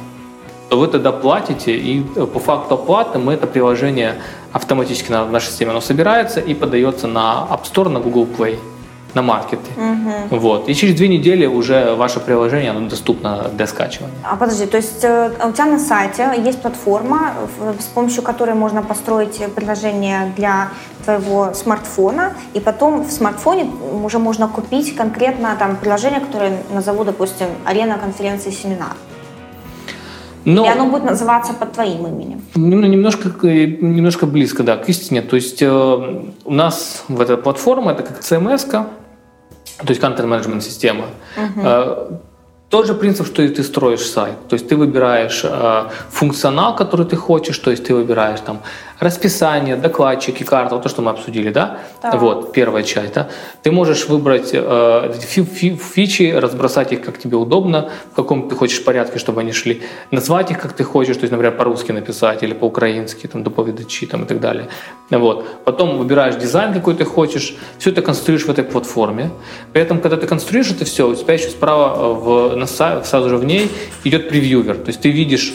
то 0.69 0.77
вы 0.79 0.87
тогда 0.87 1.11
платите, 1.11 1.77
и 1.77 2.03
э, 2.15 2.25
по 2.25 2.39
факту 2.39 2.73
оплаты 2.75 3.19
мы 3.19 3.33
это 3.33 3.47
приложение 3.47 4.15
автоматически 4.51 5.11
на 5.11 5.25
нашей 5.25 5.47
системе 5.49 5.71
оно 5.71 5.81
собирается 5.81 6.39
и 6.39 6.53
подается 6.53 7.07
на 7.07 7.47
App 7.49 7.63
Store, 7.63 7.89
на 7.89 7.99
Google 7.99 8.27
Play, 8.37 8.57
на 9.14 9.22
маркеты. 9.22 9.70
Вот. 10.30 10.70
И 10.70 10.74
через 10.76 10.95
две 10.95 11.07
недели 11.07 11.45
уже 11.45 11.93
ваше 11.95 12.20
приложение 12.20 12.72
оно 12.72 12.89
доступно 12.89 13.49
для 13.55 13.68
скачивания. 13.68 14.14
А 14.24 14.36
подожди, 14.36 14.66
то 14.66 14.78
есть 14.78 15.03
э, 15.03 15.32
у 15.47 15.51
тебя 15.51 15.66
на 15.66 15.80
сайте 15.80 16.32
есть 16.45 16.61
платформа, 16.61 17.34
с 17.80 17.86
помощью 17.86 18.24
которой 18.24 18.55
можно 18.55 18.82
построить 18.82 19.39
приложение 19.55 20.34
для 20.36 20.70
твоего 21.05 21.53
смартфона, 21.53 22.34
и 22.53 22.59
потом 22.59 23.03
в 23.03 23.11
смартфоне 23.11 23.66
уже 24.03 24.20
можно 24.20 24.47
купить 24.47 24.95
конкретно 24.95 25.55
там 25.59 25.76
приложение, 25.78 26.20
которое 26.20 26.57
назову, 26.74 27.03
допустим, 27.03 27.47
арена 27.66 27.97
конференции 27.97 28.51
семинар. 28.51 28.93
Но 30.45 30.66
И 30.66 30.68
оно 30.68 30.88
будет 30.88 31.03
называться 31.05 31.53
под 31.53 31.72
твоим 31.72 32.05
именем. 32.05 32.41
Нем- 32.55 32.82
немножко, 32.89 33.30
к- 33.30 33.45
немножко 33.45 34.26
близко, 34.26 34.64
да, 34.64 34.76
к 34.76 34.89
истине. 34.89 35.22
То 35.22 35.38
есть 35.38 35.61
э, 35.61 36.22
у 36.45 36.53
нас 36.53 37.03
в 37.07 37.22
этой 37.22 37.38
платформе 37.38 37.91
это 37.91 38.03
как 38.03 38.20
CMS, 38.20 38.70
то 39.86 39.91
есть 39.91 40.01
контент 40.01 40.29
менеджмент 40.29 40.63
система. 40.63 41.05
Э, 41.38 42.09
тот 42.69 42.88
же 42.88 42.93
принцип, 42.95 43.27
что 43.27 43.43
и 43.43 43.49
ты 43.49 43.63
строишь 43.63 44.01
сайт. 44.01 44.47
То 44.49 44.55
есть 44.55 44.67
ты 44.67 44.75
выбираешь 44.75 45.41
э, 45.43 45.89
функционал, 46.09 46.75
который 46.75 47.05
ты 47.05 47.15
хочешь, 47.15 47.59
то 47.59 47.71
есть 47.71 47.84
ты 47.84 47.93
выбираешь 47.93 48.39
там 48.39 48.61
расписание, 49.04 49.76
докладчики, 49.76 50.43
карта, 50.43 50.76
вот 50.76 50.84
то, 50.84 50.89
что 50.89 51.01
мы 51.01 51.12
обсудили, 51.12 51.51
да? 51.51 51.80
Так. 52.01 52.22
Вот, 52.22 52.54
первая 52.54 52.84
часть, 52.84 53.14
да? 53.14 53.28
Ты 53.62 53.72
можешь 53.72 54.08
выбрать 54.08 54.49
э, 54.54 55.14
фи- 55.22 55.43
фи- 55.43 55.76
фичи, 55.76 56.34
разбросать 56.36 56.91
их, 56.93 57.01
как 57.01 57.18
тебе 57.18 57.38
удобно, 57.38 57.89
в 58.12 58.16
каком 58.16 58.49
ты 58.49 58.56
хочешь 58.56 58.84
порядке, 58.84 59.20
чтобы 59.20 59.41
они 59.41 59.51
шли, 59.51 59.82
назвать 60.12 60.51
их, 60.51 60.60
как 60.60 60.74
ты 60.74 60.84
хочешь, 60.84 61.16
то 61.18 61.24
есть, 61.24 61.32
например, 61.32 61.58
по-русски 61.58 61.91
написать 61.91 62.43
или 62.43 62.54
по-украински, 62.54 63.28
там, 63.28 63.43
доповедачи, 63.43 64.06
там, 64.06 64.24
и 64.24 64.26
так 64.26 64.39
далее. 64.39 64.68
Вот. 65.10 65.45
Потом 65.66 65.97
выбираешь 65.97 66.36
дизайн, 66.36 66.74
какой 66.74 66.95
ты 66.95 67.06
хочешь, 67.06 67.56
все 67.78 67.89
это 67.91 68.01
конструируешь 68.01 68.47
в 68.47 68.51
этой 68.51 68.64
платформе. 68.64 69.30
При 69.74 69.82
этом, 69.82 69.99
когда 69.99 70.18
ты 70.18 70.28
конструируешь 70.28 70.72
это 70.72 70.86
все, 70.86 71.08
у 71.08 71.16
тебя 71.16 71.34
еще 71.34 71.49
справа 71.49 71.95
э, 71.95 72.14
в, 72.14 72.56
на, 72.56 72.68
сразу 72.68 73.30
же 73.30 73.38
в 73.38 73.45
ней 73.45 73.72
идет 74.04 74.30
превьювер, 74.30 74.76
то 74.76 74.88
есть 74.88 75.01
ты 75.01 75.10
видишь 75.10 75.54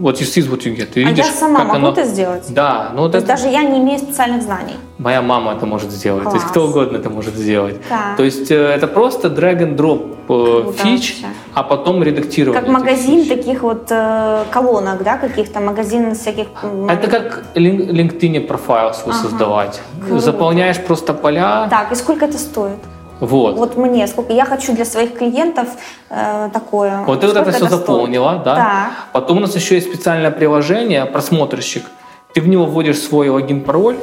вот 0.00 0.20
you 0.20 0.24
see 0.24 0.42
what 0.50 0.62
you 0.66 0.76
get. 0.76 0.86
Ты 0.94 1.04
А 1.04 1.08
видишь, 1.08 1.26
я 1.26 1.32
сама 1.32 1.58
как 1.60 1.68
могу 1.68 1.78
оно- 1.78 1.92
это 1.92 2.04
сделать? 2.04 2.44
Да, 2.48 2.90
ну 2.94 3.02
вот 3.02 3.12
То 3.12 3.18
есть 3.18 3.28
это- 3.28 3.36
даже 3.42 3.48
я 3.52 3.62
не 3.62 3.78
имею 3.78 3.98
специальных 3.98 4.42
знаний. 4.42 4.74
Моя 4.98 5.22
мама 5.22 5.52
это 5.52 5.66
может 5.66 5.90
сделать, 5.90 6.24
то 6.24 6.30
есть 6.34 6.42
Класс. 6.44 6.50
кто 6.50 6.66
угодно 6.66 6.98
это 6.98 7.08
может 7.10 7.34
сделать. 7.34 7.76
Так. 7.88 8.16
То 8.16 8.22
есть 8.24 8.50
э, 8.50 8.54
это 8.76 8.86
просто 8.86 9.28
drag 9.28 9.58
and 9.60 9.76
drop 9.76 10.16
э, 10.28 10.62
Круто 10.62 10.72
фич, 10.82 11.16
вообще. 11.22 11.26
а 11.54 11.62
потом 11.62 12.02
редактирование. 12.02 12.60
Как 12.62 12.70
магазин 12.70 13.24
фич. 13.24 13.28
таких 13.28 13.62
вот 13.62 13.86
э, 13.90 14.44
колонок, 14.50 15.02
да, 15.02 15.16
каких-то 15.16 15.60
магазин 15.60 16.14
всяких. 16.14 16.46
м, 16.62 16.88
Это 16.90 17.08
как 17.10 17.44
LinkedIn 17.54 18.46
профайл 18.46 18.92
свой 18.94 19.14
Ага. 19.14 19.22
создавать. 19.22 19.80
Круто. 20.06 20.20
Заполняешь 20.20 20.78
просто 20.78 21.14
поля. 21.14 21.66
Так, 21.70 21.92
и 21.92 21.94
сколько 21.94 22.24
это 22.26 22.38
стоит? 22.38 22.78
Вот. 23.20 23.56
Вот 23.56 23.76
мне, 23.76 24.06
сколько 24.06 24.32
я 24.32 24.44
хочу 24.44 24.72
для 24.74 24.84
своих 24.84 25.14
клиентов 25.14 25.68
э, 26.08 26.48
такое. 26.52 27.02
Вот 27.06 27.20
ты 27.20 27.26
вот 27.26 27.34
Сколько 27.36 27.50
это 27.50 27.58
все 27.58 27.66
стоит? 27.66 27.80
заполнила, 27.80 28.40
да? 28.44 28.56
Так. 28.56 28.90
Потом 29.12 29.36
у 29.38 29.40
нас 29.40 29.54
еще 29.54 29.74
есть 29.76 29.88
специальное 29.88 30.30
приложение, 30.30 31.04
просмотрщик. 31.06 31.84
Ты 32.32 32.40
в 32.42 32.46
него 32.48 32.64
вводишь 32.64 32.98
свой 33.00 33.28
логин, 33.28 33.62
пароль, 33.62 33.96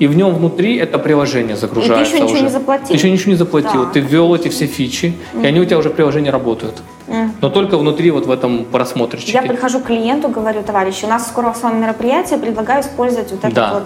и 0.00 0.06
в 0.06 0.16
нем 0.16 0.34
внутри 0.34 0.76
это 0.78 0.98
приложение 0.98 1.54
загружается 1.54 2.14
ничего 2.14 2.30
уже. 2.30 2.40
не 2.44 2.48
заплатил? 2.48 2.86
Ты 2.88 2.94
еще 2.94 3.10
ничего 3.10 3.32
не 3.32 3.36
заплатил. 3.36 3.84
Так. 3.84 3.92
Ты 3.92 4.00
ввел 4.00 4.34
эти 4.34 4.48
все 4.48 4.66
фичи, 4.66 5.14
и 5.42 5.46
они 5.46 5.60
у 5.60 5.66
тебя 5.66 5.76
уже 5.76 5.90
приложение 5.90 6.32
работают. 6.32 6.76
Мгм. 7.08 7.34
Но 7.42 7.50
только 7.50 7.76
внутри 7.76 8.10
вот 8.10 8.24
в 8.24 8.30
этом 8.30 8.56
Я 8.60 8.64
просмотрщике. 8.64 9.42
прихожу 9.42 9.80
к 9.80 9.84
клиенту, 9.84 10.28
говорю, 10.28 10.62
товарищи, 10.62 11.04
у 11.04 11.08
нас 11.08 11.26
скоро 11.28 11.52
с 11.52 11.62
вами 11.62 11.78
мероприятие, 11.82 12.38
предлагаю 12.38 12.80
использовать 12.82 13.30
вот 13.32 13.44
это 13.44 13.54
Да. 13.54 13.70
вот. 13.74 13.82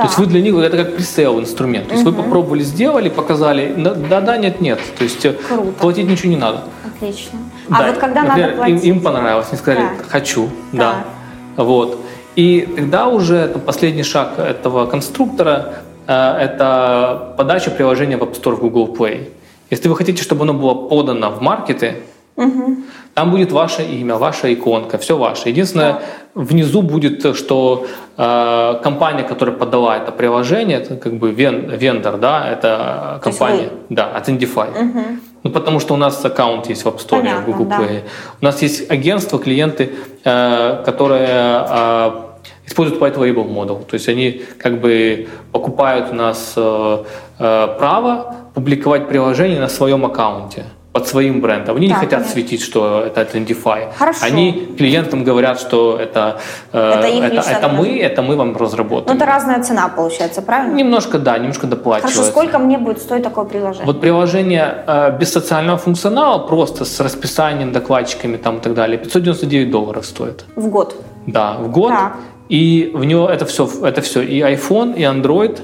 То 0.00 0.06
есть 0.06 0.16
Так. 0.16 0.24
вы 0.24 0.30
для 0.32 0.40
них 0.40 0.54
это 0.54 0.76
как 0.78 0.96
пресейл 0.96 1.38
инструмент. 1.38 1.88
То 1.88 1.92
есть 1.94 2.06
вы 2.06 2.12
попробовали, 2.14 2.62
сделали, 2.62 3.10
показали, 3.10 3.74
да, 3.76 3.92
да, 3.94 4.20
да, 4.22 4.36
нет, 4.38 4.60
нет. 4.62 4.80
То 4.96 5.04
есть 5.04 5.24
э, 5.26 5.34
Круто. 5.34 5.72
платить 5.72 6.06
ничего 6.08 6.30
не 6.30 6.36
надо. 6.38 6.62
Отлично. 6.86 7.38
А 7.68 7.78
Да, 7.82 7.88
вот 7.88 7.98
когда 7.98 8.22
например, 8.22 8.46
надо 8.48 8.56
платить? 8.58 8.84
Им, 8.84 8.96
им 8.96 9.00
понравилось, 9.02 9.46
они 9.50 9.58
сказали, 9.58 9.84
Так. 9.98 10.08
хочу, 10.08 10.48
да. 10.72 11.04
Вот. 11.56 11.98
И 12.34 12.66
тогда 12.76 13.08
уже 13.08 13.48
там, 13.48 13.60
последний 13.60 14.02
шаг 14.04 14.38
этого 14.38 14.86
конструктора 14.86 15.74
э, 16.06 16.12
это 16.12 17.34
подача 17.36 17.70
приложения 17.70 18.16
в 18.16 18.22
App 18.22 18.40
Store 18.40 18.54
в 18.54 18.60
Google 18.60 18.94
Play. 18.96 19.28
Если 19.68 19.88
вы 19.88 19.96
хотите, 19.96 20.22
чтобы 20.22 20.44
оно 20.44 20.54
было 20.54 20.74
подано 20.74 21.30
в 21.30 21.42
маркеты, 21.42 21.96
там 23.14 23.30
будет 23.30 23.52
ваше 23.52 23.82
имя, 23.82 24.16
ваша 24.16 24.52
иконка, 24.52 24.98
все 24.98 25.16
ваше. 25.16 25.48
Единственное, 25.48 26.00
внизу 26.34 26.82
будет, 26.82 27.36
что 27.36 27.86
э, 28.16 28.80
компания, 28.82 29.24
которая 29.24 29.56
подала 29.56 29.96
это 29.96 30.12
приложение, 30.12 30.78
это 30.78 30.96
как 30.96 31.14
бы 31.14 31.30
вен- 31.30 31.76
вендор, 31.76 32.16
да, 32.18 32.48
это 32.48 33.20
компания, 33.22 33.70
да, 33.88 34.10
Identify. 34.16 34.68
Ну, 35.42 35.50
потому 35.50 35.80
что 35.80 35.94
у 35.94 35.96
нас 35.96 36.24
аккаунт 36.24 36.68
есть 36.68 36.84
в 36.84 36.88
App 36.88 36.98
Store, 36.98 37.20
Понятно, 37.20 37.42
в 37.42 37.46
Google 37.46 37.64
да. 37.64 37.78
Play. 37.78 38.00
У 38.42 38.44
нас 38.44 38.62
есть 38.62 38.90
агентство, 38.90 39.38
клиенты, 39.38 39.90
э, 40.24 40.82
которые 40.84 41.64
э, 41.68 42.10
используют 42.66 43.02
white 43.02 43.16
label 43.16 43.48
model. 43.48 43.84
То 43.84 43.94
есть 43.94 44.08
они 44.08 44.42
как 44.58 44.80
бы 44.80 45.28
покупают 45.52 46.12
у 46.12 46.14
нас 46.14 46.52
э, 46.56 47.04
э, 47.38 47.68
право 47.78 48.36
публиковать 48.54 49.08
приложение 49.08 49.60
на 49.60 49.68
своем 49.68 50.04
аккаунте 50.04 50.64
под 50.92 51.06
своим 51.06 51.40
брендом. 51.40 51.76
Они 51.76 51.86
не 51.86 51.92
Так, 51.92 52.00
хотят 52.00 52.18
понятно. 52.20 52.32
светить, 52.32 52.62
что 52.62 53.04
это 53.06 53.20
Identify. 53.20 53.92
Хорошо. 53.96 54.18
Они 54.26 54.74
клиентам 54.76 55.22
говорят, 55.22 55.60
что 55.60 55.96
это, 55.96 56.40
э, 56.72 56.78
Это 56.98 57.06
их 57.08 57.22
это, 57.24 57.50
это 57.50 57.68
мы, 57.68 57.98
это 58.00 58.22
мы 58.22 58.36
вам 58.36 58.52
Ну, 58.52 58.58
разработали. 58.58 59.16
это 59.16 59.24
разная 59.26 59.62
цена 59.62 59.88
получается, 59.88 60.42
правильно? 60.42 60.74
Немножко, 60.74 61.18
да, 61.18 61.38
немножко 61.38 61.66
доплачивается. 61.68 62.16
Хорошо, 62.18 62.30
сколько 62.32 62.58
мне 62.58 62.78
будет 62.78 62.98
стоить 62.98 63.22
такое 63.22 63.44
приложение? 63.44 63.86
Вот 63.86 64.00
приложение 64.00 64.84
э, 64.86 65.16
без 65.18 65.32
социального 65.32 65.78
функционала, 65.78 66.38
просто 66.46 66.84
с 66.84 66.98
расписанием, 67.00 67.72
докладчиками 67.72 68.36
там 68.36 68.56
и 68.56 68.60
так 68.60 68.74
далее, 68.74 68.98
599 68.98 69.70
долларов 69.70 70.04
стоит. 70.04 70.44
В 70.56 70.68
год. 70.68 70.96
Да, 71.26 71.52
в 71.52 71.70
год. 71.70 71.90
Так. 71.90 72.12
И 72.48 72.90
в 72.94 73.04
него 73.04 73.28
это 73.28 73.44
все, 73.46 73.68
это 73.84 74.00
все 74.00 74.22
и 74.22 74.40
iPhone, 74.40 74.96
и 74.96 75.02
Android, 75.02 75.60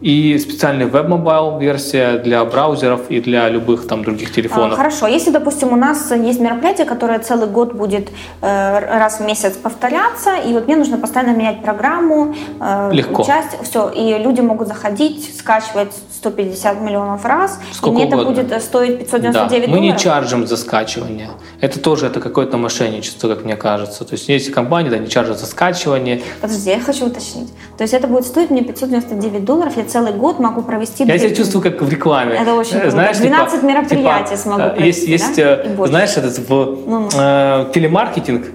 и 0.00 0.38
специальный 0.38 0.86
веб- 0.86 1.15
mobile 1.15 1.58
версия 1.58 2.18
для 2.18 2.44
браузеров 2.44 3.10
и 3.10 3.20
для 3.20 3.48
любых 3.48 3.86
там 3.88 4.04
других 4.04 4.30
А, 4.30 4.32
телефонов. 4.34 4.76
Хорошо, 4.76 5.06
если, 5.08 5.30
допустим, 5.30 5.72
у 5.72 5.76
нас 5.76 6.10
есть 6.12 6.40
мероприятие, 6.40 6.86
которое 6.86 7.18
целый 7.18 7.48
год 7.48 7.72
будет 7.74 8.08
э, 8.40 8.78
раз 8.98 9.18
в 9.20 9.24
месяц 9.26 9.54
повторяться, 9.56 10.36
и 10.36 10.52
вот 10.52 10.66
мне 10.66 10.76
нужно 10.76 10.98
постоянно 10.98 11.36
менять 11.36 11.62
программу, 11.62 12.34
э, 12.60 12.90
Легко. 12.92 13.22
участие, 13.22 13.60
все, 13.64 13.88
и 13.90 14.22
люди 14.22 14.40
могут 14.40 14.68
заходить, 14.68 15.36
скачивать 15.36 15.92
150 16.12 16.80
миллионов 16.80 17.24
раз, 17.24 17.58
Сколько 17.72 17.94
и 17.94 17.96
мне 17.96 18.06
это 18.06 18.16
угодно. 18.18 18.42
будет 18.42 18.52
э, 18.52 18.60
стоить 18.60 18.98
Да. 18.98 19.04
599 19.04 19.68
Мы 19.68 19.74
не 19.80 19.88
долларов. 19.88 20.00
чаржим 20.02 20.46
за 20.46 20.56
скачивание. 20.56 21.30
Это 21.60 21.80
тоже 21.80 22.06
это 22.06 22.20
какое-то 22.20 22.56
мошенничество, 22.56 23.28
как 23.28 23.44
мне 23.44 23.56
кажется. 23.56 24.04
То 24.04 24.12
есть 24.14 24.28
есть 24.28 24.52
компании, 24.52 24.90
да, 24.90 24.98
не 24.98 25.08
чаржат 25.08 25.38
за 25.40 25.46
скачивание. 25.46 26.22
Подожди, 26.40 26.70
я 26.70 26.80
хочу 26.80 27.06
уточнить. 27.06 27.52
То 27.76 27.82
есть 27.82 27.94
это 27.94 28.06
будет 28.06 28.26
стоить 28.26 28.50
мне 28.50 28.62
599 28.62 29.44
долларов, 29.44 29.76
я 29.76 29.87
целый 29.88 30.12
год 30.12 30.38
могу 30.38 30.62
провести... 30.62 31.04
Я 31.04 31.18
себя 31.18 31.34
чувствую 31.34 31.62
как 31.62 31.80
в 31.82 31.88
рекламе. 31.88 32.34
Это 32.34 32.54
очень 32.54 32.76
Э, 32.76 32.80
круто. 32.80 32.90
Знаешь, 32.92 33.16
12 33.18 33.60
типа- 33.60 33.66
мероприятий 33.70 34.24
типа, 34.30 34.36
смогу 34.42 34.62
э, 34.62 34.70
провести, 34.76 35.10
Есть, 35.10 35.24
есть 35.24 35.36
да? 35.36 35.42
э, 35.42 35.66
И 35.66 35.68
больше. 35.76 35.90
знаешь, 35.92 36.10
этот 36.16 36.38
в 36.38 36.50
Ну. 36.86 37.08
э, 37.14 37.70
телемаркетинг. 37.74 38.46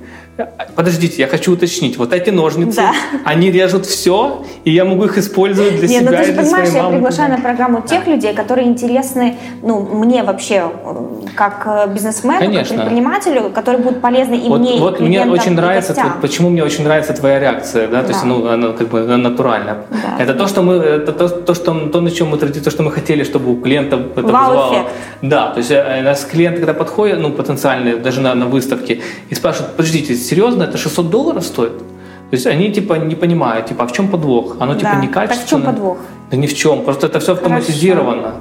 Подождите, 0.76 1.22
я 1.22 1.28
хочу 1.28 1.54
уточнить. 1.54 1.98
Вот 1.98 2.12
эти 2.12 2.32
ножницы, 2.32 2.78
Да. 2.78 2.92
они 3.24 3.52
режут 3.52 3.86
все, 3.86 4.44
и 4.64 4.72
я 4.72 4.84
могу 4.84 5.06
их 5.06 5.18
использовать 5.20 5.78
для 5.80 5.88
Не, 5.88 6.00
себя 6.00 6.10
ну 6.12 6.18
ты 6.18 6.24
и 6.24 6.26
же 6.26 6.34
понимаешь, 6.34 6.70
я 6.70 6.84
мамы. 6.84 6.96
приглашаю 6.96 7.30
на 7.30 7.38
программу 7.38 7.82
тех 7.82 8.08
людей, 8.08 8.34
которые 8.34 8.68
интересны, 8.68 9.36
ну, 9.62 9.80
мне 9.82 10.24
вообще, 10.24 10.72
э, 10.84 10.96
как 11.36 11.64
э, 11.68 11.94
бизнесмену, 11.94 12.40
Конечно. 12.40 12.76
как 12.78 12.86
предпринимателю, 12.86 13.52
которые 13.52 13.84
будут 13.84 14.02
полезны 14.02 14.34
и 14.36 14.50
Вот, 14.50 14.60
мне, 14.60 14.78
и 14.78 14.80
вот 14.80 15.00
мне 15.00 15.10
клиентам, 15.10 15.34
очень 15.34 15.52
и 15.52 15.56
нравится, 15.56 15.94
вот 16.04 16.22
почему 16.22 16.50
мне 16.50 16.64
очень 16.64 16.84
нравится 16.84 17.14
твоя 17.14 17.40
реакция, 17.40 17.88
да, 17.88 18.02
то 18.02 18.10
есть 18.10 18.22
Да. 18.22 18.28
ну, 18.28 18.48
она 18.48 18.72
как 18.72 18.88
бы 18.88 19.02
она 19.02 19.18
натуральная. 19.18 19.78
Да. 19.92 20.24
Это 20.24 20.34
то, 20.34 20.48
что 20.48 20.64
мы, 20.64 20.74
это 20.78 21.12
то, 21.12 21.30
то, 21.30 21.54
что 21.54 21.74
то, 21.90 22.02
на 22.02 22.10
чем 22.10 22.30
мы 22.30 22.38
то, 22.38 22.72
что 22.72 22.82
мы 22.82 22.92
хотели, 22.92 23.24
чтобы 23.24 23.52
у 23.52 23.58
клиента 23.62 23.98
это 23.98 24.22
Вау-эффект. 24.24 24.32
вызывало. 24.32 24.88
Да, 25.22 25.52
то 25.52 25.60
есть 25.60 25.70
э, 25.70 26.02
нас 26.02 26.26
клиенты, 26.26 26.58
когда 26.58 26.74
подходят, 26.74 27.20
ну 27.20 27.30
потенциальные, 27.32 27.98
даже 27.98 28.20
на, 28.20 28.34
на 28.34 28.48
выставке, 28.48 29.02
и 29.30 29.36
спрашивают, 29.36 29.76
подождите, 29.76 30.23
серьезно, 30.24 30.64
это 30.64 30.78
600 30.78 31.10
долларов 31.10 31.44
стоит? 31.46 31.78
То 31.78 32.36
есть 32.36 32.48
они 32.48 32.72
типа 32.72 32.94
не 32.94 33.16
понимают, 33.16 33.68
типа, 33.68 33.84
а 33.84 33.88
в 33.88 33.92
чем 33.92 34.08
подвох? 34.08 34.58
Оно 34.60 34.74
типа 34.74 34.92
Да. 34.96 35.02
не 35.02 35.08
Так 35.08 35.34
в 35.34 35.48
чем 35.50 35.62
подвох? 35.62 35.98
Да 36.32 36.38
ни 36.38 36.48
в 36.48 36.54
чем, 36.56 36.84
просто 36.84 37.08
это 37.08 37.20
все 37.20 37.34
автоматизировано. 37.34 38.34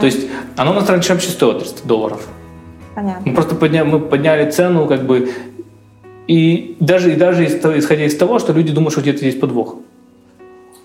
То 0.00 0.06
есть 0.06 0.26
оно 0.56 0.72
у 0.72 0.74
нас 0.74 0.88
раньше 0.90 1.12
вообще 1.12 1.30
стоило 1.30 1.54
300 1.54 1.86
долларов. 1.86 2.26
Понятно. 2.94 3.22
Мы 3.24 3.34
просто 3.34 3.54
подня- 3.54 3.84
мы 3.84 4.00
подняли 4.00 4.50
цену, 4.50 4.86
как 4.86 5.06
бы, 5.06 5.30
и 6.26 6.76
даже, 6.80 7.12
и 7.12 7.16
даже 7.16 7.44
исходя 7.46 8.04
из 8.04 8.16
того, 8.16 8.38
что 8.40 8.52
люди 8.52 8.72
думают, 8.72 8.92
что 8.92 9.02
где-то 9.02 9.24
есть 9.24 9.40
подвох. 9.40 9.76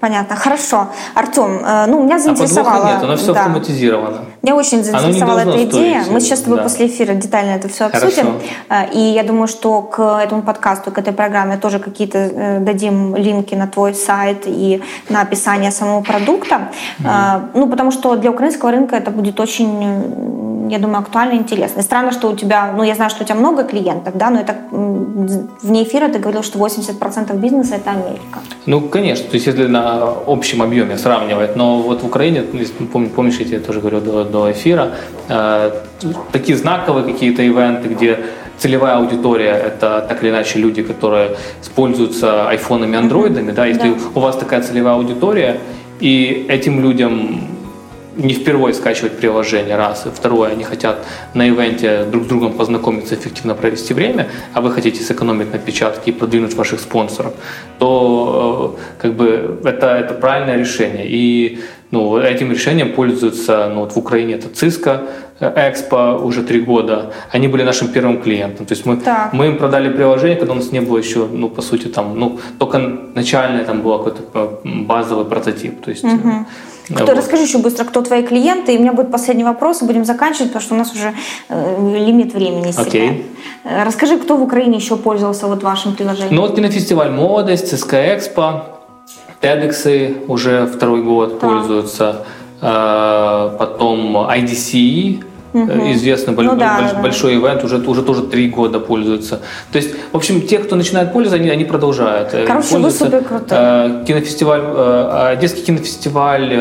Понятно. 0.04 0.36
Хорошо. 0.36 0.88
Артем, 1.16 1.62
э, 1.66 1.86
ну, 1.88 2.04
меня 2.04 2.16
А 2.16 2.20
заинтересовало... 2.20 2.74
подвоха 2.74 2.94
нет, 2.94 3.04
оно 3.04 3.16
все 3.16 3.34
да. 3.34 3.40
автоматизировано. 3.40 4.18
Меня 4.42 4.56
очень 4.58 4.84
заинтересовала 4.84 5.40
эта 5.40 5.64
идея. 5.64 6.02
стоить, 6.02 6.14
Мы 6.14 6.20
сейчас 6.20 6.40
с 6.40 6.42
тобой 6.42 6.58
да. 6.58 6.64
после 6.64 6.88
эфира 6.88 7.14
детально 7.14 7.52
это 7.52 7.70
все 7.70 7.86
Хорошо. 7.90 8.08
обсудим. 8.08 8.42
Э, 8.70 8.92
И 8.92 9.00
я 9.00 9.24
думаю, 9.24 9.48
что 9.48 9.82
к 9.82 10.20
этому 10.20 10.42
подкасту, 10.42 10.92
к 10.92 10.98
этой 10.98 11.14
программе 11.14 11.56
тоже 11.56 11.80
какие-то 11.80 12.18
э, 12.18 12.60
дадим 12.60 13.16
линки 13.16 13.56
на 13.56 13.68
твой 13.68 13.94
сайт 13.94 14.44
и 14.46 14.82
на 15.08 15.22
описание 15.22 15.72
самого 15.72 16.02
продукта. 16.02 16.56
Э, 17.00 17.40
Ну, 17.54 17.68
потому 17.70 17.92
что 17.92 18.16
для 18.18 18.30
украинского 18.30 18.72
рынка 18.72 18.98
это 18.98 19.10
будет 19.10 19.40
очень, 19.40 20.70
я 20.70 20.80
думаю, 20.80 21.00
актуально 21.00 21.34
и 21.36 21.38
интересно. 21.38 21.80
И 21.80 21.84
странно, 21.84 22.12
что 22.12 22.28
у 22.30 22.36
тебя, 22.36 22.74
ну, 22.78 22.84
я 22.84 22.96
знаю, 22.96 23.10
что 23.10 23.24
у 23.24 23.26
тебя 23.26 23.36
много 23.40 23.64
клиентов, 23.64 24.18
да, 24.18 24.30
но 24.30 24.40
это 24.42 24.54
вне 25.64 25.84
эфира 25.84 26.10
ты 26.10 26.20
говорил, 26.20 26.44
что 26.44 26.60
80% 26.60 27.34
бизнеса 27.38 27.76
это 27.76 27.92
Америка. 27.92 28.40
Ну, 28.66 28.82
конечно, 28.82 29.30
то 29.30 29.36
есть 29.36 29.48
если 29.48 29.68
на 29.68 29.93
общем 30.28 30.62
объеме 30.62 30.98
сравнивать, 30.98 31.56
но 31.56 31.78
вот 31.82 32.02
в 32.04 32.06
Украине, 32.06 32.44
ну, 32.94 33.08
помнишь, 33.10 33.40
я 33.40 33.46
тебе 33.46 33.60
тоже 33.60 33.80
говорил 33.80 34.02
до, 34.02 34.24
до 34.24 34.52
эфира, 34.52 34.92
э, 35.30 35.72
такие 36.32 36.58
знаковые 36.58 37.06
какие-то 37.06 37.42
ивенты, 37.44 37.88
где 37.90 38.20
целевая 38.58 38.98
аудитория– 38.98 39.52
это 39.68 40.06
так 40.08 40.24
или 40.24 40.30
иначе 40.30 40.60
люди, 40.60 40.84
которые 40.84 41.36
используются 41.62 42.48
айфонами, 42.50 42.98
андроидами, 42.98 43.52
да, 43.52 43.66
если 43.66 43.90
Да. 43.90 43.98
у 44.16 44.20
вас 44.20 44.36
такая 44.38 44.62
целевая 44.62 44.96
аудитория, 44.96 45.58
и 46.00 46.46
этим 46.50 46.82
людям 46.82 47.42
не 48.16 48.34
впервые 48.34 48.74
скачивать 48.74 49.18
приложение, 49.18 49.76
раз. 49.76 50.06
И 50.06 50.10
второе, 50.10 50.52
они 50.52 50.64
хотят 50.64 51.06
на 51.34 51.48
ивенте 51.48 52.06
друг 52.06 52.24
с 52.24 52.28
другом 52.28 52.54
познакомиться, 52.54 53.16
эффективно 53.16 53.56
провести 53.56 53.94
время, 53.94 54.28
а 54.54 54.62
вы 54.62 54.72
хотите 54.72 55.04
сэкономить 55.04 55.52
на 55.52 55.60
печатке 55.60 56.12
и 56.12 56.14
продвинуть 56.14 56.54
ваших 56.56 56.80
спонсоров, 56.80 57.34
то 57.80 58.78
э, 58.78 59.02
как 59.02 59.14
бы 59.14 59.60
это, 59.64 59.88
это 59.88 60.14
правильное 60.14 60.58
решение. 60.58 61.06
И 61.08 61.60
ну, 61.92 62.18
этим 62.18 62.52
решением 62.52 62.94
пользуются, 62.94 63.70
ну, 63.74 63.82
вот 63.82 63.94
в 63.94 63.98
Украине 63.98 64.34
это 64.34 64.48
Cisco, 64.48 65.02
Экспо 65.40 66.18
уже 66.24 66.44
три 66.44 66.62
года, 66.62 67.12
они 67.32 67.48
были 67.48 67.64
нашим 67.64 67.88
первым 67.90 68.22
клиентом. 68.22 68.66
То 68.66 68.74
есть 68.74 68.86
мы, 68.86 69.00
мы 69.34 69.48
им 69.48 69.58
продали 69.58 69.90
приложение, 69.90 70.38
когда 70.38 70.54
у 70.54 70.56
нас 70.56 70.72
не 70.72 70.80
было 70.80 70.98
еще, 70.98 71.28
ну, 71.28 71.50
по 71.50 71.62
сути, 71.62 71.88
там, 71.88 72.18
ну, 72.20 72.40
только 72.60 72.80
начальное 72.80 73.64
там 73.66 73.82
был 73.82 73.98
какой-то 73.98 74.22
э, 74.34 74.48
базовый 74.64 75.26
прототип. 75.26 75.82
То 75.82 75.92
есть, 75.92 76.04
угу. 76.04 76.46
Кто, 76.86 77.06
вот. 77.06 77.18
Расскажи 77.18 77.44
еще 77.44 77.58
быстро, 77.60 77.86
кто 77.86 78.02
твои 78.02 78.24
клиенты, 78.24 78.74
и 78.74 78.78
у 78.78 78.82
меня 78.82 78.94
будет 78.94 79.12
последний 79.12 79.44
вопрос, 79.44 79.82
и 79.82 79.86
будем 79.86 80.06
заканчивать, 80.06 80.48
потому 80.48 80.62
что 80.62 80.76
у 80.76 80.78
нас 80.78 80.94
уже 80.94 81.14
э, 81.50 82.06
лимит 82.06 82.34
времени 82.34 82.74
Okay. 82.74 83.24
Расскажи, 83.64 84.18
кто 84.18 84.36
в 84.36 84.44
Украине 84.44 84.78
еще 84.78 84.98
пользовался 84.98 85.48
вот 85.48 85.64
вашим 85.64 85.96
приложением? 85.96 86.36
Ну 86.36 86.42
вот 86.42 86.56
кинофестиваль 86.56 87.12
«Молодость», 87.12 87.70
ЦСКА 87.70 88.18
Экспо, 88.18 88.66
TEDx 89.42 90.26
уже 90.28 90.66
второй 90.68 91.04
год 91.04 91.40
да. 91.40 91.48
пользуются, 91.48 92.26
потом 93.60 94.18
IDC, 94.18 95.24
угу. 95.54 95.92
известный 95.92 96.34
ну, 96.36 96.56
да, 96.56 96.80
больш, 96.80 96.92
да. 96.92 97.02
большой 97.02 97.36
ивент, 97.36 97.64
уже, 97.64 97.78
уже 97.78 98.02
тоже 98.02 98.24
три 98.24 98.50
года 98.50 98.80
пользуются. 98.80 99.42
То 99.72 99.78
есть, 99.78 99.92
в 100.12 100.16
общем, 100.16 100.42
те, 100.42 100.60
кто 100.60 100.76
начинает 100.76 101.14
пользоваться, 101.14 101.42
они, 101.42 101.50
они 101.50 101.66
продолжают. 101.66 102.34
Э, 102.34 102.46
Короче, 102.46 102.78
вы 102.78 102.92
супер 102.92 103.24
крутой. 103.24 103.58
Э, 103.60 104.04
кинофестиваль, 104.08 104.62
Одесский 105.34 105.64
кинофестиваль, 105.64 106.60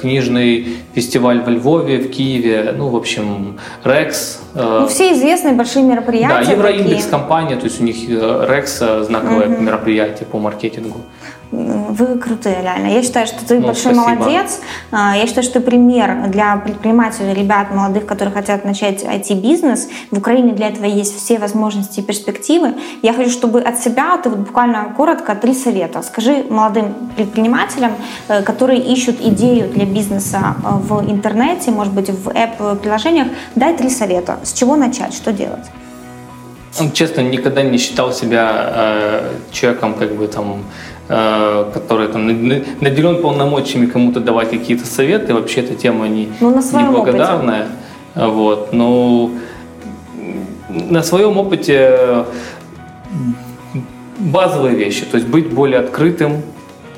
книжный 0.00 0.66
фестиваль 0.94 1.42
во 1.42 1.50
Львове, 1.50 1.98
в 1.98 2.10
Киеве, 2.10 2.74
ну, 2.76 2.88
в 2.88 2.96
общем, 2.96 3.58
Рекс. 3.84 4.40
Ну, 4.54 4.86
все 4.86 5.12
известные 5.12 5.54
большие 5.54 5.84
мероприятия. 5.84 6.46
Да, 6.46 6.52
Евроиндекс 6.52 7.06
компания, 7.06 7.56
то 7.56 7.64
есть 7.64 7.80
у 7.80 7.84
них 7.84 7.96
Рекс 8.08 8.78
знаковое 8.78 9.48
угу. 9.48 9.62
мероприятие 9.62 10.26
по 10.26 10.38
маркетингу. 10.38 11.00
Вы 11.54 12.18
крутые, 12.18 12.62
реально. 12.62 12.88
Я 12.88 13.02
считаю, 13.02 13.26
что 13.26 13.46
ты 13.46 13.60
ну, 13.60 13.66
большой 13.66 13.94
спасибо. 13.94 14.16
молодец. 14.16 14.60
А, 14.90 15.16
я 15.16 15.26
считаю, 15.26 15.44
что 15.44 15.54
ты 15.54 15.60
пример 15.60 16.28
для 16.28 16.56
предпринимателей, 16.56 17.32
ребят 17.34 17.70
молодых, 17.70 18.06
которые 18.06 18.34
хотят 18.34 18.64
начать 18.64 19.04
IT-бизнес. 19.04 19.88
В 20.10 20.18
Украине 20.18 20.52
для 20.52 20.68
этого 20.68 20.86
есть 20.86 21.16
все 21.16 21.38
возможности 21.38 22.00
и 22.00 22.02
перспективы. 22.02 22.74
Я 23.02 23.12
хочу, 23.12 23.30
чтобы 23.30 23.60
от 23.60 23.78
себя 23.78 24.18
ты 24.18 24.30
вот 24.30 24.40
буквально 24.40 24.92
коротко 24.96 25.34
три 25.34 25.54
совета. 25.54 26.02
Скажи 26.02 26.44
молодым 26.50 26.94
предпринимателям, 27.16 27.92
э, 28.28 28.42
которые 28.42 28.80
ищут 28.80 29.20
идею 29.20 29.68
для 29.68 29.86
бизнеса 29.86 30.56
э, 30.64 30.68
в 30.70 31.10
интернете, 31.10 31.70
может 31.70 31.92
быть, 31.92 32.10
в 32.10 32.28
app-приложениях, 32.28 33.28
дай 33.54 33.76
три 33.76 33.90
совета. 33.90 34.38
С 34.42 34.52
чего 34.52 34.76
начать, 34.76 35.14
что 35.14 35.32
делать? 35.32 35.70
Честно, 36.92 37.20
никогда 37.20 37.62
не 37.62 37.78
считал 37.78 38.12
себя 38.12 38.72
э, 38.74 39.34
человеком, 39.52 39.94
как 39.94 40.16
бы 40.16 40.26
там 40.26 40.64
который 41.06 42.08
там 42.08 42.26
наделен 42.26 43.20
полномочиями 43.20 43.86
кому-то 43.86 44.20
давать 44.20 44.50
какие-то 44.50 44.86
советы, 44.86 45.34
вообще 45.34 45.60
эта 45.60 45.74
тема 45.74 46.08
не, 46.08 46.30
ну, 46.40 46.50
на 46.50 46.60
неблагодарная. 46.60 47.66
Опыте. 48.14 48.26
Вот, 48.26 48.72
но 48.72 49.30
на 50.68 51.02
своем 51.02 51.36
опыте 51.36 52.24
базовые 54.18 54.76
вещи, 54.76 55.04
то 55.04 55.16
есть 55.16 55.28
быть 55.28 55.52
более 55.52 55.80
открытым, 55.80 56.42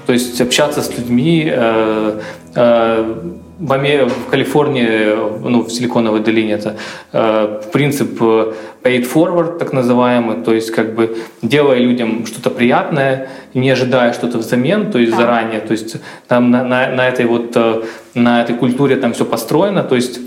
то 0.07 0.13
есть 0.13 0.41
общаться 0.41 0.83
с 0.83 0.97
людьми, 0.97 1.51
э, 1.51 2.21
э, 2.55 3.15
в, 3.59 3.73
Аме... 3.73 4.05
в 4.05 4.27
Калифорнии, 4.31 5.17
ну, 5.49 5.63
в 5.63 5.71
Силиконовой 5.71 6.21
долине, 6.21 6.55
это 6.55 6.77
э, 7.13 7.63
принцип 7.73 8.21
э, 8.21 8.53
paid 8.83 9.11
forward, 9.13 9.59
так 9.59 9.73
называемый, 9.73 10.43
то 10.45 10.53
есть 10.53 10.71
как 10.71 10.95
бы 10.95 11.17
делая 11.43 11.79
людям 11.79 12.27
что-то 12.27 12.51
приятное, 12.51 13.29
не 13.55 13.71
ожидая 13.71 14.13
что-то 14.13 14.39
взамен, 14.39 14.91
то 14.91 14.99
есть 14.99 15.13
да. 15.13 15.19
заранее, 15.19 15.61
то 15.61 15.73
есть 15.73 15.97
там 16.29 16.51
на, 16.51 16.65
на, 16.65 16.89
на 16.89 17.09
этой 17.09 17.25
вот, 17.27 17.53
э, 17.57 17.83
на 18.15 18.43
этой 18.43 18.55
культуре 18.57 18.97
там 18.97 19.13
все 19.13 19.25
построено, 19.25 19.83
то 19.83 19.95
есть 19.95 20.21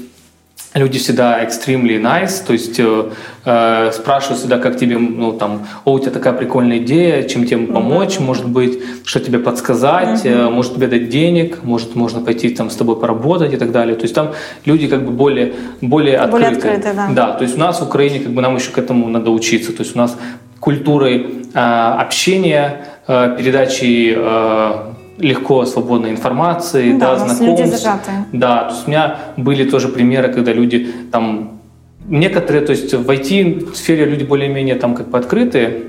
люди 0.75 0.99
всегда 0.99 1.43
extremely 1.43 1.99
nice, 1.99 2.45
то 2.45 2.53
есть 2.53 2.79
э, 2.79 3.09
э, 3.45 3.91
спрашивают 3.91 4.39
всегда, 4.39 4.59
как 4.59 4.77
тебе, 4.77 4.97
ну 4.97 5.33
там, 5.33 5.67
о, 5.83 5.93
у 5.93 5.99
тебя 5.99 6.11
такая 6.11 6.33
прикольная 6.33 6.77
идея, 6.77 7.23
чем 7.23 7.45
тебе 7.45 7.65
помочь, 7.65 8.17
mm-hmm. 8.17 8.23
может 8.23 8.47
быть, 8.47 8.79
что 9.03 9.19
тебе 9.19 9.39
подсказать, 9.39 10.23
mm-hmm. 10.23 10.49
может 10.51 10.75
тебе 10.75 10.87
дать 10.87 11.09
денег, 11.09 11.63
может 11.63 11.95
можно 11.95 12.21
пойти 12.21 12.49
там 12.49 12.69
с 12.69 12.75
тобой 12.75 12.99
поработать 12.99 13.53
и 13.53 13.57
так 13.57 13.71
далее. 13.71 13.95
То 13.95 14.03
есть 14.03 14.13
там 14.13 14.33
люди 14.65 14.87
как 14.87 15.03
бы 15.03 15.11
более 15.11 15.53
более, 15.81 16.25
более 16.27 16.49
открыты. 16.49 16.77
открыты 16.77 16.95
да. 16.95 17.09
да, 17.11 17.33
то 17.33 17.43
есть 17.43 17.55
у 17.55 17.59
нас 17.59 17.79
в 17.79 17.83
Украине 17.83 18.19
как 18.19 18.31
бы 18.31 18.41
нам 18.41 18.55
еще 18.55 18.71
к 18.71 18.77
этому 18.77 19.09
надо 19.09 19.31
учиться. 19.31 19.73
То 19.73 19.81
есть 19.83 19.95
у 19.95 19.97
нас 19.97 20.15
культурой 20.59 21.45
э, 21.53 21.59
общения, 21.59 22.85
э, 23.07 23.35
передачи 23.37 24.13
э, 24.15 24.98
легко 25.19 25.65
свободной 25.65 26.11
информации, 26.11 26.93
да, 26.93 27.15
да 27.15 27.27
знакомств. 27.27 27.87
Да, 28.31 28.63
то 28.63 28.73
есть 28.73 28.87
у 28.87 28.89
меня 28.89 29.17
были 29.37 29.69
тоже 29.69 29.89
примеры, 29.89 30.31
когда 30.33 30.53
люди 30.53 30.91
там 31.11 31.59
некоторые, 32.07 32.65
то 32.65 32.71
есть 32.71 32.93
в 32.93 33.09
IT-сфере 33.09 34.05
люди 34.05 34.23
более-менее 34.23 34.75
там 34.75 34.95
как 34.95 35.09
бы 35.09 35.17
открытые, 35.17 35.83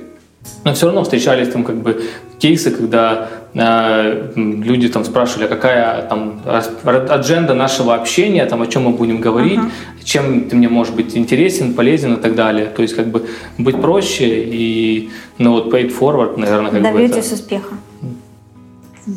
но 0.65 0.73
все 0.73 0.87
равно 0.87 1.03
встречались 1.03 1.49
там 1.49 1.65
как 1.65 1.77
бы 1.77 2.03
кейсы, 2.39 2.71
когда 2.71 3.29
э, 3.55 4.33
люди 4.35 4.89
там 4.89 5.05
спрашивали, 5.05 5.45
а 5.45 5.49
какая 5.49 6.03
там 6.03 6.41
адженда 6.85 7.55
нашего 7.55 7.95
общения, 7.95 8.47
там 8.47 8.63
о 8.63 8.67
чем 8.67 8.85
мы 8.85 8.91
будем 8.91 9.21
говорить, 9.21 9.59
uh-huh. 9.59 10.05
чем 10.05 10.49
ты 10.49 10.57
мне 10.57 10.69
можешь 10.69 10.95
быть 10.95 11.17
интересен, 11.17 11.75
полезен 11.75 12.15
и 12.15 12.21
так 12.21 12.35
далее. 12.35 12.67
То 12.67 12.83
есть 12.83 12.95
как 12.95 13.09
бы 13.09 13.27
быть 13.59 13.81
проще 13.81 14.45
и 14.45 15.11
ну 15.39 15.53
вот 15.53 15.73
paid 15.73 15.97
forward, 15.99 16.39
наверное, 16.39 16.71
как 16.71 16.83
Добьетесь 16.83 17.15
бы 17.15 17.19
это... 17.19 17.35
успеха 17.35 17.75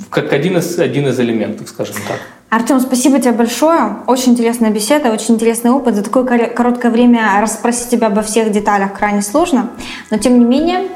как 0.10 0.34
один 0.34 0.58
из, 0.58 0.80
один 0.80 1.08
из 1.08 1.20
элементов, 1.20 1.70
скажем 1.70 1.96
так. 2.08 2.20
Артем, 2.50 2.80
спасибо 2.80 3.20
тебе 3.20 3.32
большое. 3.32 3.98
Очень 4.06 4.34
интересная 4.34 4.70
беседа, 4.70 5.12
очень 5.12 5.34
интересный 5.36 5.72
опыт. 5.72 5.96
За 5.96 6.04
такое 6.04 6.24
короткое 6.24 6.92
время 6.92 7.42
расспросить 7.42 7.90
тебя 7.90 8.08
обо 8.08 8.22
всех 8.22 8.52
деталях 8.52 8.94
крайне 8.94 9.24
сложно. 9.24 9.72
Но 10.12 10.20
тем 10.20 10.38
не 10.38 10.46
менее, 10.46 10.88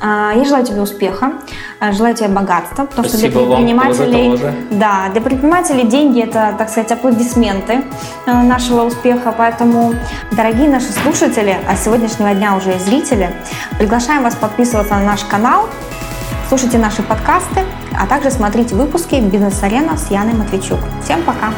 а, 0.00 0.32
я 0.34 0.44
желаю 0.44 0.64
тебе 0.64 0.80
успеха, 0.80 1.34
а, 1.80 1.92
желаю 1.92 2.14
тебе 2.14 2.28
богатства, 2.28 2.86
потому 2.86 3.08
Спасибо 3.08 3.30
что 3.30 3.46
для 3.46 3.56
предпринимателей, 3.56 4.30
тоже, 4.30 4.42
тоже. 4.42 4.54
да, 4.72 5.08
для 5.12 5.20
предпринимателей 5.20 5.84
деньги 5.84 6.22
это, 6.22 6.54
так 6.58 6.68
сказать, 6.68 6.90
аплодисменты 6.92 7.84
а, 8.26 8.42
нашего 8.42 8.84
успеха. 8.84 9.32
Поэтому, 9.36 9.94
дорогие 10.32 10.68
наши 10.68 10.92
слушатели, 10.92 11.56
а 11.68 11.76
сегодняшнего 11.76 12.34
дня 12.34 12.56
уже 12.56 12.74
и 12.74 12.78
зрители, 12.78 13.30
приглашаем 13.78 14.22
вас 14.22 14.34
подписываться 14.34 14.94
на 14.94 15.04
наш 15.04 15.24
канал, 15.24 15.68
слушайте 16.48 16.78
наши 16.78 17.02
подкасты, 17.02 17.60
а 17.98 18.06
также 18.06 18.30
смотрите 18.30 18.74
выпуски 18.74 19.16
«Бизнес-арена» 19.16 19.96
с 19.96 20.10
Яной 20.10 20.34
Матвейчук. 20.34 20.78
Всем 21.02 21.22
пока! 21.22 21.52